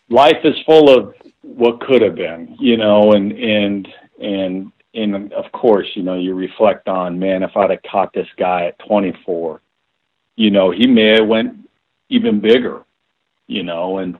life 0.08 0.38
is 0.44 0.54
full 0.64 0.88
of 0.88 1.14
what 1.42 1.80
could 1.80 2.02
have 2.02 2.14
been, 2.14 2.56
you 2.58 2.76
know, 2.76 3.12
and 3.12 3.32
and 3.32 3.88
and 4.20 4.72
and 4.94 5.32
of 5.34 5.52
course, 5.52 5.88
you 5.94 6.02
know, 6.02 6.14
you 6.14 6.34
reflect 6.34 6.88
on, 6.88 7.18
man, 7.18 7.42
if 7.42 7.54
I'd 7.54 7.70
have 7.70 7.82
caught 7.90 8.14
this 8.14 8.28
guy 8.38 8.66
at 8.66 8.78
24, 8.86 9.60
you 10.36 10.50
know, 10.50 10.70
he 10.70 10.86
may 10.86 11.18
have 11.18 11.26
went 11.26 11.68
even 12.08 12.40
bigger, 12.40 12.82
you 13.46 13.62
know, 13.62 13.98
and 13.98 14.18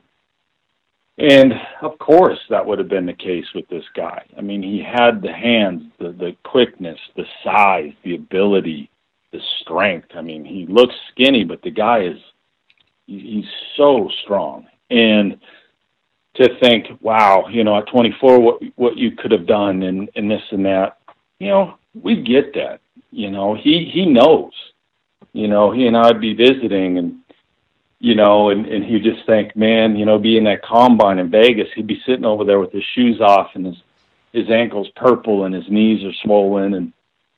and 1.19 1.55
of 1.83 1.99
course 1.99 2.39
that 2.51 2.65
would 2.65 2.79
have 2.79 2.89
been 2.89 3.07
the 3.07 3.13
case 3.13 3.47
with 3.55 3.69
this 3.69 3.85
guy. 3.95 4.25
I 4.37 4.41
mean, 4.43 4.63
he 4.63 4.83
had 4.83 5.23
the 5.23 5.33
hands, 5.33 5.85
the 5.99 6.11
the 6.13 6.37
quickness, 6.45 6.99
the 7.17 7.25
size, 7.43 7.93
the 8.05 8.15
ability, 8.17 8.91
the 9.33 9.41
strength. 9.61 10.09
I 10.15 10.21
mean, 10.21 10.45
he 10.45 10.67
looks 10.67 10.95
skinny, 11.13 11.45
but 11.45 11.63
the 11.63 11.71
guy 11.71 12.05
is 12.05 12.19
he's 13.07 13.47
so 13.77 14.11
strong. 14.23 14.67
And 14.91 15.39
to 16.35 16.49
think, 16.61 16.87
wow, 17.01 17.47
you 17.51 17.65
know, 17.65 17.79
at 17.79 17.89
24, 17.89 18.41
what 18.41 18.63
what 18.77 18.97
you 18.97 19.13
could 19.13 19.33
have 19.33 19.47
done, 19.47 19.83
and 19.85 20.11
and 20.17 20.31
this 20.31 20.43
and 20.51 20.65
that, 20.67 20.99
you 21.39 21.49
know, 21.49 21.79
we 22.01 22.23
get 22.23 22.53
that. 22.55 22.81
You 23.11 23.31
know, 23.31 23.55
he 23.55 23.91
he 23.93 24.05
knows. 24.07 24.53
You 25.33 25.49
know, 25.49 25.71
he 25.71 25.87
and 25.87 25.97
I'd 25.97 26.21
be 26.21 26.35
visiting, 26.35 26.99
and 26.99 27.19
you 27.99 28.15
know, 28.15 28.51
and 28.51 28.67
and 28.67 28.85
he'd 28.85 29.03
just 29.03 29.25
think, 29.27 29.57
man, 29.57 29.97
you 29.97 30.05
know, 30.05 30.19
being 30.19 30.45
that 30.45 30.63
combine 30.63 31.19
in 31.19 31.31
Vegas, 31.31 31.69
he'd 31.75 31.87
be 31.87 32.03
sitting 32.07 32.25
over 32.25 32.45
there 32.45 32.61
with 32.61 32.73
his 32.73 32.85
shoes 32.95 33.21
off 33.21 33.51
and 33.55 33.67
his 33.67 33.77
his 34.33 34.51
ankles 34.51 34.89
purple 34.97 35.45
and 35.45 35.55
his 35.55 35.69
knees 35.71 36.05
are 36.05 36.13
swollen, 36.23 36.75
and 36.75 36.93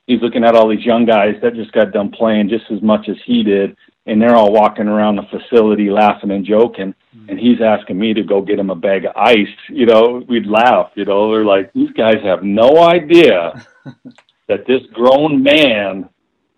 he's 0.06 0.20
looking 0.20 0.44
at 0.44 0.56
all 0.56 0.68
these 0.68 0.84
young 0.84 1.06
guys 1.06 1.36
that 1.42 1.54
just 1.54 1.72
got 1.72 1.92
done 1.92 2.10
playing 2.10 2.48
just 2.48 2.64
as 2.70 2.82
much 2.82 3.08
as 3.08 3.16
he 3.24 3.44
did, 3.44 3.76
and 4.06 4.20
they're 4.20 4.34
all 4.34 4.52
walking 4.52 4.88
around 4.88 5.16
the 5.16 5.22
facility 5.30 5.90
laughing 5.90 6.32
and 6.32 6.44
joking. 6.44 6.92
Mm-hmm. 7.16 7.30
And 7.30 7.38
he's 7.38 7.60
asking 7.60 7.98
me 7.98 8.12
to 8.14 8.24
go 8.24 8.42
get 8.42 8.58
him 8.58 8.70
a 8.70 8.74
bag 8.74 9.04
of 9.04 9.14
ice. 9.14 9.46
You 9.68 9.86
know 9.86 10.24
we'd 10.28 10.46
laugh 10.46 10.90
you 10.96 11.04
know. 11.04 11.32
They're 11.32 11.44
like 11.44 11.72
these 11.72 11.92
guys 11.92 12.16
have 12.24 12.42
no 12.42 12.82
idea 12.82 13.64
that 14.48 14.66
this 14.66 14.82
grown 14.92 15.40
man 15.40 16.08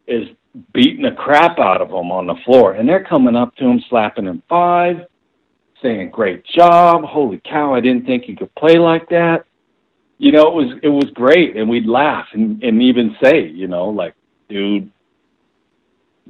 is 0.06 0.26
beating 0.72 1.02
the 1.02 1.12
crap 1.12 1.58
out 1.58 1.80
of 1.80 1.88
them 1.88 2.10
on 2.10 2.26
the 2.26 2.34
floor 2.44 2.72
and 2.72 2.88
they're 2.88 3.04
coming 3.04 3.36
up 3.36 3.54
to 3.56 3.64
him 3.64 3.82
slapping 3.88 4.26
him 4.26 4.42
five 4.48 5.06
saying 5.80 6.10
great 6.10 6.44
job 6.44 7.04
holy 7.04 7.40
cow 7.44 7.72
i 7.72 7.80
didn't 7.80 8.04
think 8.04 8.28
you 8.28 8.36
could 8.36 8.52
play 8.56 8.76
like 8.76 9.08
that 9.08 9.44
you 10.18 10.32
know 10.32 10.48
it 10.48 10.54
was 10.54 10.78
it 10.82 10.88
was 10.88 11.06
great 11.14 11.56
and 11.56 11.68
we'd 11.68 11.86
laugh 11.86 12.26
and 12.32 12.62
and 12.64 12.82
even 12.82 13.16
say 13.22 13.46
you 13.46 13.68
know 13.68 13.88
like 13.88 14.14
dude 14.48 14.90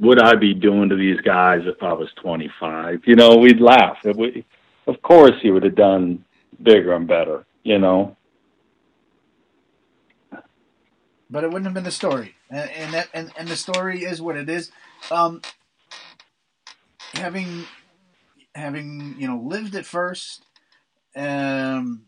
what 0.00 0.16
would 0.16 0.22
I 0.22 0.34
be 0.34 0.54
doing 0.54 0.88
to 0.88 0.96
these 0.96 1.20
guys 1.20 1.60
if 1.66 1.82
I 1.82 1.92
was 1.92 2.08
25? 2.22 3.02
You 3.04 3.16
know, 3.16 3.36
we'd 3.36 3.60
laugh. 3.60 3.98
We, 4.04 4.44
of 4.86 5.00
course, 5.02 5.34
he 5.42 5.50
would 5.50 5.62
have 5.62 5.74
done 5.74 6.24
bigger 6.62 6.94
and 6.94 7.06
better. 7.06 7.44
You 7.64 7.78
know. 7.78 8.16
But 11.30 11.44
it 11.44 11.48
wouldn't 11.48 11.66
have 11.66 11.74
been 11.74 11.84
the 11.84 11.90
story, 11.90 12.34
and 12.50 12.68
and 12.70 12.94
that, 12.94 13.08
and, 13.14 13.30
and 13.36 13.48
the 13.48 13.56
story 13.56 14.02
is 14.02 14.20
what 14.20 14.36
it 14.36 14.48
is. 14.48 14.72
Um, 15.10 15.42
having 17.14 17.64
having 18.54 19.14
you 19.18 19.28
know 19.28 19.38
lived 19.38 19.76
it 19.76 19.86
first, 19.86 20.44
um, 21.14 22.06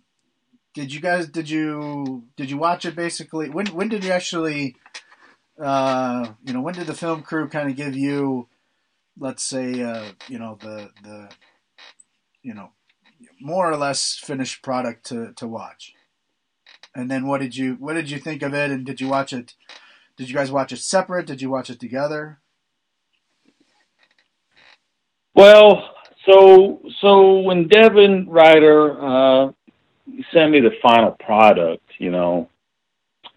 did 0.75 0.93
you 0.93 1.01
guys 1.01 1.29
did 1.29 1.49
you 1.49 2.25
did 2.37 2.51
you 2.51 2.59
watch 2.59 2.85
it 2.85 2.97
basically? 2.97 3.49
When 3.49 3.67
when 3.67 3.89
did 3.89 4.03
you 4.03 4.11
actually 4.11 4.75
uh, 5.61 6.33
you 6.45 6.53
know, 6.53 6.61
when 6.61 6.75
did 6.75 6.87
the 6.87 6.95
film 6.95 7.23
crew 7.23 7.49
kind 7.49 7.71
of 7.71 7.77
give 7.77 7.97
you, 7.97 8.49
let's 9.19 9.43
say, 9.43 9.83
uh, 9.83 10.07
you 10.29 10.39
know, 10.39 10.59
the 10.61 10.91
the, 11.03 11.29
you 12.43 12.55
know, 12.55 12.71
more 13.41 13.71
or 13.71 13.77
less 13.77 14.19
finished 14.23 14.63
product 14.63 15.07
to 15.07 15.33
to 15.35 15.47
watch? 15.47 15.95
And 16.95 17.11
then 17.11 17.27
what 17.27 17.41
did 17.41 17.57
you 17.57 17.75
what 17.75 17.95
did 17.95 18.11
you 18.11 18.19
think 18.19 18.43
of 18.43 18.55
it? 18.55 18.71
And 18.71 18.85
did 18.85 19.01
you 19.01 19.09
watch 19.09 19.33
it? 19.33 19.55
Did 20.17 20.29
you 20.29 20.35
guys 20.35 20.53
watch 20.53 20.73
it 20.73 20.79
separate? 20.79 21.27
Did 21.27 21.41
you 21.41 21.51
watch 21.51 21.71
it 21.71 21.81
together? 21.81 22.39
Well, 25.35 25.91
so 26.27 26.83
so 27.01 27.39
when 27.39 27.69
Devin 27.69 28.29
Ryder 28.29 29.01
uh, 29.01 29.53
sent 30.33 30.51
me 30.51 30.61
the 30.61 30.73
final 30.83 31.13
product, 31.13 31.83
you 31.99 32.11
know, 32.11 32.51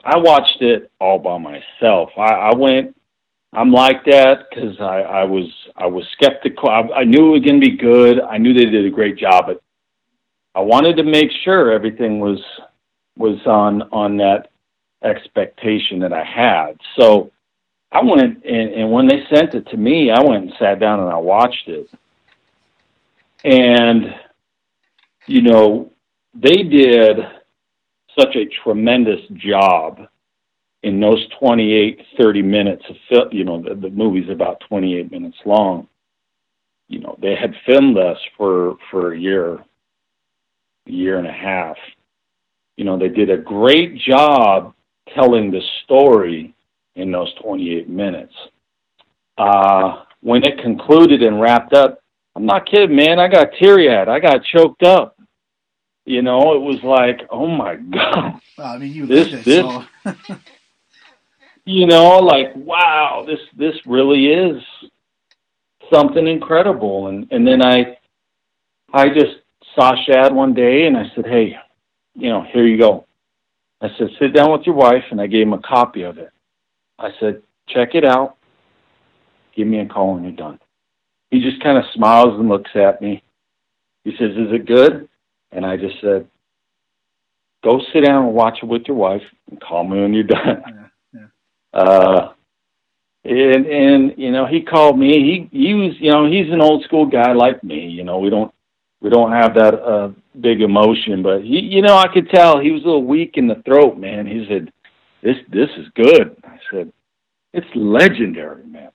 I 0.03 0.18
watched 0.18 0.62
it 0.62 0.91
all 0.99 1.20
by 1.20 1.38
myself. 1.38 2.10
I, 2.18 2.51
I 2.51 2.56
went. 2.56 2.95
I'm 3.53 3.72
like 3.72 4.03
that 4.06 4.47
because 4.49 4.76
I, 4.82 5.01
I 5.01 5.24
was 5.24 5.45
I 5.78 5.88
was 5.88 6.06
skeptical. 6.12 6.70
I, 6.70 6.82
I 6.93 7.03
knew 7.06 7.30
it 7.30 7.39
was 7.39 7.41
going 7.41 7.62
to 7.62 7.66
be 7.66 7.78
good. 7.78 8.20
I 8.20 8.38
knew 8.38 8.53
they 8.53 8.66
did 8.66 8.86
a 8.86 8.89
great 8.89 9.18
job, 9.18 9.45
but 9.47 9.62
I 10.53 10.62
wanted 10.62 10.97
to 10.97 11.03
make 11.03 11.30
sure 11.43 11.72
everything 11.72 12.20
was 12.20 12.39
was 13.18 13.39
on 13.45 13.84
on 13.91 14.18
that 14.18 14.49
expectation 15.03 15.99
that 15.99 16.13
I 16.13 16.24
had. 16.24 16.78
So 16.99 17.32
I 17.91 18.03
went 18.03 18.43
and, 18.45 18.74
and 18.74 18.91
when 18.91 19.07
they 19.07 19.24
sent 19.34 19.53
it 19.53 19.68
to 19.70 19.78
me, 19.78 20.11
I 20.11 20.22
went 20.22 20.43
and 20.43 20.53
sat 20.59 20.80
down 20.80 20.99
and 20.99 21.09
I 21.09 21.18
watched 21.18 21.68
it. 21.68 21.88
And 23.43 24.16
you 25.28 25.41
know, 25.41 25.91
they 26.34 26.63
did 26.63 27.18
such 28.20 28.36
a 28.36 28.45
tremendous 28.63 29.22
job 29.36 29.99
in 30.84 30.99
those 30.99 31.26
28, 31.39 31.99
30 32.20 32.41
minutes 32.43 32.84
of 32.89 32.95
film. 33.09 33.30
You 33.32 33.43
know, 33.43 33.61
the, 33.61 33.76
the 33.76 33.89
movie's 33.89 34.30
about 34.30 34.61
28 34.70 35.11
minutes 35.11 35.38
long. 35.45 35.88
You 36.88 36.99
know, 36.99 37.18
they 37.20 37.36
had 37.36 37.55
filmed 37.66 37.97
us 37.97 38.18
for 38.38 38.78
for 38.91 39.13
a 39.13 39.20
year, 39.20 39.55
a 39.55 40.91
year 40.91 41.18
and 41.18 41.28
a 41.28 41.32
half. 41.32 41.78
You 42.78 42.86
know, 42.86 42.97
they 42.97 43.09
did 43.09 43.30
a 43.30 43.38
great 43.38 43.97
job 43.97 44.73
telling 45.13 45.51
the 45.51 45.61
story 45.84 46.53
in 46.95 47.11
those 47.11 47.34
28 47.41 47.89
minutes. 47.89 48.34
Uh, 49.38 50.03
when 50.21 50.43
it 50.43 50.59
concluded 50.61 51.21
and 51.21 51.39
wrapped 51.39 51.73
up, 51.73 51.99
I'm 52.36 52.45
not 52.45 52.65
kidding, 52.65 52.95
man. 52.95 53.19
I 53.19 53.28
got 53.28 53.49
teary 53.59 53.93
eyed. 53.93 54.09
I 54.09 54.19
got 54.19 54.43
choked 54.43 54.84
up 54.84 55.15
you 56.05 56.21
know, 56.21 56.53
it 56.53 56.61
was 56.61 56.80
like, 56.84 57.28
oh 57.32 57.47
my 57.47 57.76
god. 57.76 58.39
Well, 58.57 58.67
I 58.67 58.78
mean, 58.78 58.93
you 58.93 59.05
this 59.07 59.28
it, 59.34 59.43
this. 59.43 59.65
So. 59.65 59.86
you 61.65 61.88
know, 61.88 62.19
like 62.19 62.55
wow, 62.55 63.26
this 63.28 63.39
this 63.57 63.76
really 63.86 64.28
is 64.28 64.61
something 65.91 66.28
incredible. 66.28 67.07
And 67.07 67.28
and 67.32 67.45
then 67.45 67.65
I 67.65 67.97
I 68.93 69.09
just 69.09 69.38
saw 69.73 69.93
Shad 70.05 70.34
one 70.34 70.53
day 70.53 70.86
and 70.86 70.95
I 70.95 71.05
said, 71.15 71.26
hey, 71.26 71.57
you 72.16 72.30
know, 72.30 72.43
here 72.51 72.66
you 72.66 72.78
go. 72.78 73.05
I 73.82 73.89
said, 73.97 74.07
sit 74.20 74.34
down 74.34 74.51
with 74.51 74.66
your 74.66 74.76
wife, 74.76 75.03
and 75.11 75.20
I 75.20 75.28
gave 75.28 75.43
him 75.43 75.53
a 75.53 75.59
copy 75.59 76.03
of 76.03 76.18
it. 76.18 76.32
I 76.97 77.09
said, 77.20 77.41
check 77.68 77.93
it 77.93 78.05
out. 78.05 78.38
Give 79.55 79.68
me 79.68 79.80
a 79.80 79.86
call 79.86 80.13
when 80.13 80.24
you're 80.24 80.32
done. 80.32 80.59
He 81.32 81.41
just 81.41 81.61
kind 81.61 81.78
of 81.78 81.84
smiles 81.93 82.39
and 82.39 82.49
looks 82.49 82.72
at 82.76 83.01
me. 83.01 83.22
He 84.03 84.11
says, 84.11 84.32
is 84.32 84.51
it 84.51 84.66
good? 84.66 85.09
And 85.51 85.66
I 85.66 85.78
just 85.78 85.99
said, 86.01 86.28
go 87.63 87.82
sit 87.91 88.05
down 88.05 88.26
and 88.26 88.34
watch 88.34 88.59
it 88.61 88.66
with 88.66 88.84
your 88.88 88.97
wife 88.97 89.24
and 89.49 89.59
call 89.59 89.84
me 89.84 90.01
when 90.01 90.13
you're 90.13 90.24
done. 90.24 90.63
Yeah, 90.68 90.88
yeah. 91.13 91.28
Uh, 91.74 92.32
and 93.26 93.66
and 93.66 94.13
you 94.18 94.32
know 94.32 94.45
he 94.45 94.61
called 94.61 94.97
me. 94.97 95.49
He 95.51 95.66
he 95.66 95.74
was 95.74 95.93
you 95.99 96.09
know 96.09 96.26
he's 96.26 96.49
an 96.53 96.61
old 96.61 96.86
school 96.86 97.05
guy 97.05 97.34
like 97.34 97.61
me. 97.63 97.88
You 97.88 98.03
know 98.05 98.20
we 98.20 98.30
don't 98.30 98.53
we 99.02 99.10
don't 99.10 99.32
have 99.32 99.54
that 99.56 99.76
uh, 99.76 100.10
big 100.39 100.62
emotion, 100.62 101.22
but 101.22 101.41
he 101.41 101.60
you 101.60 101.82
know 101.82 101.98
I 101.98 102.08
could 102.08 102.30
tell 102.30 102.60
he 102.60 102.72
was 102.72 102.84
a 102.84 102.86
little 102.86 103.06
weak 103.06 103.34
in 103.36 103.48
the 103.48 103.62
throat, 103.66 103.98
man. 103.98 104.26
He 104.26 104.46
said 104.50 104.72
this 105.22 105.38
this 105.52 105.70
is 105.78 105.88
good. 105.96 106.36
I 106.43 106.58
said 106.72 106.91
it's 107.54 107.68
legendary, 107.76 108.66
man. 108.66 108.91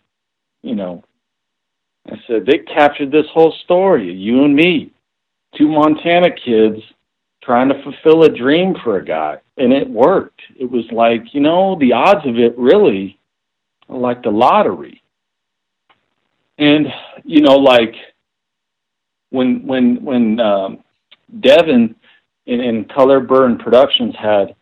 You 0.62 0.74
know 0.74 1.04
I 2.06 2.16
said 2.26 2.46
they 2.46 2.58
captured 2.58 3.12
this 3.12 3.26
whole 3.32 3.54
story, 3.64 4.12
you 4.12 4.44
and 4.44 4.54
me 4.54 4.92
two 5.56 5.68
Montana 5.68 6.28
kids 6.30 6.80
trying 7.42 7.68
to 7.68 7.82
fulfill 7.82 8.24
a 8.24 8.28
dream 8.28 8.74
for 8.84 8.98
a 8.98 9.04
guy, 9.04 9.38
and 9.56 9.72
it 9.72 9.88
worked. 9.88 10.40
It 10.58 10.70
was 10.70 10.84
like 10.92 11.34
you 11.34 11.40
know 11.40 11.78
the 11.78 11.92
odds 11.92 12.26
of 12.26 12.38
it 12.38 12.56
really 12.58 13.18
like 13.88 14.22
the 14.22 14.30
lottery, 14.30 15.02
and 16.58 16.86
you 17.24 17.40
know 17.42 17.56
like 17.56 17.94
when 19.30 19.66
when 19.66 20.04
when 20.04 20.40
um, 20.40 20.84
Devin 21.40 21.94
in, 22.46 22.60
in 22.60 22.84
Color 22.86 23.20
Burn 23.20 23.58
Productions 23.58 24.14
had 24.20 24.54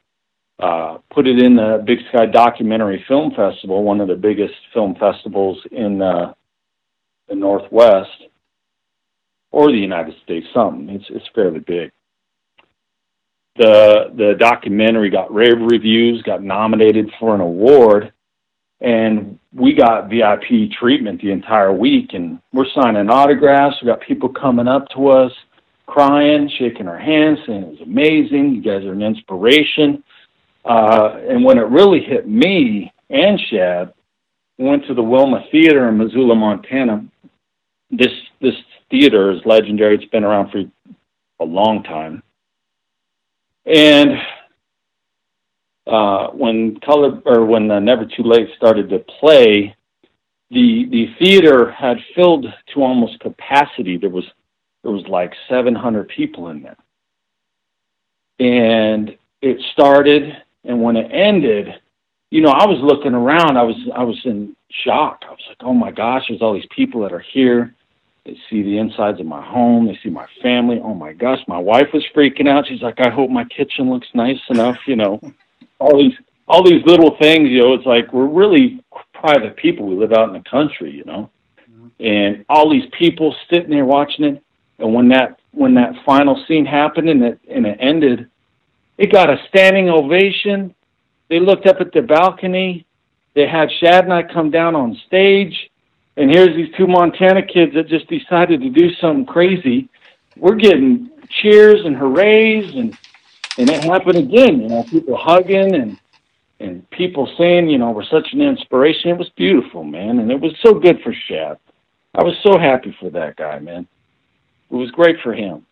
uh, 0.60 0.98
put 1.10 1.26
it 1.26 1.38
in 1.38 1.56
the 1.56 1.82
Big 1.86 1.98
Sky 2.08 2.26
Documentary 2.26 3.04
Film 3.06 3.32
Festival, 3.34 3.82
one 3.82 4.00
of 4.00 4.08
the 4.08 4.16
biggest 4.16 4.54
film 4.74 4.94
festivals 4.96 5.58
in 5.70 6.02
uh, 6.02 6.34
the 7.28 7.34
Northwest 7.34 8.24
or 9.50 9.70
the 9.70 9.78
United 9.78 10.14
States, 10.24 10.46
something. 10.52 10.88
It's 10.90 11.06
it's 11.10 11.28
fairly 11.34 11.60
big. 11.60 11.90
The 13.56 14.12
the 14.16 14.34
documentary 14.38 15.10
got 15.10 15.32
rave 15.32 15.58
reviews, 15.60 16.22
got 16.22 16.42
nominated 16.42 17.10
for 17.18 17.34
an 17.34 17.40
award, 17.40 18.12
and 18.80 19.38
we 19.52 19.74
got 19.74 20.08
VIP 20.08 20.70
treatment 20.78 21.20
the 21.20 21.30
entire 21.30 21.72
week. 21.72 22.10
And 22.12 22.40
we're 22.52 22.66
signing 22.74 23.10
autographs. 23.10 23.76
We 23.82 23.86
got 23.86 24.00
people 24.00 24.28
coming 24.28 24.68
up 24.68 24.88
to 24.94 25.08
us, 25.08 25.32
crying, 25.86 26.50
shaking 26.58 26.86
our 26.86 26.98
hands, 26.98 27.38
saying 27.46 27.62
it 27.62 27.68
was 27.68 27.80
amazing. 27.80 28.54
You 28.54 28.62
guys 28.62 28.84
are 28.84 28.92
an 28.92 29.02
inspiration. 29.02 30.02
Uh, 30.64 31.16
and 31.28 31.44
when 31.44 31.58
it 31.58 31.62
really 31.62 32.00
hit 32.00 32.28
me 32.28 32.92
and 33.10 33.40
Shad, 33.50 33.92
we 34.58 34.66
went 34.66 34.86
to 34.86 34.94
the 34.94 35.02
Wilma 35.02 35.44
Theater 35.50 35.88
in 35.88 35.98
Missoula, 35.98 36.34
Montana. 36.34 37.04
This 37.90 38.12
this 38.40 38.54
theater 38.90 39.30
is 39.30 39.40
legendary. 39.44 39.94
It's 39.94 40.04
been 40.06 40.24
around 40.24 40.50
for 40.50 40.64
a 41.40 41.44
long 41.44 41.82
time. 41.84 42.22
And 43.64 44.10
uh, 45.89 46.28
when 46.28 46.78
color 46.80 47.20
or 47.24 47.45
when 47.45 47.70
uh, 47.70 47.80
Never 47.80 48.05
Too 48.05 48.22
Late 48.22 48.49
started 48.57 48.91
to 48.91 48.99
play, 49.20 49.74
the 50.51 50.86
the 50.91 51.07
theater 51.18 51.70
had 51.70 51.97
filled 52.14 52.47
to 52.74 52.82
almost 52.82 53.20
capacity. 53.20 53.97
There 53.97 54.11
was 54.11 54.24
there 54.82 54.93
was 54.93 55.07
like 55.09 55.32
700 55.49 56.09
people 56.09 56.49
in 56.49 56.62
there, 56.62 56.76
and 58.39 59.16
it 59.43 59.59
started. 59.72 60.43
And 60.64 60.82
when 60.82 60.97
it 60.97 61.11
ended, 61.11 61.68
you 62.30 62.43
know, 62.43 62.51
I 62.51 62.66
was 62.66 62.78
looking 62.82 63.14
around. 63.14 63.57
I 63.57 63.62
was 63.62 63.76
I 63.95 64.03
was 64.05 64.20
in 64.24 64.55
shock. 64.84 65.22
I 65.26 65.30
was 65.30 65.41
like, 65.49 65.59
oh 65.61 65.74
my 65.74 65.91
gosh, 65.91 66.24
there's 66.28 66.43
all 66.43 66.55
these 66.55 66.68
people 66.74 67.01
that 67.03 67.12
are 67.12 67.24
here. 67.32 67.74
They 68.26 68.36
see 68.51 68.62
the 68.62 68.76
insides 68.76 69.20
of 69.20 69.26
my 69.26 69.43
home. 69.43 69.86
They 69.86 69.99
see 70.03 70.11
my 70.11 70.26
family. 70.43 70.80
Oh 70.82 70.93
my 70.93 71.14
gosh, 71.14 71.41
my 71.49 71.57
wife 71.59 71.89
was 71.95 72.05
freaking 72.14 72.47
out. 72.47 72.66
She's 72.68 72.82
like, 72.82 73.01
I 73.01 73.09
hope 73.09 73.30
my 73.30 73.45
kitchen 73.45 73.89
looks 73.91 74.09
nice 74.12 74.41
enough. 74.51 74.76
You 74.86 74.97
know, 74.97 75.20
all 75.78 75.98
these 75.98 76.14
all 76.46 76.62
these 76.62 76.84
little 76.86 77.16
things. 77.20 77.48
You 77.50 77.60
know, 77.60 77.74
it's 77.74 77.86
like 77.86 78.12
we're 78.12 78.26
really 78.26 78.82
private 79.14 79.56
people. 79.56 79.86
We 79.86 79.96
live 79.96 80.12
out 80.12 80.28
in 80.28 80.34
the 80.34 80.48
country. 80.48 80.90
You 80.90 81.04
know, 81.04 81.30
and 82.00 82.44
all 82.48 82.70
these 82.70 82.88
people 82.98 83.34
sitting 83.50 83.70
there 83.70 83.84
watching 83.84 84.24
it. 84.24 84.42
And 84.78 84.94
when 84.94 85.08
that 85.08 85.40
when 85.52 85.74
that 85.74 85.94
final 86.04 86.42
scene 86.46 86.66
happened 86.66 87.08
and 87.08 87.22
it 87.22 87.40
and 87.50 87.66
it 87.66 87.78
ended, 87.80 88.30
it 88.96 89.12
got 89.12 89.30
a 89.30 89.36
standing 89.48 89.88
ovation. 89.88 90.74
They 91.28 91.40
looked 91.40 91.66
up 91.66 91.80
at 91.80 91.92
the 91.92 92.02
balcony. 92.02 92.86
They 93.34 93.46
had 93.46 93.70
Shad 93.80 94.04
and 94.04 94.12
I 94.12 94.22
come 94.22 94.50
down 94.50 94.74
on 94.74 94.98
stage, 95.06 95.70
and 96.16 96.30
here's 96.30 96.56
these 96.56 96.74
two 96.76 96.86
Montana 96.86 97.42
kids 97.42 97.74
that 97.74 97.86
just 97.86 98.08
decided 98.08 98.60
to 98.62 98.70
do 98.70 98.92
something 98.94 99.26
crazy. 99.26 99.88
We're 100.36 100.56
getting 100.56 101.10
cheers 101.28 101.84
and 101.84 101.96
hoorays, 101.96 102.74
and 102.74 102.96
and 103.59 103.68
it 103.68 103.84
happened 103.84 104.16
again. 104.16 104.61
You 104.61 104.68
know, 104.68 104.84
people 104.84 105.16
hugging 105.16 105.74
and 105.74 105.98
and 106.61 106.88
people 106.90 107.30
saying, 107.38 107.68
you 107.68 107.78
know, 107.78 107.90
we're 107.90 108.04
such 108.04 108.28
an 108.32 108.40
inspiration. 108.40 109.11
It 109.11 109.18
was 109.18 109.28
beautiful, 109.36 109.84
man, 109.84 110.18
and 110.18 110.30
it 110.30 110.40
was 110.40 110.52
so 110.62 110.74
good 110.74 111.00
for 111.02 111.12
Shad. 111.12 111.59
I 112.14 112.24
was 112.24 112.34
so 112.42 112.59
happy 112.59 112.96
for 112.98 113.11
that 113.11 113.36
guy, 113.36 113.59
man. 113.59 113.86
It 114.70 114.74
was 114.74 114.90
great 114.90 115.20
for 115.22 115.34
him. 115.34 115.66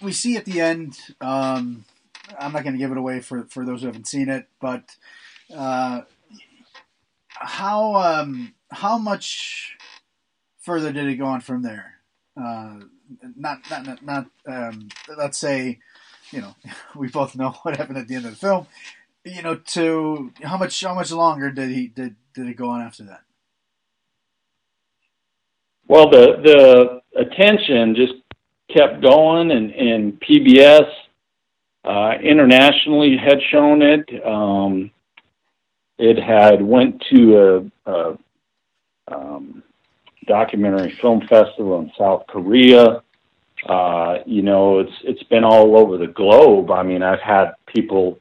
We 0.00 0.12
see 0.12 0.36
at 0.36 0.44
the 0.44 0.60
end. 0.60 0.98
Um, 1.20 1.84
I'm 2.38 2.52
not 2.52 2.62
going 2.62 2.74
to 2.74 2.78
give 2.78 2.90
it 2.90 2.98
away 2.98 3.20
for 3.20 3.44
for 3.44 3.64
those 3.64 3.80
who 3.80 3.88
haven't 3.88 4.08
seen 4.08 4.28
it, 4.28 4.46
but 4.60 4.96
uh, 5.54 6.02
how 7.28 7.94
um, 7.96 8.54
how 8.70 8.98
much 8.98 9.76
further 10.60 10.92
did 10.92 11.06
it 11.06 11.16
go 11.16 11.26
on 11.26 11.40
from 11.40 11.62
there? 11.62 11.94
Uh, 12.36 12.80
not 13.36 13.58
not 13.70 14.02
not, 14.04 14.26
um, 14.46 14.88
let's 15.16 15.38
say, 15.38 15.78
you 16.30 16.40
know, 16.40 16.54
we 16.96 17.08
both 17.08 17.36
know 17.36 17.50
what 17.62 17.76
happened 17.76 17.98
at 17.98 18.08
the 18.08 18.14
end 18.14 18.24
of 18.24 18.32
the 18.32 18.36
film. 18.36 18.66
You 19.24 19.42
know, 19.42 19.54
to 19.54 20.32
how 20.42 20.58
much 20.58 20.80
how 20.82 20.94
much 20.94 21.10
longer 21.10 21.50
did 21.50 21.70
he 21.70 21.88
did 21.88 22.16
did 22.34 22.46
it 22.46 22.56
go 22.56 22.68
on 22.68 22.82
after 22.82 23.04
that? 23.04 23.22
Well, 25.88 26.10
the 26.10 27.00
the 27.14 27.20
attention 27.20 27.94
just 27.94 28.14
kept 28.74 29.02
going, 29.02 29.50
and 29.50 29.70
and 29.72 30.20
PBS 30.20 30.88
uh, 31.84 32.12
internationally 32.22 33.16
had 33.16 33.38
shown 33.50 33.82
it. 33.82 34.08
Um, 34.26 34.90
it 35.98 36.18
had 36.18 36.60
went 36.60 37.02
to 37.12 37.70
a, 37.86 37.90
a 37.90 38.18
um, 39.08 39.63
documentary 40.26 40.96
film 41.00 41.20
festival 41.28 41.80
in 41.80 41.90
South 41.98 42.24
Korea. 42.28 43.02
Uh, 43.68 44.18
you 44.26 44.42
know, 44.42 44.80
it's 44.80 44.92
it's 45.04 45.22
been 45.24 45.44
all 45.44 45.78
over 45.78 45.96
the 45.96 46.06
globe. 46.06 46.70
I 46.70 46.82
mean, 46.82 47.02
I've 47.02 47.20
had 47.20 47.52
people 47.66 48.18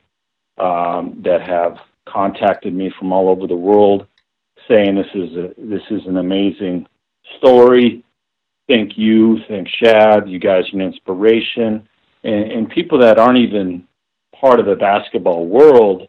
um, 0.58 1.22
that 1.24 1.42
have 1.42 1.78
contacted 2.08 2.74
me 2.74 2.92
from 2.98 3.12
all 3.12 3.30
over 3.30 3.48
the 3.48 3.56
world 3.56 4.08
saying 4.68 4.96
this 4.96 5.08
is 5.14 5.36
a 5.36 5.54
this 5.58 5.82
is 5.90 6.06
an 6.08 6.18
amazing 6.18 6.88
story. 7.38 8.04
Thank 8.68 8.98
you, 8.98 9.40
thank 9.48 9.68
Shad. 9.68 10.30
You 10.30 10.40
guys 10.40 10.64
are 10.72 10.78
an 10.78 10.82
inspiration, 10.82 11.88
and, 12.24 12.52
and 12.52 12.70
people 12.70 12.98
that 13.00 13.20
aren't 13.20 13.40
even 13.40 13.88
part 14.40 14.60
of 14.60 14.66
the 14.66 14.76
basketball 14.76 15.46
world 15.46 16.08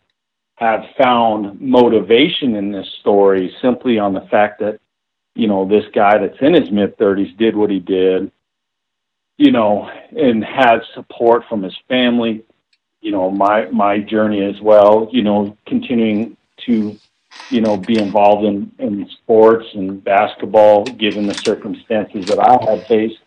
have 0.57 0.85
found 0.97 1.61
motivation 1.61 2.55
in 2.55 2.71
this 2.71 2.87
story 3.01 3.53
simply 3.61 3.99
on 3.99 4.15
the 4.15 4.27
fact 4.31 4.61
that 4.61 4.79
you 5.35 5.49
know 5.49 5.67
this 5.67 5.85
guy 5.95 6.19
that's 6.19 6.41
in 6.41 6.55
his 6.55 6.71
mid 6.71 6.97
30s 6.99 7.37
did 7.37 7.57
what 7.57 7.71
he 7.71 7.81
did 7.81 8.31
you 9.37 9.51
know 9.51 9.89
and 10.17 10.45
had 10.45 10.81
support 10.95 11.43
from 11.49 11.63
his 11.63 11.77
family. 11.89 12.45
You 13.01 13.13
know 13.13 13.31
my 13.31 13.67
my 13.71 13.99
journey 13.99 14.45
as 14.45 14.61
well 14.61 15.09
you 15.13 15.23
know 15.23 15.57
continuing 15.67 16.37
to 16.67 16.97
you 17.51 17.61
know 17.61 17.77
be 17.77 17.99
involved 17.99 18.45
in 18.45 18.73
in 18.79 19.09
sports 19.09 19.67
and 19.75 20.03
basketball 20.03 20.85
given 20.85 21.27
the 21.27 21.35
circumstances 21.35 22.27
that 22.27 22.39
I 22.39 22.71
had 22.71 22.87
faced. 22.87 23.19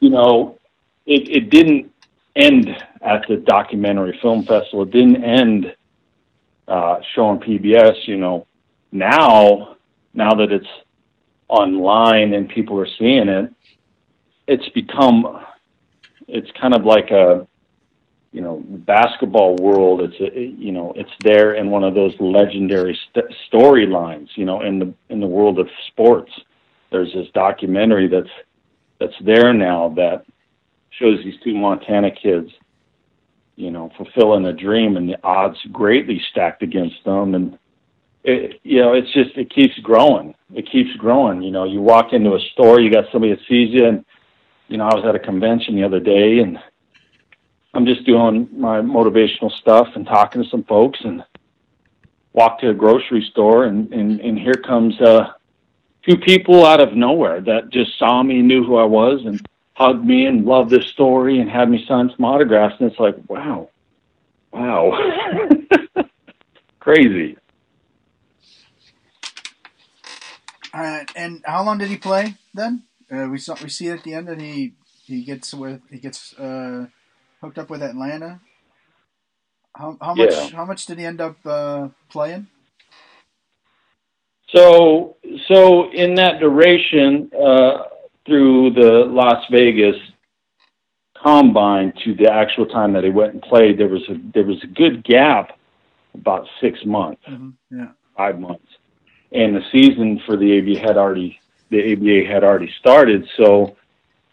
You 0.00 0.10
know 0.10 0.58
it 1.06 1.28
it 1.28 1.50
didn't 1.50 1.92
end 2.34 2.68
at 3.00 3.24
the 3.28 3.36
documentary 3.36 4.18
film 4.20 4.44
festival. 4.44 4.82
It 4.82 4.90
didn't 4.90 5.24
end 5.24 5.74
uh, 6.68 6.98
show 7.14 7.26
on 7.26 7.38
PBS, 7.38 8.06
you 8.06 8.16
know, 8.16 8.46
now 8.92 9.76
now 10.14 10.34
that 10.34 10.52
it's 10.52 10.66
online 11.48 12.34
and 12.34 12.48
people 12.48 12.78
are 12.80 12.88
seeing 12.98 13.28
it, 13.28 13.52
it's 14.46 14.68
become 14.70 15.44
it's 16.28 16.50
kind 16.60 16.74
of 16.74 16.84
like 16.84 17.10
a 17.10 17.46
you 18.32 18.40
know 18.40 18.62
basketball 18.66 19.56
world. 19.56 20.00
It's 20.00 20.20
a, 20.20 20.40
you 20.40 20.72
know 20.72 20.92
it's 20.96 21.10
there 21.22 21.54
in 21.54 21.70
one 21.70 21.84
of 21.84 21.94
those 21.94 22.14
legendary 22.20 22.98
st- 23.08 23.34
storylines. 23.50 24.28
You 24.34 24.44
know 24.44 24.62
in 24.62 24.78
the 24.78 24.94
in 25.08 25.20
the 25.20 25.26
world 25.26 25.58
of 25.58 25.68
sports, 25.88 26.32
there's 26.90 27.12
this 27.12 27.28
documentary 27.34 28.08
that's 28.08 28.30
that's 28.98 29.14
there 29.24 29.52
now 29.52 29.90
that 29.96 30.24
shows 30.90 31.18
these 31.22 31.38
two 31.44 31.54
Montana 31.54 32.10
kids 32.10 32.50
you 33.56 33.70
know, 33.70 33.90
fulfilling 33.96 34.44
a 34.44 34.52
dream, 34.52 34.96
and 34.96 35.08
the 35.08 35.16
odds 35.24 35.56
greatly 35.72 36.22
stacked 36.30 36.62
against 36.62 37.02
them. 37.04 37.34
And 37.34 37.58
it, 38.26 38.60
you 38.64 38.80
know, 38.80 38.92
it's 38.92 39.12
just 39.12 39.36
it 39.36 39.50
keeps 39.50 39.78
growing. 39.78 40.34
It 40.52 40.68
keeps 40.70 40.94
growing. 40.96 41.42
You 41.42 41.52
know, 41.52 41.64
you 41.64 41.80
walk 41.80 42.12
into 42.12 42.34
a 42.34 42.40
store, 42.52 42.80
you 42.80 42.90
got 42.90 43.04
somebody 43.12 43.32
that 43.34 43.40
sees 43.48 43.72
you, 43.72 43.86
and 43.86 44.04
you 44.68 44.76
know, 44.76 44.86
I 44.86 44.94
was 44.94 45.04
at 45.06 45.14
a 45.14 45.20
convention 45.20 45.76
the 45.76 45.84
other 45.84 46.00
day, 46.00 46.40
and 46.40 46.58
I'm 47.72 47.86
just 47.86 48.04
doing 48.04 48.48
my 48.52 48.80
motivational 48.80 49.52
stuff 49.60 49.88
and 49.94 50.04
talking 50.04 50.42
to 50.42 50.48
some 50.48 50.64
folks, 50.64 50.98
and 51.04 51.24
walk 52.32 52.58
to 52.60 52.70
a 52.70 52.74
grocery 52.74 53.26
store, 53.30 53.64
and 53.64 53.92
and, 53.92 54.20
and 54.20 54.36
here 54.36 54.54
comes 54.54 55.00
uh, 55.00 55.32
two 56.02 56.16
people 56.16 56.66
out 56.66 56.80
of 56.80 56.94
nowhere 56.94 57.40
that 57.42 57.70
just 57.70 57.96
saw 57.96 58.24
me, 58.24 58.42
knew 58.42 58.64
who 58.64 58.74
I 58.74 58.84
was, 58.84 59.20
and 59.24 59.40
hugged 59.74 60.04
me 60.04 60.26
and 60.26 60.44
loved 60.44 60.70
this 60.70 60.86
story 60.86 61.38
and 61.38 61.48
had 61.48 61.70
me 61.70 61.84
sign 61.86 62.10
some 62.16 62.24
autographs. 62.24 62.74
And 62.80 62.90
it's 62.90 62.98
like, 62.98 63.14
wow, 63.28 63.68
wow, 64.50 64.98
crazy. 66.80 67.36
And 70.76 71.42
how 71.44 71.64
long 71.64 71.78
did 71.78 71.88
he 71.88 71.96
play 71.96 72.34
then? 72.54 72.82
Uh, 73.10 73.28
we 73.30 73.38
saw 73.38 73.56
we 73.62 73.68
see 73.68 73.88
at 73.88 74.02
the 74.02 74.14
end 74.14 74.28
that 74.28 74.40
he 74.40 74.74
he 75.04 75.24
gets 75.24 75.54
with 75.54 75.80
he 75.90 75.98
gets 75.98 76.34
uh, 76.38 76.86
hooked 77.40 77.58
up 77.58 77.70
with 77.70 77.82
Atlanta. 77.82 78.40
How 79.74 79.96
how 80.00 80.14
much 80.14 80.32
yeah. 80.32 80.48
how 80.50 80.64
much 80.64 80.86
did 80.86 80.98
he 80.98 81.04
end 81.04 81.20
up 81.20 81.36
uh, 81.46 81.88
playing? 82.10 82.48
So 84.54 85.16
so 85.48 85.90
in 85.92 86.14
that 86.16 86.40
duration, 86.40 87.30
uh, 87.34 87.84
through 88.26 88.70
the 88.74 89.06
Las 89.08 89.44
Vegas 89.50 89.96
combine 91.22 91.92
to 92.04 92.14
the 92.14 92.30
actual 92.32 92.66
time 92.66 92.92
that 92.92 93.04
he 93.04 93.10
went 93.10 93.34
and 93.34 93.42
played, 93.42 93.78
there 93.78 93.88
was 93.88 94.02
a 94.08 94.14
there 94.34 94.44
was 94.44 94.62
a 94.62 94.66
good 94.66 95.04
gap, 95.04 95.58
about 96.14 96.46
six 96.60 96.78
months, 96.84 97.22
mm-hmm. 97.28 97.50
yeah, 97.70 97.90
five 98.16 98.38
months, 98.38 98.66
and 99.32 99.56
the 99.56 99.62
season 99.72 100.20
for 100.26 100.36
the 100.36 100.58
ABA 100.58 100.78
had 100.80 100.96
already 100.96 101.40
the 101.70 101.92
ABA 101.92 102.32
had 102.32 102.44
already 102.44 102.72
started. 102.78 103.28
So 103.36 103.76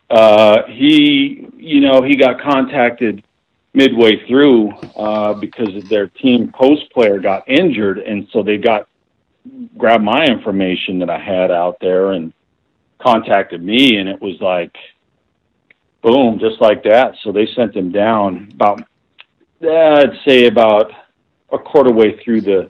uh, 0.10 0.64
he, 0.68 1.48
you 1.58 1.82
know, 1.82 2.02
he 2.04 2.16
got 2.16 2.40
contacted 2.42 3.24
midway 3.74 4.26
through 4.28 4.72
uh, 4.96 5.34
because 5.34 5.84
their 5.90 6.08
team 6.08 6.52
post 6.54 6.92
player 6.92 7.20
got 7.20 7.48
injured, 7.50 7.98
and 7.98 8.28
so 8.32 8.44
they 8.44 8.58
got 8.58 8.88
grabbed 9.78 10.04
my 10.04 10.26
information 10.26 11.00
that 11.00 11.10
I 11.10 11.20
had 11.20 11.52
out 11.52 11.78
there 11.82 12.12
and 12.12 12.34
contacted 13.02 13.64
me, 13.64 13.98
and 13.98 14.08
it 14.08 14.22
was 14.22 14.40
like, 14.40 14.76
boom, 16.02 16.40
just 16.40 16.62
like 16.62 16.84
that. 16.84 17.16
So 17.24 17.32
they 17.32 17.48
sent 17.56 17.76
him 17.76 17.92
down 17.92 18.52
about 18.54 18.84
I'd 19.62 20.20
say 20.28 20.48
about 20.48 20.92
a 21.52 21.58
quarter 21.58 21.94
way 21.94 22.22
through 22.24 22.42
the 22.42 22.70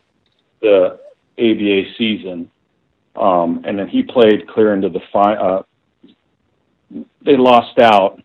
the 0.61 0.99
ABA 1.37 1.83
season, 1.97 2.49
um, 3.15 3.61
and 3.65 3.77
then 3.77 3.87
he 3.87 4.03
played 4.03 4.47
clear 4.47 4.73
into 4.73 4.89
the 4.89 5.01
fi- 5.11 5.35
uh, 5.35 5.63
They 7.21 7.37
lost 7.37 7.79
out 7.79 8.21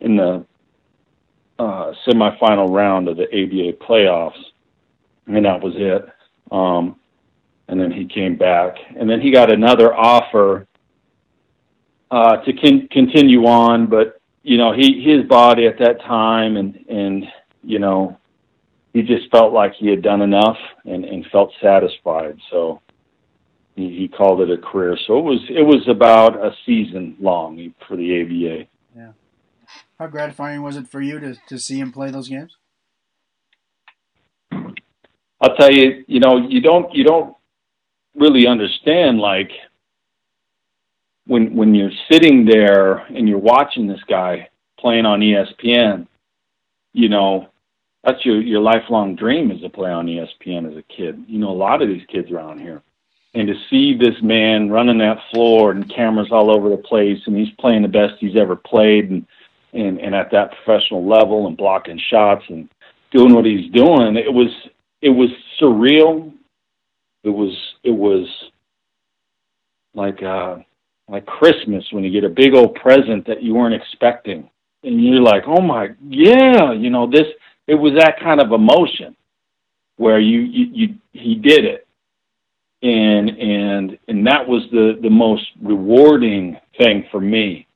in 0.00 0.16
the 0.16 0.44
uh, 1.58 1.92
semifinal 2.06 2.70
round 2.70 3.08
of 3.08 3.16
the 3.16 3.24
ABA 3.24 3.84
playoffs, 3.84 4.42
and 5.26 5.44
that 5.44 5.62
was 5.62 5.74
it. 5.76 6.06
Um, 6.52 6.96
and 7.68 7.80
then 7.80 7.90
he 7.90 8.04
came 8.06 8.36
back, 8.36 8.76
and 8.96 9.08
then 9.10 9.20
he 9.20 9.30
got 9.30 9.50
another 9.50 9.94
offer 9.94 10.66
uh, 12.10 12.36
to 12.38 12.52
con- 12.52 12.88
continue 12.90 13.46
on, 13.46 13.86
but 13.86 14.20
you 14.42 14.56
know, 14.56 14.72
he 14.72 15.02
his 15.02 15.24
body 15.24 15.66
at 15.66 15.78
that 15.80 16.00
time, 16.02 16.56
and 16.56 16.84
and 16.88 17.26
you 17.64 17.80
know, 17.80 18.16
he 18.96 19.02
just 19.02 19.30
felt 19.30 19.52
like 19.52 19.74
he 19.74 19.88
had 19.88 20.00
done 20.00 20.22
enough 20.22 20.56
and 20.86 21.04
and 21.04 21.26
felt 21.30 21.52
satisfied. 21.62 22.38
So 22.50 22.80
he, 23.74 23.90
he 23.90 24.08
called 24.08 24.40
it 24.40 24.50
a 24.50 24.56
career. 24.56 24.96
So 25.06 25.18
it 25.18 25.22
was 25.22 25.40
it 25.50 25.60
was 25.60 25.86
about 25.86 26.34
a 26.42 26.52
season 26.64 27.14
long 27.20 27.74
for 27.86 27.94
the 27.98 28.22
ABA. 28.22 28.68
Yeah. 28.96 29.12
How 29.98 30.06
gratifying 30.06 30.62
was 30.62 30.78
it 30.78 30.88
for 30.88 31.02
you 31.02 31.20
to 31.20 31.36
to 31.48 31.58
see 31.58 31.78
him 31.78 31.92
play 31.92 32.10
those 32.10 32.30
games? 32.30 32.56
I'll 35.42 35.56
tell 35.56 35.70
you, 35.70 36.02
you 36.06 36.20
know, 36.20 36.48
you 36.48 36.62
don't 36.62 36.94
you 36.94 37.04
don't 37.04 37.36
really 38.14 38.46
understand 38.46 39.18
like 39.18 39.50
when 41.26 41.54
when 41.54 41.74
you're 41.74 41.98
sitting 42.10 42.46
there 42.46 43.00
and 43.14 43.28
you're 43.28 43.36
watching 43.36 43.88
this 43.88 44.02
guy 44.08 44.48
playing 44.80 45.04
on 45.04 45.20
ESPN, 45.20 46.06
you 46.94 47.10
know, 47.10 47.50
that's 48.06 48.24
your 48.24 48.40
your 48.40 48.60
lifelong 48.60 49.16
dream 49.16 49.50
is 49.50 49.60
to 49.60 49.68
play 49.68 49.90
on 49.90 50.06
ESPN 50.06 50.70
as 50.70 50.76
a 50.76 50.82
kid. 50.82 51.24
You 51.26 51.40
know, 51.40 51.50
a 51.50 51.52
lot 51.52 51.82
of 51.82 51.88
these 51.88 52.06
kids 52.06 52.30
around 52.30 52.60
here. 52.60 52.82
And 53.34 53.48
to 53.48 53.54
see 53.68 53.94
this 53.94 54.14
man 54.22 54.70
running 54.70 54.98
that 54.98 55.18
floor 55.30 55.72
and 55.72 55.92
cameras 55.92 56.28
all 56.30 56.56
over 56.56 56.70
the 56.70 56.78
place 56.78 57.18
and 57.26 57.36
he's 57.36 57.52
playing 57.58 57.82
the 57.82 57.88
best 57.88 58.14
he's 58.18 58.38
ever 58.38 58.56
played 58.56 59.10
and 59.10 59.26
and, 59.72 60.00
and 60.00 60.14
at 60.14 60.30
that 60.30 60.52
professional 60.52 61.06
level 61.06 61.48
and 61.48 61.56
blocking 61.56 62.00
shots 62.10 62.44
and 62.48 62.70
doing 63.10 63.34
what 63.34 63.44
he's 63.44 63.70
doing, 63.72 64.16
it 64.16 64.32
was 64.32 64.48
it 65.02 65.10
was 65.10 65.28
surreal. 65.60 66.32
It 67.24 67.30
was 67.30 67.54
it 67.82 67.90
was 67.90 68.26
like 69.94 70.22
uh 70.22 70.58
like 71.08 71.26
Christmas 71.26 71.84
when 71.90 72.04
you 72.04 72.10
get 72.10 72.24
a 72.24 72.28
big 72.28 72.54
old 72.54 72.76
present 72.76 73.26
that 73.26 73.42
you 73.42 73.54
weren't 73.54 73.74
expecting. 73.74 74.48
And 74.82 75.04
you're 75.04 75.22
like, 75.22 75.44
oh 75.46 75.60
my, 75.60 75.88
yeah, 76.08 76.72
you 76.72 76.90
know, 76.90 77.10
this, 77.10 77.26
it 77.66 77.74
was 77.74 77.94
that 77.98 78.20
kind 78.20 78.40
of 78.40 78.52
emotion 78.52 79.16
where 79.96 80.20
you, 80.20 80.40
you, 80.40 80.66
you 80.72 80.94
he 81.12 81.34
did 81.34 81.64
it. 81.64 81.86
And, 82.82 83.30
and, 83.30 83.98
and 84.06 84.26
that 84.26 84.46
was 84.46 84.62
the, 84.70 84.98
the 85.02 85.10
most 85.10 85.44
rewarding 85.62 86.58
thing 86.78 87.06
for 87.10 87.20
me, 87.20 87.66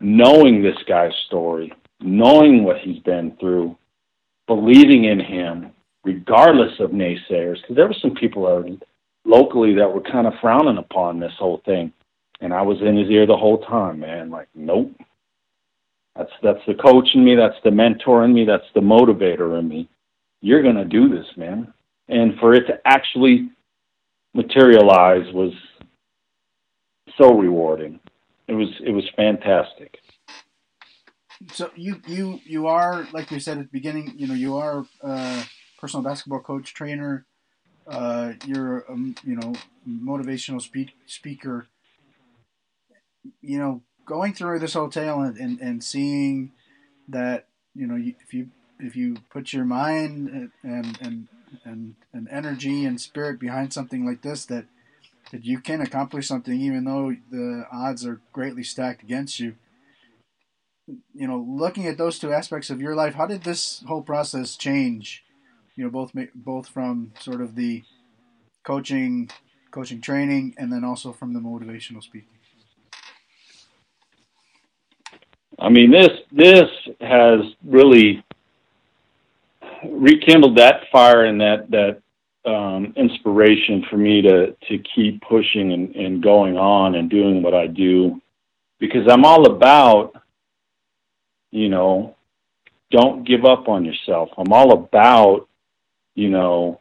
knowing 0.00 0.62
this 0.62 0.78
guy's 0.88 1.12
story, 1.26 1.72
knowing 2.00 2.62
what 2.62 2.78
he's 2.78 3.00
been 3.00 3.36
through, 3.40 3.76
believing 4.46 5.04
in 5.04 5.18
him, 5.18 5.72
regardless 6.04 6.72
of 6.78 6.90
naysayers, 6.90 7.60
because 7.60 7.76
there 7.76 7.88
were 7.88 7.96
some 8.00 8.14
people 8.14 8.78
locally 9.24 9.74
that 9.74 9.92
were 9.92 10.00
kind 10.02 10.26
of 10.26 10.34
frowning 10.40 10.78
upon 10.78 11.18
this 11.18 11.32
whole 11.38 11.60
thing 11.64 11.92
and 12.44 12.52
I 12.52 12.62
was 12.62 12.78
in 12.82 12.96
his 12.96 13.08
ear 13.08 13.26
the 13.26 13.36
whole 13.36 13.58
time, 13.58 14.00
man. 14.00 14.30
Like, 14.30 14.48
nope. 14.54 14.92
That's 16.16 16.30
that's 16.42 16.60
the 16.66 16.74
coach 16.74 17.08
in 17.14 17.24
me. 17.24 17.34
That's 17.34 17.58
the 17.64 17.70
mentor 17.70 18.24
in 18.24 18.32
me. 18.32 18.44
That's 18.44 18.66
the 18.74 18.80
motivator 18.80 19.58
in 19.58 19.68
me. 19.68 19.88
You're 20.40 20.62
gonna 20.62 20.84
do 20.84 21.08
this, 21.08 21.26
man. 21.36 21.72
And 22.08 22.38
for 22.38 22.54
it 22.54 22.66
to 22.66 22.80
actually 22.84 23.50
materialize 24.34 25.32
was 25.32 25.52
so 27.18 27.36
rewarding. 27.36 27.98
It 28.46 28.54
was 28.54 28.68
it 28.84 28.90
was 28.90 29.04
fantastic. 29.16 29.98
So 31.52 31.70
you 31.74 32.00
you 32.06 32.40
you 32.44 32.66
are 32.68 33.08
like 33.12 33.30
we 33.30 33.40
said 33.40 33.58
at 33.58 33.64
the 33.64 33.70
beginning. 33.72 34.14
You 34.16 34.28
know 34.28 34.34
you 34.34 34.56
are 34.56 34.84
a 35.00 35.44
personal 35.80 36.04
basketball 36.04 36.40
coach, 36.40 36.74
trainer. 36.74 37.26
Uh, 37.86 38.32
you're 38.46 38.78
a 38.78 38.96
you 38.96 39.36
know 39.36 39.52
motivational 39.86 40.60
speak, 40.60 40.92
speaker 41.06 41.68
you 43.40 43.58
know, 43.58 43.82
going 44.04 44.34
through 44.34 44.58
this 44.58 44.74
hotel 44.74 45.20
and, 45.20 45.36
and, 45.36 45.60
and 45.60 45.84
seeing 45.84 46.52
that, 47.08 47.48
you 47.74 47.86
know, 47.86 47.96
if 47.96 48.32
you 48.32 48.48
if 48.80 48.96
you 48.96 49.16
put 49.30 49.52
your 49.52 49.64
mind 49.64 50.28
and 50.28 50.50
and 50.62 51.28
and, 51.64 51.94
and 52.12 52.28
energy 52.30 52.84
and 52.84 53.00
spirit 53.00 53.38
behind 53.38 53.72
something 53.72 54.04
like 54.04 54.22
this, 54.22 54.44
that 54.46 54.66
that 55.32 55.44
you 55.44 55.58
can 55.60 55.80
accomplish 55.80 56.28
something 56.28 56.60
even 56.60 56.84
though 56.84 57.14
the 57.30 57.66
odds 57.72 58.04
are 58.04 58.20
greatly 58.32 58.62
stacked 58.62 59.02
against 59.02 59.40
you. 59.40 59.54
You 61.14 61.26
know, 61.26 61.38
looking 61.48 61.86
at 61.86 61.96
those 61.96 62.18
two 62.18 62.32
aspects 62.32 62.68
of 62.68 62.80
your 62.80 62.94
life, 62.94 63.14
how 63.14 63.26
did 63.26 63.42
this 63.42 63.82
whole 63.86 64.02
process 64.02 64.56
change? 64.56 65.24
You 65.76 65.84
know, 65.84 65.90
both 65.90 66.12
both 66.34 66.68
from 66.68 67.12
sort 67.18 67.40
of 67.40 67.54
the 67.54 67.84
coaching, 68.64 69.30
coaching 69.70 70.00
training, 70.00 70.54
and 70.58 70.72
then 70.72 70.84
also 70.84 71.12
from 71.12 71.32
the 71.32 71.40
motivational 71.40 72.02
speaking. 72.02 72.28
I 75.58 75.68
mean, 75.68 75.90
this 75.90 76.10
this 76.32 76.68
has 77.00 77.40
really 77.64 78.24
rekindled 79.88 80.58
that 80.58 80.82
fire 80.90 81.24
and 81.24 81.40
that 81.40 81.70
that 81.70 82.00
um, 82.50 82.92
inspiration 82.96 83.84
for 83.88 83.96
me 83.96 84.22
to 84.22 84.52
to 84.68 84.78
keep 84.94 85.22
pushing 85.22 85.72
and, 85.72 85.94
and 85.94 86.22
going 86.22 86.56
on 86.56 86.96
and 86.96 87.08
doing 87.08 87.42
what 87.42 87.54
I 87.54 87.66
do 87.66 88.20
because 88.78 89.06
I'm 89.08 89.24
all 89.24 89.46
about 89.46 90.12
you 91.50 91.68
know 91.68 92.16
don't 92.90 93.26
give 93.26 93.44
up 93.44 93.68
on 93.68 93.84
yourself. 93.84 94.30
I'm 94.36 94.52
all 94.52 94.72
about 94.72 95.48
you 96.14 96.30
know 96.30 96.80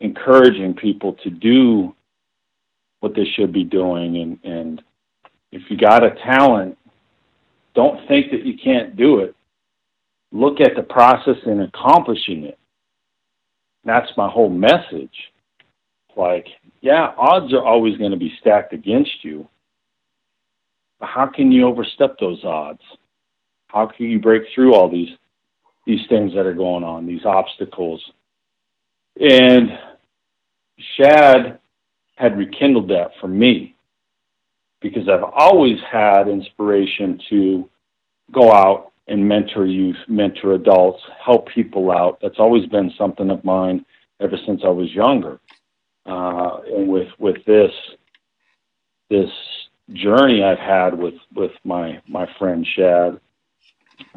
encouraging 0.00 0.74
people 0.74 1.14
to 1.24 1.30
do 1.30 1.94
what 3.00 3.14
they 3.14 3.24
should 3.36 3.52
be 3.52 3.64
doing 3.64 4.16
and 4.18 4.38
and 4.44 4.82
if 5.52 5.62
you 5.70 5.76
got 5.76 6.04
a 6.04 6.10
talent 6.24 6.76
don't 7.76 8.08
think 8.08 8.32
that 8.32 8.44
you 8.44 8.58
can't 8.58 8.96
do 8.96 9.20
it. 9.20 9.36
Look 10.32 10.60
at 10.60 10.74
the 10.74 10.82
process 10.82 11.36
in 11.44 11.60
accomplishing 11.60 12.42
it. 12.44 12.58
That's 13.84 14.10
my 14.16 14.28
whole 14.28 14.50
message. 14.50 15.14
Like, 16.16 16.46
yeah, 16.80 17.12
odds 17.16 17.52
are 17.52 17.62
always 17.62 17.96
going 17.98 18.10
to 18.10 18.16
be 18.16 18.32
stacked 18.40 18.72
against 18.72 19.22
you. 19.22 19.46
But 20.98 21.10
how 21.10 21.26
can 21.26 21.52
you 21.52 21.66
overstep 21.66 22.18
those 22.18 22.42
odds? 22.42 22.80
How 23.68 23.86
can 23.86 24.06
you 24.06 24.18
break 24.18 24.42
through 24.54 24.74
all 24.74 24.90
these 24.90 25.10
these 25.86 26.04
things 26.08 26.34
that 26.34 26.46
are 26.46 26.54
going 26.54 26.82
on, 26.82 27.06
these 27.06 27.24
obstacles? 27.24 28.02
And 29.20 29.78
Shad 30.96 31.60
had 32.16 32.38
rekindled 32.38 32.88
that 32.88 33.10
for 33.20 33.28
me 33.28 33.75
because 34.88 35.08
I've 35.08 35.24
always 35.24 35.78
had 35.90 36.28
inspiration 36.28 37.20
to 37.30 37.68
go 38.32 38.52
out 38.52 38.92
and 39.08 39.26
mentor 39.26 39.66
youth, 39.66 39.96
mentor 40.08 40.54
adults, 40.54 41.02
help 41.24 41.48
people 41.48 41.90
out. 41.90 42.18
That's 42.20 42.38
always 42.38 42.66
been 42.66 42.92
something 42.98 43.30
of 43.30 43.44
mine 43.44 43.84
ever 44.20 44.36
since 44.46 44.62
I 44.64 44.68
was 44.68 44.92
younger. 44.92 45.38
Uh, 46.04 46.60
and 46.74 46.88
with 46.88 47.08
with 47.18 47.44
this 47.44 47.72
this 49.08 49.30
journey 49.92 50.42
I've 50.42 50.58
had 50.58 50.96
with 50.96 51.14
with 51.34 51.52
my 51.64 52.00
my 52.08 52.28
friend 52.38 52.66
Shad, 52.66 53.20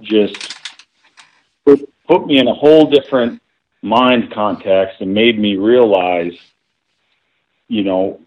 just 0.02 0.56
put, 1.66 1.90
put 2.08 2.26
me 2.26 2.40
in 2.40 2.48
a 2.48 2.54
whole 2.54 2.90
different 2.90 3.42
mind 3.82 4.32
context 4.34 5.02
and 5.02 5.14
made 5.14 5.40
me 5.40 5.56
realize, 5.56 6.34
you 7.68 7.84
know, 7.84 8.20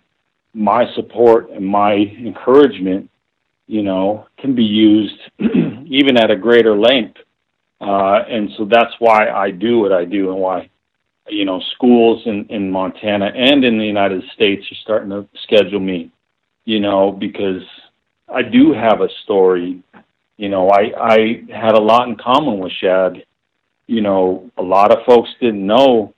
my 0.55 0.93
support 0.95 1.51
and 1.51 1.67
my 1.67 1.95
encouragement, 1.95 3.11
you 3.67 3.83
know, 3.83 4.27
can 4.39 4.55
be 4.55 4.65
used 4.65 5.19
even 5.87 6.17
at 6.17 6.31
a 6.31 6.37
greater 6.37 6.77
length. 6.77 7.19
Uh, 7.81 8.23
and 8.29 8.51
so 8.57 8.65
that's 8.65 8.95
why 8.99 9.29
I 9.29 9.51
do 9.51 9.81
what 9.81 9.93
I 9.93 10.05
do 10.05 10.31
and 10.31 10.41
why, 10.41 10.71
you 11.29 11.45
know, 11.45 11.61
schools 11.75 12.23
in, 12.27 12.47
in 12.49 12.71
Montana 12.71 13.27
and 13.35 13.65
in 13.65 13.79
the 13.79 13.85
United 13.85 14.23
States 14.35 14.65
are 14.71 14.77
starting 14.83 15.11
to 15.11 15.27
schedule 15.43 15.81
me, 15.81 16.11
you 16.65 16.81
know, 16.81 17.11
because 17.11 17.63
I 18.29 18.43
do 18.43 18.73
have 18.73 19.01
a 19.01 19.09
story. 19.25 19.83
You 20.37 20.49
know, 20.49 20.69
I, 20.69 20.93
I 20.97 21.43
had 21.53 21.75
a 21.75 21.83
lot 21.83 22.09
in 22.09 22.17
common 22.17 22.59
with 22.59 22.73
Shad. 22.73 23.25
You 23.87 24.01
know, 24.01 24.51
a 24.57 24.63
lot 24.63 24.93
of 24.93 25.05
folks 25.05 25.31
didn't 25.41 25.67
know, 25.67 26.15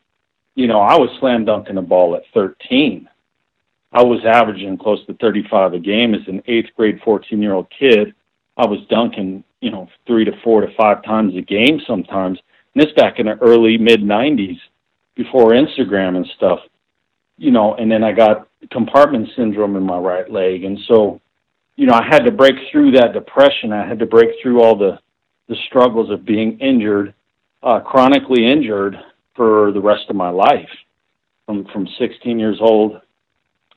you 0.55 0.66
know, 0.66 0.80
I 0.80 0.97
was 0.97 1.09
slam 1.18 1.45
dunking 1.45 1.74
the 1.76 1.82
ball 1.82 2.14
at 2.14 2.22
13 2.35 3.09
I 3.95 4.03
was 4.03 4.20
averaging 4.26 4.76
close 4.76 5.05
to 5.07 5.14
35 5.14 5.74
a 5.74 5.78
game 5.78 6.14
as 6.14 6.26
an 6.26 6.42
eighth 6.49 6.70
grade 6.76 7.01
14 7.05 7.40
year 7.40 7.55
old 7.55 7.68
kid. 7.70 8.12
I 8.57 8.66
was 8.66 8.80
dunking, 8.90 9.45
you 9.61 9.70
know, 9.70 9.88
three 10.07 10.24
to 10.24 10.32
four 10.42 10.61
to 10.61 10.66
five 10.76 11.05
times 11.05 11.34
a 11.36 11.40
game 11.40 11.80
sometimes. 11.86 12.38
And 12.74 12.84
this 12.84 12.92
back 12.95 13.20
in 13.20 13.26
the 13.26 13.38
early 13.40 13.78
mid 13.78 14.01
'90s, 14.01 14.59
before 15.14 15.53
Instagram 15.53 16.16
and 16.16 16.26
stuff. 16.36 16.59
You 17.36 17.51
know, 17.51 17.74
and 17.74 17.90
then 17.90 18.05
I 18.05 18.12
got 18.12 18.49
compartment 18.70 19.28
syndrome 19.36 19.76
in 19.76 19.82
my 19.84 19.99
right 19.99 20.30
leg, 20.30 20.64
and 20.64 20.78
so, 20.86 21.20
you 21.76 21.86
know, 21.86 21.95
I 21.95 22.05
had 22.09 22.24
to 22.24 22.30
break 22.30 22.55
through 22.70 22.92
that 22.92 23.12
depression. 23.12 23.72
I 23.72 23.86
had 23.86 23.99
to 23.99 24.07
break 24.07 24.30
through 24.42 24.62
all 24.62 24.76
the 24.76 24.99
the 25.49 25.57
struggles 25.68 26.11
of 26.11 26.24
being 26.24 26.59
injured, 26.61 27.12
uh, 27.62 27.80
chronically 27.80 28.51
injured 28.51 28.97
for 29.36 29.72
the 29.72 29.80
rest 29.80 30.05
of 30.09 30.16
my 30.16 30.30
life, 30.30 30.68
from 31.47 31.66
from 31.72 31.88
16 31.99 32.38
years 32.38 32.59
old 32.61 33.01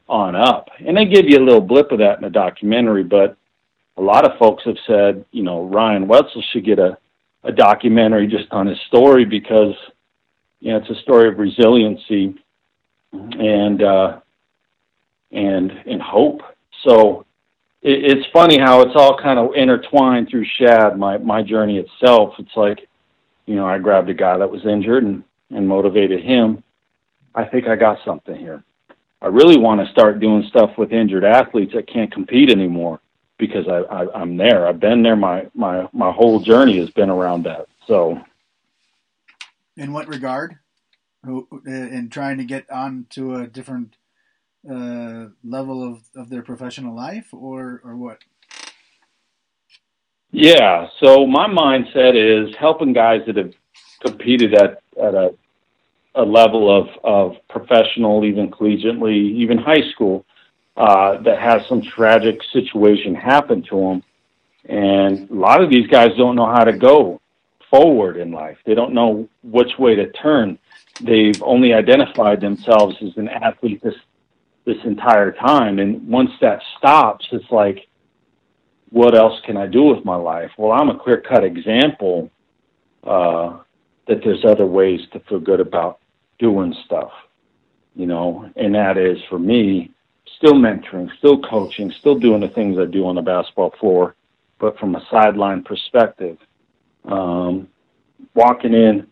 on 0.10 0.36
up. 0.36 0.70
And 0.86 0.96
they 0.96 1.06
give 1.06 1.26
you 1.28 1.38
a 1.38 1.46
little 1.46 1.62
blip 1.62 1.92
of 1.92 2.00
that 2.00 2.18
in 2.18 2.24
the 2.24 2.30
documentary, 2.30 3.04
but 3.04 3.38
a 3.98 4.02
lot 4.02 4.30
of 4.30 4.38
folks 4.38 4.64
have 4.66 4.78
said, 4.86 5.26
you 5.32 5.44
know, 5.44 5.66
Ryan 5.66 6.08
Wetzel 6.08 6.44
should 6.52 6.66
get 6.66 6.80
a, 6.80 6.98
a 7.44 7.52
documentary 7.52 8.28
just 8.28 8.52
on 8.52 8.68
his 8.68 8.80
story 8.88 9.26
because, 9.26 9.74
you 10.60 10.72
know, 10.72 10.78
it's 10.78 10.90
a 10.90 11.02
story 11.02 11.30
of 11.30 11.40
resiliency 11.40 12.36
and 13.12 13.82
uh, 13.82 14.20
and 15.32 15.72
and 15.72 16.02
hope. 16.02 16.42
So 16.86 17.26
it, 17.82 18.18
it's 18.18 18.28
funny 18.32 18.60
how 18.60 18.82
it's 18.82 18.96
all 18.96 19.18
kind 19.18 19.40
of 19.40 19.56
intertwined 19.56 20.30
through 20.30 20.46
Shad. 20.58 20.98
My 20.98 21.18
my 21.18 21.42
journey 21.42 21.78
itself. 21.78 22.36
It's 22.40 22.56
like, 22.56 22.88
you 23.46 23.56
know, 23.56 23.66
I 23.66 23.80
grabbed 23.80 24.10
a 24.10 24.14
guy 24.14 24.38
that 24.38 24.50
was 24.50 24.66
injured 24.66 25.04
and 25.04 25.24
and 25.50 25.68
motivated 25.68 26.24
him. 26.24 26.64
I 27.34 27.46
think 27.46 27.68
I 27.68 27.76
got 27.76 28.00
something 28.06 28.36
here. 28.36 28.64
I 29.22 29.28
really 29.28 29.58
want 29.58 29.82
to 29.86 29.92
start 29.92 30.20
doing 30.20 30.46
stuff 30.50 30.72
with 30.78 30.92
injured 30.92 31.24
athletes 31.24 31.74
that 31.74 31.92
can't 31.92 32.12
compete 32.12 32.52
anymore 32.52 33.00
because 33.38 33.68
I, 33.68 33.80
I 33.94 34.22
I'm 34.22 34.38
there. 34.38 34.68
I've 34.68 34.80
been 34.80 35.04
there. 35.04 35.16
My 35.16 35.48
my 35.54 35.88
my 35.94 36.12
whole 36.12 36.40
journey 36.40 36.78
has 36.80 36.90
been 36.92 37.10
around 37.10 37.44
that. 37.44 37.68
So, 37.88 38.20
in 39.76 39.94
what 39.94 40.08
regard? 40.08 40.58
In 41.66 42.10
trying 42.12 42.38
to 42.38 42.46
get 42.46 42.70
on 42.70 43.08
to 43.12 43.36
a 43.36 43.48
different 43.48 43.98
uh, 44.70 45.28
level 45.44 45.84
of, 45.84 46.02
of 46.16 46.30
their 46.30 46.44
professional 46.44 46.96
life, 46.96 47.34
or 47.34 47.82
or 47.84 47.96
what? 47.98 48.20
Yeah. 50.32 50.88
So 51.02 51.26
my 51.26 51.48
mindset 51.48 52.16
is 52.16 52.56
helping 52.56 52.94
guys 52.94 53.22
that 53.28 53.38
have 53.38 53.54
competed 54.06 54.54
at 54.54 54.82
at 55.02 55.16
a 55.16 55.34
a 56.18 56.24
level 56.24 56.76
of, 56.76 56.88
of 57.04 57.36
professional, 57.48 58.26
even 58.26 58.50
collegiately, 58.50 59.16
even 59.16 59.58
high 59.58 59.90
school, 59.92 60.26
uh, 60.76 61.22
that 61.22 61.40
has 61.40 61.66
some 61.68 61.82
tragic 61.82 62.40
situation 62.52 63.16
happen 63.16 63.64
to 63.64 63.76
them. 63.76 64.04
And 64.66 65.30
a 65.30 65.34
lot 65.34 65.64
of 65.64 65.70
these 65.70 65.88
guys 65.88 66.10
don't 66.18 66.36
know 66.36 66.48
how 66.48 66.64
to 66.64 66.78
go 66.78 67.22
forward 67.70 68.18
in 68.18 68.32
life. 68.32 68.58
They 68.66 68.76
don't 68.76 68.94
know 68.94 69.30
which 69.44 69.78
way 69.78 69.96
to 69.96 70.12
turn. 70.12 70.60
They've 71.02 71.42
only 71.44 71.74
identified 71.74 72.42
themselves 72.42 72.96
as 73.02 73.16
an 73.18 73.30
athlete 73.30 73.82
this 73.84 73.96
this 74.66 74.78
entire 74.84 75.32
time. 75.32 75.80
And 75.80 76.06
once 76.10 76.32
that 76.42 76.62
stops, 76.78 77.26
it's 77.32 77.50
like, 77.50 77.88
what 78.90 79.16
else 79.16 79.40
can 79.46 79.56
I 79.56 79.66
do 79.66 79.84
with 79.84 80.04
my 80.04 80.18
life? 80.18 80.52
Well, 80.58 80.74
I'm 80.74 80.90
a 80.90 81.00
clear 81.00 81.22
cut 81.22 81.46
example 81.46 82.30
uh, 83.04 83.60
that 84.08 84.22
there's 84.26 84.44
other 84.44 84.66
ways 84.66 85.00
to 85.14 85.22
feel 85.22 85.40
good 85.40 85.62
about 85.62 86.00
doing 86.40 86.76
stuff, 86.86 87.12
you 87.96 88.06
know, 88.06 88.50
and 88.56 88.76
that 88.76 88.98
is 88.98 89.18
for 89.30 89.40
me 89.40 89.92
still 90.38 90.54
mentoring, 90.54 91.10
still 91.18 91.42
coaching, 91.42 91.92
still 92.00 92.18
doing 92.18 92.42
the 92.42 92.50
things 92.50 92.78
I 92.78 92.86
do 92.86 93.08
on 93.08 93.16
the 93.16 93.22
basketball 93.22 93.74
floor, 93.80 94.16
but 94.60 94.78
from 94.78 94.96
a 94.96 95.06
sideline 95.10 95.64
perspective, 95.64 96.38
um, 97.06 97.68
walking 98.34 98.74
in 98.74 99.08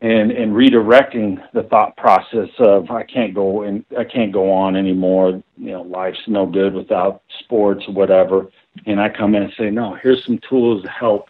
and 0.00 0.30
and 0.30 0.52
redirecting 0.52 1.42
the 1.52 1.64
thought 1.64 1.96
process 1.96 2.48
of 2.58 2.90
I 2.90 3.02
can't 3.02 3.34
go 3.34 3.62
and 3.62 3.84
I 3.98 4.04
can't 4.04 4.32
go 4.32 4.52
on 4.52 4.76
anymore. 4.76 5.42
You 5.56 5.72
know, 5.72 5.82
life's 5.82 6.20
no 6.28 6.46
good 6.46 6.74
without 6.74 7.22
sports 7.40 7.84
or 7.88 7.94
whatever. 7.94 8.48
And 8.86 9.00
I 9.00 9.08
come 9.08 9.34
in 9.34 9.42
and 9.42 9.52
say, 9.58 9.70
no, 9.70 9.94
here's 10.00 10.24
some 10.24 10.38
tools 10.48 10.84
to 10.84 10.88
help, 10.88 11.28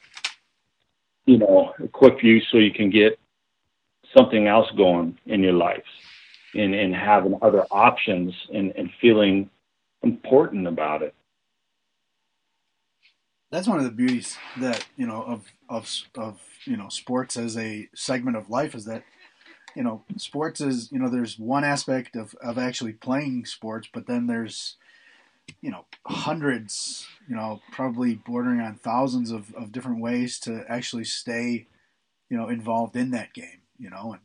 you 1.25 1.39
know, 1.39 1.73
equip 1.83 2.23
you 2.23 2.41
so 2.51 2.59
you 2.59 2.73
can 2.73 2.91
get 2.91 3.19
something 4.17 4.47
else 4.47 4.69
going 4.77 5.19
in 5.27 5.43
your 5.43 5.53
life 5.53 5.85
and, 6.55 6.75
and 6.75 6.95
having 6.95 7.39
other 7.43 7.65
options 7.71 8.35
and, 8.53 8.73
and 8.77 8.91
feeling 9.01 9.51
important 10.03 10.67
about 10.67 11.03
it. 11.03 11.15
That's 13.51 13.69
one 13.69 13.79
of 13.79 13.85
the 13.85 13.91
beauties 13.91 14.37
that, 14.59 14.87
you 14.97 15.07
know, 15.07 15.23
of, 15.23 15.47
of, 15.69 15.91
of, 16.17 16.41
you 16.65 16.77
know, 16.77 16.89
sports 16.89 17.37
as 17.37 17.57
a 17.57 17.89
segment 17.95 18.37
of 18.37 18.51
life 18.51 18.75
is 18.75 18.85
that, 18.85 19.05
you 19.75 19.83
know, 19.83 20.05
sports 20.17 20.61
is, 20.61 20.93
you 20.93 20.99
know, 20.99 21.09
there's 21.09 21.39
one 21.39 21.65
aspect 21.65 22.15
of, 22.15 22.35
of 22.43 22.59
actually 22.59 22.93
playing 22.93 23.47
sports, 23.47 23.89
but 23.93 24.07
then 24.07 24.27
there's, 24.27 24.77
you 25.63 25.71
know, 25.71 25.87
hundreds, 26.05 27.07
you 27.27 27.37
know, 27.37 27.61
probably 27.73 28.17
bordering 28.17 28.61
on 28.61 28.75
thousands 28.75 29.31
of, 29.31 29.55
of 29.55 29.73
different 29.73 30.01
ways 30.01 30.39
to 30.41 30.65
actually 30.69 31.05
stay, 31.05 31.67
you 32.29 32.37
know, 32.37 32.49
involved 32.49 32.97
in 32.97 33.13
that 33.13 33.33
game 33.33 33.58
you 33.79 33.91
know, 33.91 34.17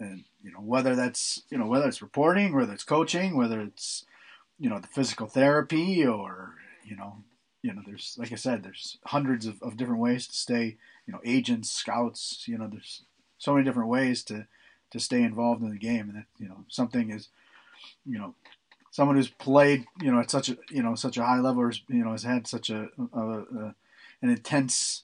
and 0.00 0.08
and 0.10 0.24
you 0.42 0.52
know 0.52 0.60
whether 0.60 0.96
that's 0.96 1.42
you 1.50 1.58
know 1.58 1.66
whether 1.66 1.88
it's 1.88 2.02
reporting, 2.02 2.54
whether 2.54 2.72
it's 2.72 2.84
coaching, 2.84 3.36
whether 3.36 3.60
it's 3.60 4.04
you 4.58 4.68
know 4.68 4.78
the 4.78 4.88
physical 4.88 5.26
therapy 5.26 6.04
or 6.06 6.54
you 6.84 6.96
know 6.96 7.18
you 7.62 7.72
know 7.72 7.82
there's 7.86 8.16
like 8.18 8.32
I 8.32 8.36
said 8.36 8.62
there's 8.62 8.98
hundreds 9.06 9.46
of, 9.46 9.60
of 9.62 9.76
different 9.76 10.00
ways 10.00 10.26
to 10.26 10.34
stay 10.34 10.76
you 11.06 11.12
know 11.12 11.20
agents, 11.24 11.70
scouts, 11.70 12.44
you 12.46 12.58
know 12.58 12.68
there's 12.68 13.02
so 13.38 13.54
many 13.54 13.64
different 13.64 13.88
ways 13.88 14.22
to 14.24 14.46
to 14.90 15.00
stay 15.00 15.22
involved 15.22 15.62
in 15.62 15.70
the 15.70 15.78
game 15.78 16.08
and 16.08 16.18
that 16.18 16.26
you 16.38 16.48
know 16.48 16.64
something 16.68 17.10
is 17.10 17.28
you 18.04 18.18
know 18.18 18.34
someone 18.90 19.16
who's 19.16 19.28
played 19.28 19.84
you 20.00 20.12
know 20.12 20.20
at 20.20 20.30
such 20.30 20.48
a 20.48 20.56
you 20.70 20.82
know 20.82 20.94
such 20.94 21.16
a 21.16 21.24
high 21.24 21.38
level 21.38 21.62
or 21.62 21.72
you 21.88 22.04
know 22.04 22.12
has 22.12 22.24
had 22.24 22.46
such 22.46 22.70
a, 22.70 22.88
a, 23.14 23.20
a 23.20 23.74
an 24.20 24.30
intense 24.30 25.02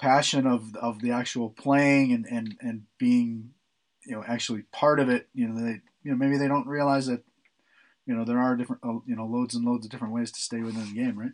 passion 0.00 0.46
of 0.46 0.74
of 0.76 1.00
the 1.00 1.10
actual 1.10 1.50
playing 1.50 2.12
and 2.12 2.26
and 2.26 2.56
and 2.60 2.82
being 2.98 3.50
you 4.06 4.14
know 4.14 4.24
actually 4.26 4.62
part 4.72 4.98
of 4.98 5.08
it 5.08 5.28
you 5.34 5.46
know 5.46 5.60
they 5.60 5.80
you 6.02 6.10
know 6.10 6.16
maybe 6.16 6.38
they 6.38 6.48
don't 6.48 6.66
realize 6.66 7.06
that 7.06 7.22
you 8.06 8.14
know 8.14 8.24
there 8.24 8.38
are 8.38 8.56
different 8.56 8.82
uh, 8.84 8.98
you 9.06 9.14
know 9.16 9.26
loads 9.26 9.54
and 9.54 9.64
loads 9.64 9.84
of 9.84 9.90
different 9.90 10.14
ways 10.14 10.32
to 10.32 10.40
stay 10.40 10.60
within 10.60 10.86
the 10.86 10.94
game 10.94 11.18
right? 11.18 11.32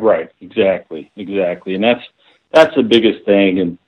Right. 0.00 0.30
Exactly. 0.42 1.10
Exactly. 1.16 1.74
And 1.74 1.82
that's 1.82 2.04
that's 2.52 2.74
the 2.76 2.82
biggest 2.82 3.24
thing. 3.24 3.60
And 3.60 3.78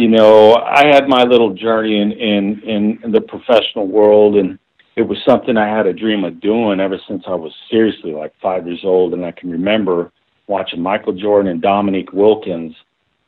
you 0.00 0.08
know 0.08 0.54
i 0.54 0.86
had 0.86 1.08
my 1.08 1.24
little 1.24 1.52
journey 1.52 2.00
in 2.00 2.12
in 2.12 2.98
in 3.04 3.12
the 3.12 3.20
professional 3.20 3.86
world 3.86 4.36
and 4.36 4.58
it 4.96 5.02
was 5.02 5.18
something 5.28 5.58
i 5.58 5.68
had 5.68 5.86
a 5.86 5.92
dream 5.92 6.24
of 6.24 6.40
doing 6.40 6.80
ever 6.80 6.98
since 7.06 7.22
i 7.26 7.34
was 7.34 7.52
seriously 7.70 8.12
like 8.12 8.32
five 8.40 8.66
years 8.66 8.80
old 8.82 9.12
and 9.12 9.24
i 9.26 9.30
can 9.30 9.50
remember 9.50 10.10
watching 10.50 10.82
Michael 10.82 11.14
Jordan 11.14 11.50
and 11.50 11.62
Dominique 11.62 12.12
Wilkins 12.12 12.74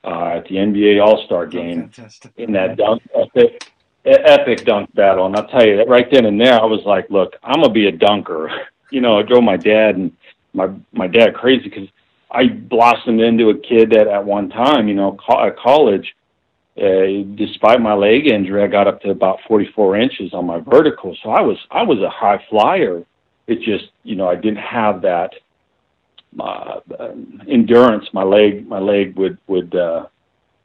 uh, 0.05 0.37
at 0.37 0.45
the 0.49 0.57
NBA 0.57 1.03
All 1.03 1.25
Star 1.25 1.47
game 1.47 1.91
in 2.37 2.53
that 2.53 2.77
dunk 2.77 3.03
epic, 3.15 3.71
epic 4.05 4.65
dunk 4.65 4.93
battle. 4.95 5.27
And 5.27 5.37
I'll 5.37 5.47
tell 5.47 5.65
you 5.65 5.77
that 5.79 5.89
right 5.89 6.07
then 6.11 6.27
and 6.27 6.39
there, 6.39 6.61
I 6.61 6.67
was 6.67 6.85
like, 6.85 7.09
"Look, 7.09 7.37
I'm 7.43 7.63
gonna 7.63 7.73
be 7.73 7.87
a 7.87 7.93
dunker." 7.93 8.51
you 8.91 9.01
know, 9.01 9.19
I 9.19 9.23
drove 9.23 9.45
my 9.45 9.57
dad 9.57 9.97
and 9.97 10.13
my 10.53 10.69
my 10.93 11.07
dad 11.07 11.35
crazy 11.35 11.65
because 11.65 11.89
I 12.31 12.49
blossomed 12.49 13.21
into 13.21 13.51
a 13.51 13.59
kid 13.59 13.91
that 13.91 14.09
at 14.09 14.25
one 14.25 14.49
time, 14.51 14.89
you 14.89 14.95
know, 14.95 15.17
co- 15.25 15.47
at 15.47 15.57
college, 15.57 16.15
uh, 16.77 17.23
despite 17.37 17.81
my 17.81 17.95
leg 17.95 18.27
injury, 18.27 18.63
I 18.63 18.67
got 18.67 18.89
up 18.89 19.03
to 19.03 19.11
about 19.11 19.41
44 19.47 19.99
inches 19.99 20.33
on 20.33 20.47
my 20.47 20.59
vertical. 20.59 21.17
So 21.23 21.31
I 21.31 21.43
was 21.43 21.59
I 21.71 21.83
was 21.83 22.01
a 22.01 22.11
high 22.11 22.45
flyer. 22.51 23.05
It 23.47 23.61
just, 23.61 23.91
you 24.03 24.17
know, 24.17 24.29
I 24.29 24.37
didn't 24.37 24.65
have 24.65 25.03
that 25.03 25.33
uh, 26.41 26.81
endurance. 27.49 28.07
My 28.13 28.23
leg, 28.23 28.67
my 28.69 28.79
leg 28.79 29.17
would 29.17 29.39
would 29.47 29.75
uh, 29.75 30.07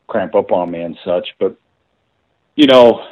cramp 0.07 0.35
up 0.35 0.51
on 0.51 0.71
me 0.71 0.81
and 0.81 0.97
such. 1.03 1.27
But 1.39 1.55
you 2.55 2.67
know, 2.67 3.05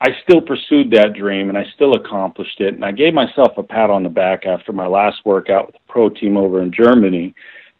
I 0.00 0.10
still 0.22 0.40
pursued 0.40 0.90
that 0.92 1.14
dream 1.14 1.48
and 1.48 1.58
I 1.58 1.64
still 1.74 1.94
accomplished 1.94 2.60
it. 2.60 2.74
And 2.74 2.84
I 2.84 2.92
gave 2.92 3.14
myself 3.14 3.56
a 3.56 3.62
pat 3.62 3.90
on 3.90 4.02
the 4.02 4.08
back 4.08 4.46
after 4.46 4.72
my 4.72 4.86
last 4.86 5.18
workout 5.24 5.66
with 5.66 5.74
the 5.74 5.80
pro 5.88 6.08
team 6.08 6.36
over 6.36 6.62
in 6.62 6.72
Germany. 6.72 7.34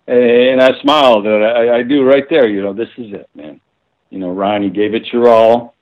And 0.06 0.60
I 0.60 0.80
smiled 0.80 1.26
and 1.26 1.44
I, 1.44 1.78
I 1.78 1.82
do 1.82 2.04
right 2.04 2.24
there. 2.28 2.48
You 2.48 2.62
know, 2.62 2.72
this 2.72 2.88
is 2.96 3.12
it, 3.12 3.28
man. 3.34 3.60
You 4.10 4.18
know, 4.18 4.56
you 4.56 4.70
gave 4.70 4.94
it 4.94 5.12
your 5.12 5.28
all. 5.28 5.74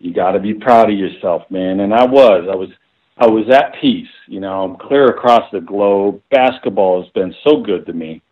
You 0.00 0.12
got 0.12 0.32
to 0.32 0.40
be 0.40 0.52
proud 0.52 0.90
of 0.90 0.98
yourself, 0.98 1.42
man. 1.50 1.80
And 1.80 1.94
I 1.94 2.04
was. 2.04 2.48
I 2.50 2.56
was 2.56 2.68
I 3.16 3.26
was 3.26 3.48
at 3.50 3.74
peace. 3.80 4.08
You 4.26 4.40
know, 4.40 4.64
I'm 4.64 4.76
clear 4.76 5.06
across 5.06 5.50
the 5.52 5.60
globe. 5.60 6.20
Basketball 6.30 7.02
has 7.02 7.10
been 7.12 7.34
so 7.44 7.62
good 7.62 7.86
to 7.86 7.92
me. 7.92 8.22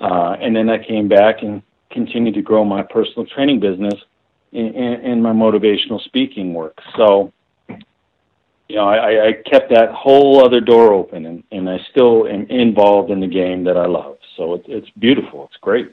Uh, 0.00 0.36
and 0.40 0.54
then 0.54 0.70
I 0.70 0.78
came 0.82 1.08
back 1.08 1.42
and 1.42 1.62
continued 1.90 2.34
to 2.34 2.42
grow 2.42 2.64
my 2.64 2.82
personal 2.82 3.26
training 3.26 3.60
business 3.60 3.94
and, 4.52 5.22
my 5.22 5.32
motivational 5.32 6.00
speaking 6.04 6.54
work. 6.54 6.78
So, 6.96 7.32
you 7.68 8.76
know, 8.76 8.88
I, 8.88 9.28
I 9.28 9.32
kept 9.50 9.70
that 9.70 9.90
whole 9.90 10.44
other 10.44 10.60
door 10.60 10.92
open, 10.92 11.26
and, 11.26 11.44
and 11.50 11.68
I 11.68 11.78
still 11.90 12.26
am 12.26 12.46
involved 12.46 13.10
in 13.10 13.20
the 13.20 13.26
game 13.26 13.64
that 13.64 13.76
I 13.76 13.86
love. 13.86 14.18
So 14.36 14.54
it, 14.54 14.64
it's 14.68 14.90
beautiful. 14.90 15.46
It's 15.46 15.60
great. 15.60 15.92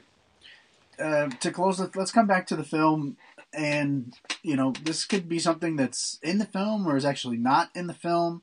uh, 1.02 1.28
to 1.28 1.50
close, 1.50 1.80
let's 1.94 2.10
come 2.10 2.26
back 2.26 2.46
to 2.48 2.56
the 2.56 2.64
film, 2.64 3.16
and 3.52 4.14
you 4.42 4.56
know, 4.56 4.72
this 4.82 5.04
could 5.04 5.28
be 5.28 5.38
something 5.38 5.76
that's 5.76 6.18
in 6.22 6.38
the 6.38 6.44
film 6.44 6.86
or 6.86 6.96
is 6.96 7.04
actually 7.04 7.38
not 7.38 7.70
in 7.74 7.86
the 7.86 7.94
film. 7.94 8.42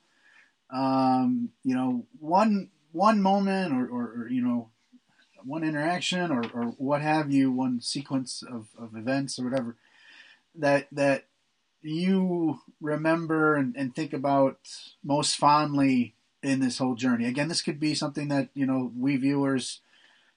Um, 0.74 1.50
you 1.64 1.76
know, 1.76 2.06
one 2.20 2.70
one 2.92 3.22
moment 3.22 3.74
or, 3.74 3.88
or, 3.88 4.04
or 4.04 4.30
you 4.30 4.42
know, 4.42 4.70
one 5.44 5.64
interaction 5.64 6.32
or, 6.32 6.44
or 6.54 6.66
what 6.78 7.02
have 7.02 7.32
you, 7.32 7.52
one 7.52 7.82
sequence 7.82 8.44
of, 8.44 8.68
of 8.78 8.96
events 8.96 9.38
or 9.38 9.46
whatever 9.46 9.76
that 10.58 10.88
that 10.92 11.26
you 11.82 12.60
remember 12.82 13.56
and, 13.56 13.76
and 13.76 13.94
think 13.94 14.14
about 14.14 14.58
most 15.04 15.36
fondly 15.36 16.16
in 16.42 16.60
this 16.60 16.80
whole 16.80 16.96
journey. 16.96 17.26
Again, 17.26 17.48
this 17.48 17.62
could 17.62 17.80
be 17.80 17.94
something 17.94 18.28
that 18.30 18.50
you 18.54 18.66
know 18.66 18.92
we 18.98 19.18
viewers 19.18 19.82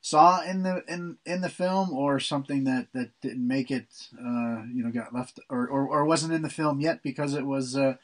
saw 0.01 0.43
in 0.43 0.63
the 0.63 0.83
in 0.89 1.19
in 1.27 1.41
the 1.41 1.49
film 1.49 1.93
or 1.93 2.21
something 2.21 2.65
that 2.65 2.89
that 2.93 3.11
didn't 3.21 3.47
make 3.47 3.71
it 3.71 3.87
uh, 4.15 4.63
you 4.73 4.83
know 4.83 4.91
got 4.93 5.15
left 5.15 5.41
or, 5.51 5.67
or, 5.67 5.89
or 5.89 6.05
wasn't 6.05 6.33
in 6.33 6.43
the 6.43 6.51
film 6.51 6.81
yet 6.81 7.03
because 7.03 7.35
it 7.35 7.45
was 7.45 7.77
uh, 7.77 7.95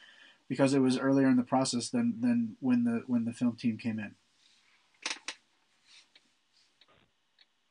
because 0.47 0.73
it 0.73 0.79
was 0.79 0.97
earlier 0.97 1.27
in 1.27 1.37
the 1.37 1.43
process 1.43 1.89
than 1.89 2.19
than 2.21 2.57
when 2.59 2.83
the 2.83 3.03
when 3.07 3.25
the 3.25 3.33
film 3.33 3.55
team 3.55 3.77
came 3.77 3.99
in. 3.99 4.15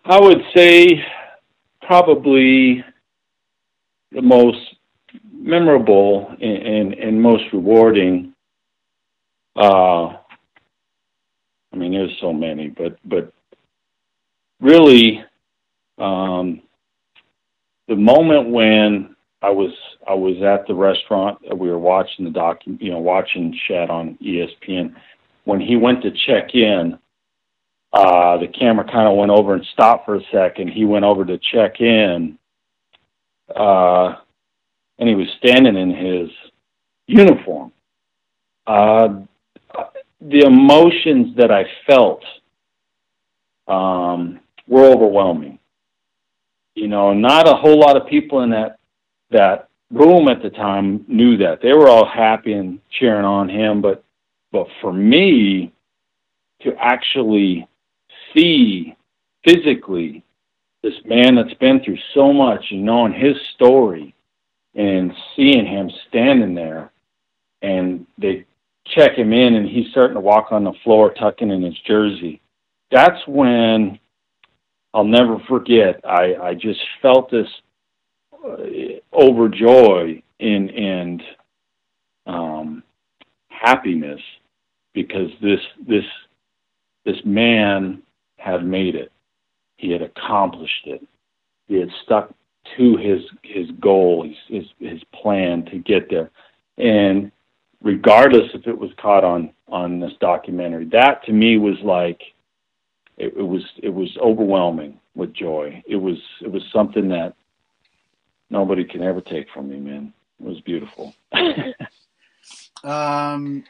I 0.07 0.20
would 0.20 0.43
say 0.55 1.03
probably 1.81 2.85
the 4.12 4.22
most 4.22 4.59
memorable 5.33 6.29
and, 6.41 6.43
and, 6.43 6.95
and 6.95 7.22
most 7.22 7.45
rewarding 7.53 8.35
uh, 9.57 10.07
I 11.72 11.77
mean 11.77 11.93
there's 11.93 12.16
so 12.20 12.33
many 12.33 12.68
but 12.68 12.99
but 13.05 13.33
really 14.65 15.23
um, 15.99 16.62
the 17.87 17.95
moment 17.95 18.51
when 18.51 19.15
I 19.43 19.51
was 19.51 19.71
I 20.09 20.15
was 20.15 20.43
at 20.43 20.67
the 20.67 20.75
restaurant 20.75 21.39
we 21.57 21.69
were 21.69 21.79
watching 21.79 22.25
the 22.25 22.31
doc 22.31 22.61
you 22.65 22.91
know 22.91 22.99
watching 22.99 23.57
Shad 23.69 23.91
on 23.91 24.19
ESPN 24.25 24.95
when 25.45 25.61
he 25.61 25.77
went 25.77 26.03
to 26.03 26.11
check 26.27 26.55
in 26.55 26.99
uh, 27.93 28.39
the 28.39 28.49
camera 28.49 28.85
kind 28.85 29.07
of 29.07 29.17
went 29.17 29.31
over 29.31 29.55
and 29.55 29.65
stopped 29.73 30.05
for 30.05 30.17
a 30.17 30.23
second. 30.33 30.69
He 30.69 30.85
went 30.85 31.05
over 31.05 31.25
to 31.25 31.39
check 31.53 31.81
in 31.81 32.39
uh, 33.55 34.17
and 34.99 35.09
he 35.09 35.15
was 35.15 35.29
standing 35.39 35.77
in 35.77 35.91
his 35.91 36.31
uniform. 37.07 37.71
Uh, 38.67 39.21
the 40.21 40.41
emotions 40.41 41.37
that 41.37 41.51
I 41.51 41.65
felt 41.87 42.25
um, 43.69 44.41
were 44.67 44.85
overwhelming. 44.85 45.59
You 46.75 46.89
know, 46.89 47.12
not 47.12 47.49
a 47.49 47.55
whole 47.55 47.79
lot 47.79 47.97
of 47.97 48.09
people 48.09 48.41
in 48.43 48.51
that 48.51 48.79
that 49.31 49.69
room 49.91 50.29
at 50.29 50.43
the 50.43 50.51
time 50.51 51.05
knew 51.09 51.37
that. 51.39 51.61
They 51.62 51.73
were 51.73 51.89
all 51.89 52.07
happy 52.07 52.53
and 52.53 52.81
cheering 52.91 53.25
on 53.25 53.49
him, 53.49 53.81
but 53.81 54.05
but 54.53 54.67
for 54.81 54.93
me 54.93 55.73
to 56.62 56.75
actually 56.79 57.69
see 58.35 58.97
physically 59.45 60.25
this 60.83 60.95
man 61.05 61.35
that's 61.35 61.55
been 61.55 61.83
through 61.83 61.99
so 62.15 62.33
much 62.33 62.65
and 62.71 62.85
knowing 62.85 63.12
his 63.12 63.37
story 63.55 64.15
and 64.75 65.12
seeing 65.35 65.67
him 65.67 65.91
standing 66.09 66.55
there 66.55 66.91
and 67.62 68.07
they 68.19 68.45
check 68.87 69.17
him 69.17 69.33
in 69.33 69.55
and 69.55 69.69
he's 69.69 69.91
starting 69.91 70.15
to 70.15 70.21
walk 70.21 70.53
on 70.53 70.65
the 70.65 70.73
floor 70.83 71.12
tucking 71.15 71.51
in 71.51 71.62
his 71.62 71.79
jersey 71.87 72.41
that's 72.91 73.27
when 73.27 73.99
I'll 74.95 75.05
never 75.05 75.40
forget. 75.49 76.01
I, 76.05 76.36
I 76.40 76.55
just 76.55 76.80
felt 77.03 77.28
this 77.28 77.49
uh, 78.32 78.57
overjoy 79.12 80.22
in 80.38 80.70
and 80.70 81.22
um, 82.26 82.82
happiness 83.49 84.20
because 84.95 85.30
this 85.42 85.61
this 85.86 86.05
this 87.05 87.16
man 87.24 88.03
had 88.38 88.64
made 88.64 88.95
it. 88.95 89.11
He 89.76 89.90
had 89.90 90.01
accomplished 90.01 90.86
it. 90.86 91.03
He 91.66 91.74
had 91.74 91.90
stuck 92.05 92.32
to 92.76 92.97
his 92.97 93.20
his 93.42 93.68
goal, 93.80 94.22
his 94.22 94.36
his, 94.49 94.90
his 94.90 95.03
plan 95.12 95.64
to 95.66 95.78
get 95.78 96.09
there, 96.09 96.30
and 96.78 97.32
regardless 97.82 98.49
if 98.55 98.68
it 98.68 98.78
was 98.78 98.90
caught 98.97 99.24
on 99.24 99.51
on 99.66 99.99
this 99.99 100.12
documentary, 100.20 100.84
that 100.86 101.24
to 101.24 101.32
me 101.32 101.59
was 101.59 101.78
like 101.82 102.20
it, 103.17 103.35
it 103.37 103.43
was 103.43 103.62
it 103.83 103.91
was 103.91 104.17
overwhelming 104.21 105.01
with 105.15 105.33
joy. 105.33 105.83
It 105.87 105.97
was 105.97 106.19
it 106.41 106.51
was 106.51 106.62
something 106.73 107.09
that 107.09 107.35
nobody 108.51 108.85
can 108.85 109.03
ever 109.03 109.21
take 109.21 109.47
from 109.53 109.69
me, 109.69 109.79
man. 109.79 110.12
It 110.41 110.47
was 110.47 110.61
beautiful. 110.61 111.15
um, 112.85 113.65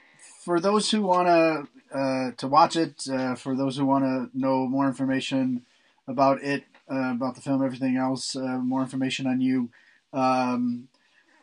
for 0.44 0.60
those 0.60 0.90
who 0.90 1.02
want 1.02 1.28
to 1.28 1.98
uh, 1.98 2.30
to 2.38 2.48
watch 2.48 2.76
it, 2.76 3.06
uh, 3.10 3.34
for 3.34 3.54
those 3.54 3.76
who 3.76 3.86
want 3.86 4.04
to 4.04 4.38
know 4.38 4.66
more 4.66 4.86
information 4.86 5.64
about 6.08 6.42
it, 6.42 6.64
uh, 6.90 7.12
about 7.12 7.34
the 7.34 7.40
film, 7.40 7.64
everything 7.64 7.96
else, 7.96 8.34
uh, 8.36 8.58
more 8.58 8.82
information 8.82 9.26
on 9.26 9.40
you. 9.40 9.70
Um, 10.12 10.88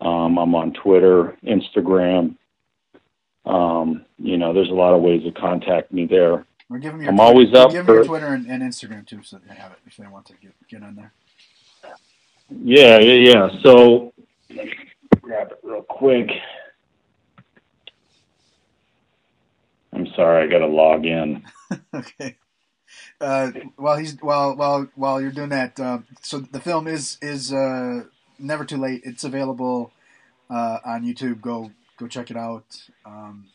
Um, 0.02 0.38
I'm 0.38 0.54
on 0.56 0.74
Twitter, 0.74 1.38
Instagram. 1.44 2.36
Um, 3.46 4.06
you 4.18 4.38
know, 4.38 4.54
there's 4.54 4.70
a 4.70 4.74
lot 4.74 4.94
of 4.94 5.02
ways 5.02 5.24
to 5.24 5.32
contact 5.32 5.92
me 5.92 6.06
there. 6.06 6.46
Or 6.70 6.80
give 6.80 6.94
them 6.94 7.02
your 7.02 7.12
I'm 7.12 7.18
Twitter, 7.18 7.22
always 7.30 7.54
up 7.54 7.70
Give 7.72 7.78
them 7.78 7.86
for- 7.86 7.96
your 7.96 8.06
Twitter 8.06 8.28
and, 8.28 8.48
and 8.48 8.64
Instagram 8.64 9.06
too, 9.08 9.22
so 9.24 9.40
they 9.48 9.56
have 9.56 9.72
it 9.72 9.78
if 9.86 9.98
they 9.98 10.08
want 10.08 10.26
to 10.28 10.34
get 10.42 10.54
get 10.68 10.84
on 10.84 10.96
there. 10.96 11.14
Yeah, 12.50 13.00
yeah, 13.00 13.32
yeah. 13.32 13.50
So 13.64 14.14
grab 15.22 15.52
it 15.52 15.60
real 15.64 15.84
quick. 15.84 16.30
I'm 19.94 20.08
sorry, 20.16 20.46
I 20.46 20.52
got 20.52 20.60
to 20.60 20.68
log 20.68 21.06
in. 21.06 21.44
okay. 21.94 22.36
Uh, 23.22 23.52
while 23.78 23.98
he's 23.98 24.18
while 24.22 24.56
while 24.56 24.88
while 24.96 25.22
you're 25.22 25.32
doing 25.32 25.50
that, 25.50 25.80
uh, 25.80 26.00
so 26.22 26.40
the 26.40 26.60
film 26.60 26.88
is 26.88 27.18
is 27.22 27.54
uh, 27.54 28.04
never 28.40 28.66
too 28.66 28.78
late. 28.78 29.02
It's 29.06 29.24
available 29.24 29.92
uh, 30.50 30.80
on 30.86 31.04
YouTube. 31.06 31.42
Go 31.42 31.72
go 32.00 32.08
check 32.08 32.32
it 32.32 32.38
out. 32.38 32.66
Um, 33.06 33.48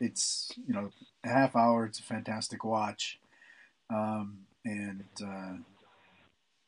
it's 0.00 0.52
you 0.66 0.74
know 0.74 0.90
a 1.24 1.28
half 1.28 1.56
hour. 1.56 1.86
It's 1.86 2.00
a 2.00 2.04
fantastic 2.04 2.64
watch, 2.64 3.18
um, 3.90 4.40
and 4.64 5.04
uh, 5.24 5.54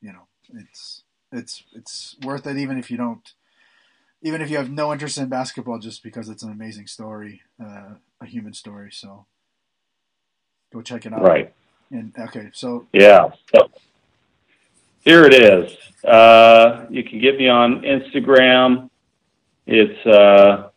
you 0.00 0.12
know 0.12 0.26
it's 0.54 1.02
it's 1.32 1.64
it's 1.74 2.16
worth 2.24 2.46
it 2.46 2.56
even 2.56 2.78
if 2.78 2.90
you 2.90 2.96
don't 2.96 3.32
even 4.22 4.40
if 4.40 4.50
you 4.50 4.56
have 4.56 4.70
no 4.70 4.92
interest 4.92 5.18
in 5.18 5.28
basketball 5.28 5.78
just 5.78 6.02
because 6.02 6.28
it's 6.28 6.42
an 6.42 6.50
amazing 6.52 6.86
story 6.86 7.42
uh, 7.62 7.94
a 8.20 8.26
human 8.26 8.54
story 8.54 8.90
so 8.92 9.26
go 10.72 10.80
check 10.82 11.06
it 11.06 11.12
out 11.12 11.22
Right. 11.22 11.52
and 11.90 12.14
okay 12.18 12.50
so 12.52 12.86
Yeah. 12.92 13.30
So 13.54 13.70
here 15.06 15.24
it 15.24 15.34
is. 15.34 15.74
Uh, 16.04 16.84
you 16.90 17.02
can 17.02 17.20
get 17.20 17.38
me 17.38 17.48
on 17.48 17.82
Instagram. 17.82 18.90
It's 19.66 20.06
uh, 20.06 20.68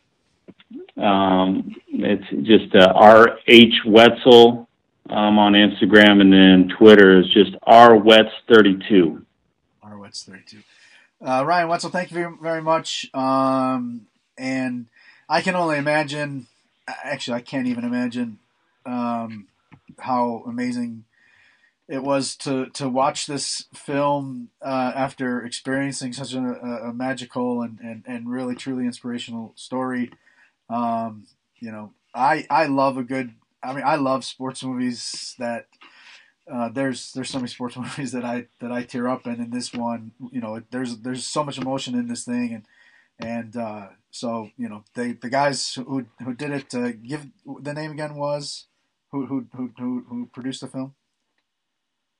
um, 1.01 1.75
it's 1.89 2.47
just 2.47 2.73
uh, 2.75 2.93
R 2.95 3.39
H 3.47 3.73
Wetzel 3.85 4.69
um, 5.09 5.39
on 5.39 5.53
Instagram, 5.53 6.21
and 6.21 6.31
then 6.31 6.77
Twitter 6.77 7.19
is 7.19 7.25
just 7.33 7.51
R 7.63 7.97
Wets 7.97 8.31
thirty 8.47 8.79
two. 8.87 9.25
R 9.89 9.97
Wets 9.97 10.23
32 10.23 10.59
uh, 11.25 11.43
Ryan 11.45 11.67
Wetzel 11.67 11.89
thank 11.89 12.11
you 12.11 12.15
very, 12.15 12.33
very 12.41 12.61
much 12.61 13.09
um, 13.13 14.07
and 14.37 14.85
I 15.27 15.41
can 15.41 15.55
only 15.55 15.77
imagine 15.77 16.47
actually 16.87 17.37
I 17.37 17.41
can't 17.41 17.67
even 17.67 17.83
imagine 17.83 18.39
um, 18.85 19.47
how 19.97 20.43
amazing 20.45 21.05
it 21.89 22.03
was 22.03 22.35
to 22.35 22.67
to 22.67 22.87
watch 22.87 23.25
this 23.25 23.65
film 23.73 24.49
uh, 24.61 24.91
after 24.95 25.43
experiencing 25.43 26.13
such 26.13 26.33
a, 26.35 26.39
a, 26.39 26.93
magical 26.93 27.63
and, 27.63 27.79
and, 27.79 28.03
and 28.05 28.29
really 28.29 28.53
truly 28.53 28.85
inspirational 28.85 29.53
story. 29.55 30.11
Um, 30.69 31.25
you 31.57 31.71
know, 31.71 31.93
I 32.13 32.45
I 32.49 32.67
love 32.67 32.97
a 32.97 33.03
good. 33.03 33.33
I 33.63 33.73
mean, 33.73 33.83
I 33.83 33.95
love 33.95 34.23
sports 34.23 34.63
movies 34.63 35.35
that. 35.39 35.67
Uh, 36.51 36.67
there's 36.67 37.13
there's 37.13 37.29
so 37.29 37.37
many 37.37 37.47
sports 37.47 37.77
movies 37.77 38.11
that 38.11 38.25
I 38.25 38.47
that 38.59 38.71
I 38.71 38.81
tear 38.81 39.07
up 39.07 39.27
and 39.27 39.39
In 39.39 39.51
this 39.51 39.71
one, 39.71 40.13
you 40.31 40.41
know, 40.41 40.59
there's 40.71 40.97
there's 40.97 41.25
so 41.25 41.43
much 41.43 41.59
emotion 41.59 41.93
in 41.93 42.07
this 42.07 42.25
thing, 42.25 42.53
and 42.53 42.65
and 43.19 43.55
uh, 43.55 43.87
so 44.09 44.49
you 44.57 44.67
know, 44.67 44.83
they 44.95 45.11
the 45.11 45.29
guys 45.29 45.75
who 45.75 46.07
who 46.23 46.33
did 46.33 46.49
it. 46.49 46.73
Uh, 46.73 46.91
give 46.91 47.27
the 47.61 47.73
name 47.73 47.91
again 47.91 48.15
was 48.15 48.65
who 49.11 49.27
who 49.27 49.45
who, 49.55 50.05
who 50.09 50.29
produced 50.33 50.61
the 50.61 50.67
film. 50.67 50.95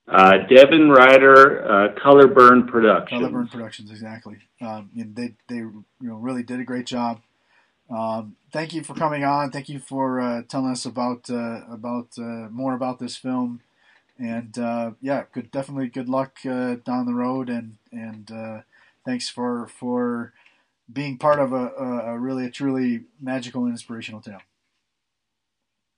Uh, 0.09 0.37
Devin 0.49 0.89
Ryder, 0.89 1.71
uh, 1.71 2.01
Colorburn 2.01 2.67
Productions. 2.67 3.19
Colorburn 3.21 3.47
Productions, 3.47 3.91
exactly. 3.91 4.37
Um, 4.59 4.89
they 4.95 5.35
they 5.47 5.57
you 5.57 5.85
know 6.01 6.15
really 6.15 6.41
did 6.41 6.59
a 6.59 6.63
great 6.63 6.87
job. 6.87 7.21
Um, 7.89 8.35
thank 8.51 8.73
you 8.73 8.83
for 8.83 8.95
coming 8.95 9.23
on. 9.23 9.51
Thank 9.51 9.69
you 9.69 9.79
for 9.79 10.19
uh, 10.19 10.41
telling 10.47 10.71
us 10.71 10.85
about 10.85 11.29
uh, 11.29 11.61
about 11.69 12.09
uh, 12.17 12.49
more 12.49 12.73
about 12.73 12.99
this 12.99 13.17
film. 13.17 13.61
And 14.17 14.57
uh, 14.57 14.91
yeah, 14.99 15.25
good 15.31 15.51
definitely 15.51 15.89
good 15.89 16.09
luck 16.09 16.37
uh, 16.43 16.75
down 16.75 17.05
the 17.05 17.13
road. 17.13 17.49
And 17.49 17.77
and 17.91 18.31
uh, 18.31 18.61
thanks 19.05 19.29
for 19.29 19.67
for 19.67 20.33
being 20.91 21.17
part 21.17 21.39
of 21.39 21.53
a, 21.53 21.67
a, 21.67 22.13
a 22.13 22.19
really 22.19 22.45
a 22.45 22.49
truly 22.49 23.03
magical 23.21 23.63
and 23.63 23.73
inspirational 23.73 24.21
tale. 24.21 24.41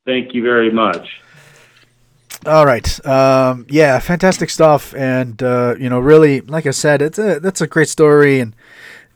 Thank 0.06 0.34
you 0.34 0.44
very 0.44 0.72
much. 0.72 1.22
All 2.46 2.66
right. 2.66 3.06
Um, 3.06 3.68
yeah, 3.70 4.00
fantastic 4.00 4.50
stuff, 4.50 4.96
and 4.96 5.42
uh, 5.44 5.76
you 5.80 5.90
know, 5.90 6.00
really, 6.00 6.42
like 6.42 6.66
I 6.66 6.72
said, 6.72 7.02
it's 7.02 7.20
a 7.20 7.40
that's 7.40 7.62
a 7.62 7.68
great 7.68 7.88
story, 7.88 8.40
and 8.40 8.56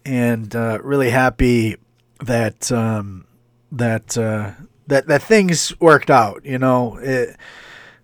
and 0.05 0.55
uh, 0.55 0.77
really 0.83 1.09
happy 1.09 1.77
that 2.23 2.71
um, 2.71 3.25
that 3.71 4.15
uh, 4.15 4.51
that 4.87 5.07
that 5.07 5.23
things 5.23 5.73
worked 5.79 6.11
out. 6.11 6.45
You 6.45 6.59
know, 6.59 6.97
it, 6.97 7.35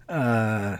uh, 0.09 0.77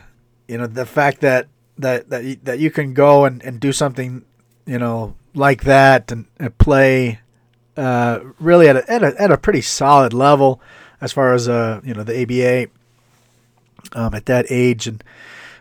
you 0.48 0.58
know 0.58 0.66
the 0.66 0.88
fact 0.88 1.22
that 1.22 1.48
that 1.78 2.10
that 2.10 2.44
that 2.46 2.58
you 2.58 2.72
can 2.72 2.96
go 2.96 3.26
and, 3.26 3.44
and 3.44 3.60
do 3.60 3.72
something, 3.72 4.26
you 4.66 4.80
know, 4.80 5.14
like 5.36 5.66
that 5.66 6.12
and, 6.12 6.26
and 6.40 6.58
play 6.58 7.20
uh, 7.78 8.22
really 8.40 8.68
at 8.68 8.76
a, 8.76 8.92
at 8.92 9.04
a 9.04 9.22
at 9.22 9.32
a 9.32 9.38
pretty 9.38 9.62
solid 9.62 10.14
level 10.14 10.60
as 11.00 11.12
far 11.12 11.34
as 11.34 11.48
uh 11.48 11.82
you 11.84 11.94
know 11.94 12.04
the 12.04 12.22
ABA 12.22 12.72
um, 13.94 14.14
at 14.14 14.26
that 14.26 14.46
age 14.50 14.88
and 14.88 15.04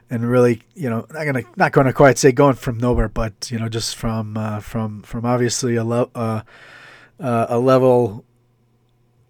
and 0.08 0.28
really 0.28 0.62
you 0.74 0.90
know 0.90 1.06
not 1.10 1.24
gonna 1.24 1.42
not 1.56 1.72
gonna 1.72 1.92
quite 1.92 2.18
say 2.18 2.32
going 2.32 2.54
from 2.54 2.78
nowhere 2.78 3.08
but 3.08 3.50
you 3.50 3.58
know 3.58 3.68
just 3.68 3.96
from 3.96 4.36
uh, 4.36 4.60
from 4.60 5.02
from 5.02 5.24
obviously 5.24 5.76
a 5.76 5.84
le- 5.84 6.10
uh, 6.14 6.42
uh, 7.20 7.46
a 7.48 7.58
level 7.58 8.24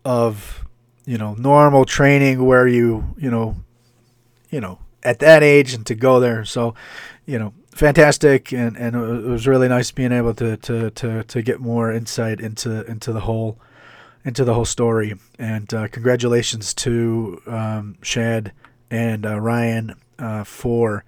of 0.04 0.64
you 1.04 1.18
know 1.18 1.34
normal 1.34 1.84
training 1.84 2.44
where 2.44 2.66
you 2.66 3.14
you 3.18 3.30
know 3.30 3.56
you 4.50 4.60
know 4.60 4.78
at 5.02 5.18
that 5.20 5.42
age 5.42 5.74
and 5.74 5.86
to 5.86 5.94
go 5.94 6.20
there. 6.20 6.44
So 6.44 6.74
you 7.26 7.38
know 7.38 7.54
fantastic 7.70 8.52
and 8.52 8.76
and 8.76 8.96
it 8.96 9.28
was 9.28 9.46
really 9.46 9.68
nice 9.68 9.90
being 9.90 10.12
able 10.12 10.34
to 10.34 10.56
to 10.58 10.90
to, 10.90 11.24
to 11.24 11.42
get 11.42 11.60
more 11.60 11.92
insight 11.92 12.40
into 12.40 12.84
into 12.86 13.12
the 13.12 13.20
whole 13.20 13.58
into 14.24 14.44
the 14.44 14.54
whole 14.54 14.64
story. 14.64 15.14
And 15.38 15.72
uh, 15.72 15.88
congratulations 15.88 16.74
to 16.74 17.40
um, 17.46 17.96
Shad 18.02 18.52
and 18.90 19.24
uh, 19.24 19.40
Ryan 19.40 19.94
uh, 20.18 20.44
for 20.44 21.04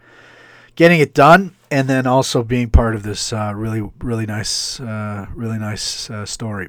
getting 0.76 1.00
it 1.00 1.14
done, 1.14 1.56
and 1.70 1.88
then 1.88 2.06
also 2.06 2.42
being 2.42 2.70
part 2.70 2.94
of 2.94 3.02
this 3.02 3.32
uh, 3.32 3.52
really, 3.54 3.90
really 3.98 4.26
nice, 4.26 4.80
uh, 4.80 5.26
really 5.34 5.58
nice 5.58 6.08
uh, 6.10 6.24
story. 6.24 6.68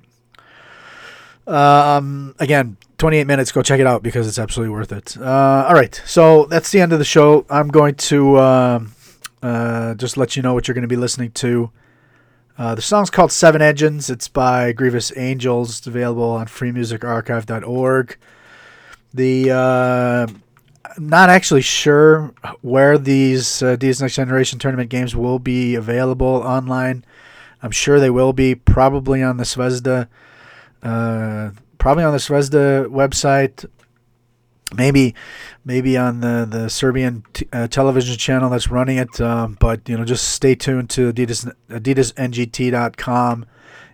Um, 1.45 2.35
again, 2.39 2.77
28 2.97 3.27
minutes. 3.27 3.51
Go 3.51 3.61
check 3.61 3.79
it 3.79 3.87
out 3.87 4.01
because 4.01 4.27
it's 4.27 4.39
absolutely 4.39 4.73
worth 4.73 4.91
it. 4.91 5.17
Uh, 5.17 5.65
all 5.67 5.73
right, 5.73 6.01
so 6.05 6.45
that's 6.45 6.71
the 6.71 6.81
end 6.81 6.93
of 6.93 6.99
the 6.99 7.05
show. 7.05 7.45
I'm 7.49 7.67
going 7.67 7.95
to 7.95 8.39
um, 8.39 8.95
just 9.97 10.17
let 10.17 10.35
you 10.35 10.41
know 10.41 10.53
what 10.53 10.67
you're 10.67 10.75
going 10.75 10.83
to 10.83 10.87
be 10.87 10.95
listening 10.95 11.31
to. 11.31 11.69
the 12.57 12.81
song's 12.81 13.09
called 13.09 13.31
Seven 13.31 13.61
Engines. 13.61 14.09
It's 14.09 14.27
by 14.27 14.71
Grievous 14.71 15.11
Angels. 15.17 15.79
It's 15.79 15.87
available 15.87 16.23
on 16.23 16.47
freemusicarchive.org. 16.47 18.17
The 19.13 19.51
not 20.97 21.29
actually 21.29 21.61
sure 21.61 22.33
where 22.61 22.97
these 22.97 23.61
uh, 23.61 23.75
these 23.75 24.01
next 24.01 24.15
generation 24.15 24.59
tournament 24.59 24.89
games 24.89 25.15
will 25.15 25.39
be 25.39 25.75
available 25.75 26.27
online. 26.27 27.05
I'm 27.61 27.71
sure 27.71 27.99
they 27.99 28.09
will 28.09 28.33
be 28.33 28.55
probably 28.55 29.23
on 29.23 29.37
the 29.37 29.43
Zvezda, 29.43 30.07
uh, 30.83 31.51
probably 31.77 32.03
on 32.03 32.11
the 32.11 32.19
Zvezda 32.19 32.87
website. 32.87 33.65
Maybe, 34.75 35.13
maybe 35.63 35.97
on 35.97 36.21
the 36.21 36.47
the 36.49 36.69
Serbian 36.69 37.23
t- 37.33 37.47
uh, 37.53 37.67
television 37.67 38.17
channel 38.17 38.49
that's 38.49 38.69
running 38.69 38.97
it. 38.97 39.21
Um, 39.21 39.55
but 39.59 39.87
you 39.87 39.97
know, 39.97 40.03
just 40.03 40.29
stay 40.29 40.55
tuned 40.55 40.89
to 40.91 41.13
Adidas 41.13 41.53
AdidasNGT.com, 41.69 43.45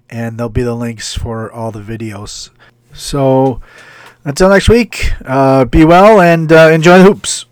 and 0.10 0.38
there'll 0.40 0.50
be 0.50 0.64
the 0.64 0.76
links 0.76 1.14
for 1.14 1.52
all 1.52 1.72
the 1.72 1.82
videos. 1.82 2.50
So 2.94 3.62
until 4.26 4.50
next 4.50 4.70
week, 4.70 5.12
uh, 5.26 5.66
be 5.66 5.86
well 5.86 6.22
and 6.22 6.52
uh, 6.52 6.70
enjoy 6.72 6.98
the 7.00 7.04
hoops. 7.04 7.46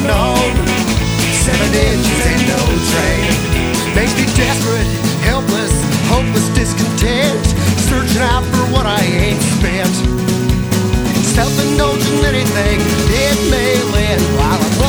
Ever 0.00 0.06
known. 0.06 0.54
Seven 1.32 1.72
inches 1.74 2.26
and 2.26 2.42
no 2.48 2.60
train. 2.92 3.94
Makes 3.94 4.14
me 4.16 4.24
desperate, 4.36 4.86
helpless, 5.22 5.72
hopeless, 6.08 6.48
discontent. 6.54 7.44
Searching 7.88 8.22
out 8.22 8.44
for 8.44 8.64
what 8.72 8.86
I 8.86 9.02
ain't 9.02 9.40
spent. 9.40 9.94
Self-indulging 11.34 12.24
anything, 12.24 12.80
it 12.80 13.38
may 13.50 13.76
win. 13.92 14.20
While 14.36 14.60
I'm 14.60 14.79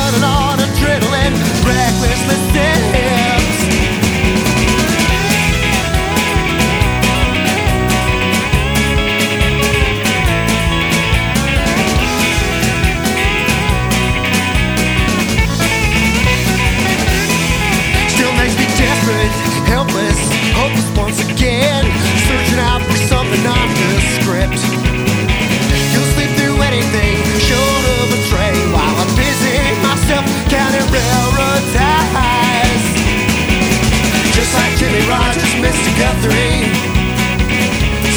Guthrie, 36.02 36.66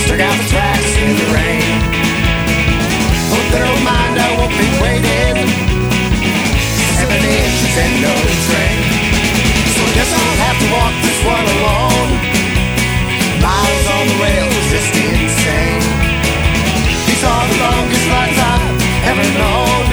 stuck 0.02 0.18
out 0.18 0.34
the 0.42 0.48
tracks 0.50 0.92
in 1.06 1.14
the 1.22 1.28
rain. 1.38 1.70
Oh, 3.30 3.38
Hope 3.38 3.48
they 3.54 3.62
don't 3.62 3.86
mind, 3.86 4.18
I 4.18 4.30
won't 4.42 4.58
be 4.58 4.70
waiting. 4.82 5.38
Seven 6.98 7.22
inches 7.22 7.76
and 7.78 7.96
no 8.02 8.16
train. 8.50 8.82
So 9.70 9.80
I 9.86 9.92
guess 10.02 10.10
I'll 10.18 10.38
have 10.50 10.58
to 10.66 10.68
walk 10.74 10.96
this 11.06 11.20
one 11.30 11.46
alone. 11.46 12.10
Miles 13.46 13.86
on 13.94 14.04
the 14.10 14.18
rails, 14.18 14.66
just 14.74 14.90
insane. 14.90 15.86
These 17.06 17.22
are 17.22 17.46
the 17.54 17.58
longest 17.70 18.06
lines 18.10 18.40
I've 18.50 18.66
ever 19.14 19.28
known. 19.38 19.86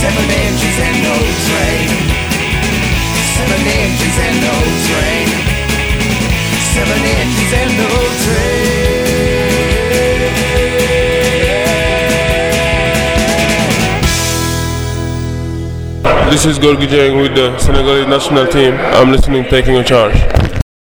Seven 0.00 0.26
inches 0.32 0.76
and 0.80 0.96
no 1.04 1.16
train. 1.44 1.88
Seven 3.36 3.60
inches 3.68 4.16
and 4.16 4.36
no 4.48 4.56
train. 4.88 5.41
Seven 6.72 7.02
inches 7.04 7.52
and 7.52 7.70
no. 7.76 8.02
This 16.30 16.46
is 16.46 16.58
Gorgui 16.58 16.86
Dieng 16.86 17.20
with 17.20 17.34
the 17.34 17.58
Senegalese 17.58 18.06
national 18.06 18.46
team. 18.46 18.72
I'm 18.72 19.12
listening 19.12 19.44
Taking 19.44 19.76
a 19.76 19.84
Charge. 19.84 20.16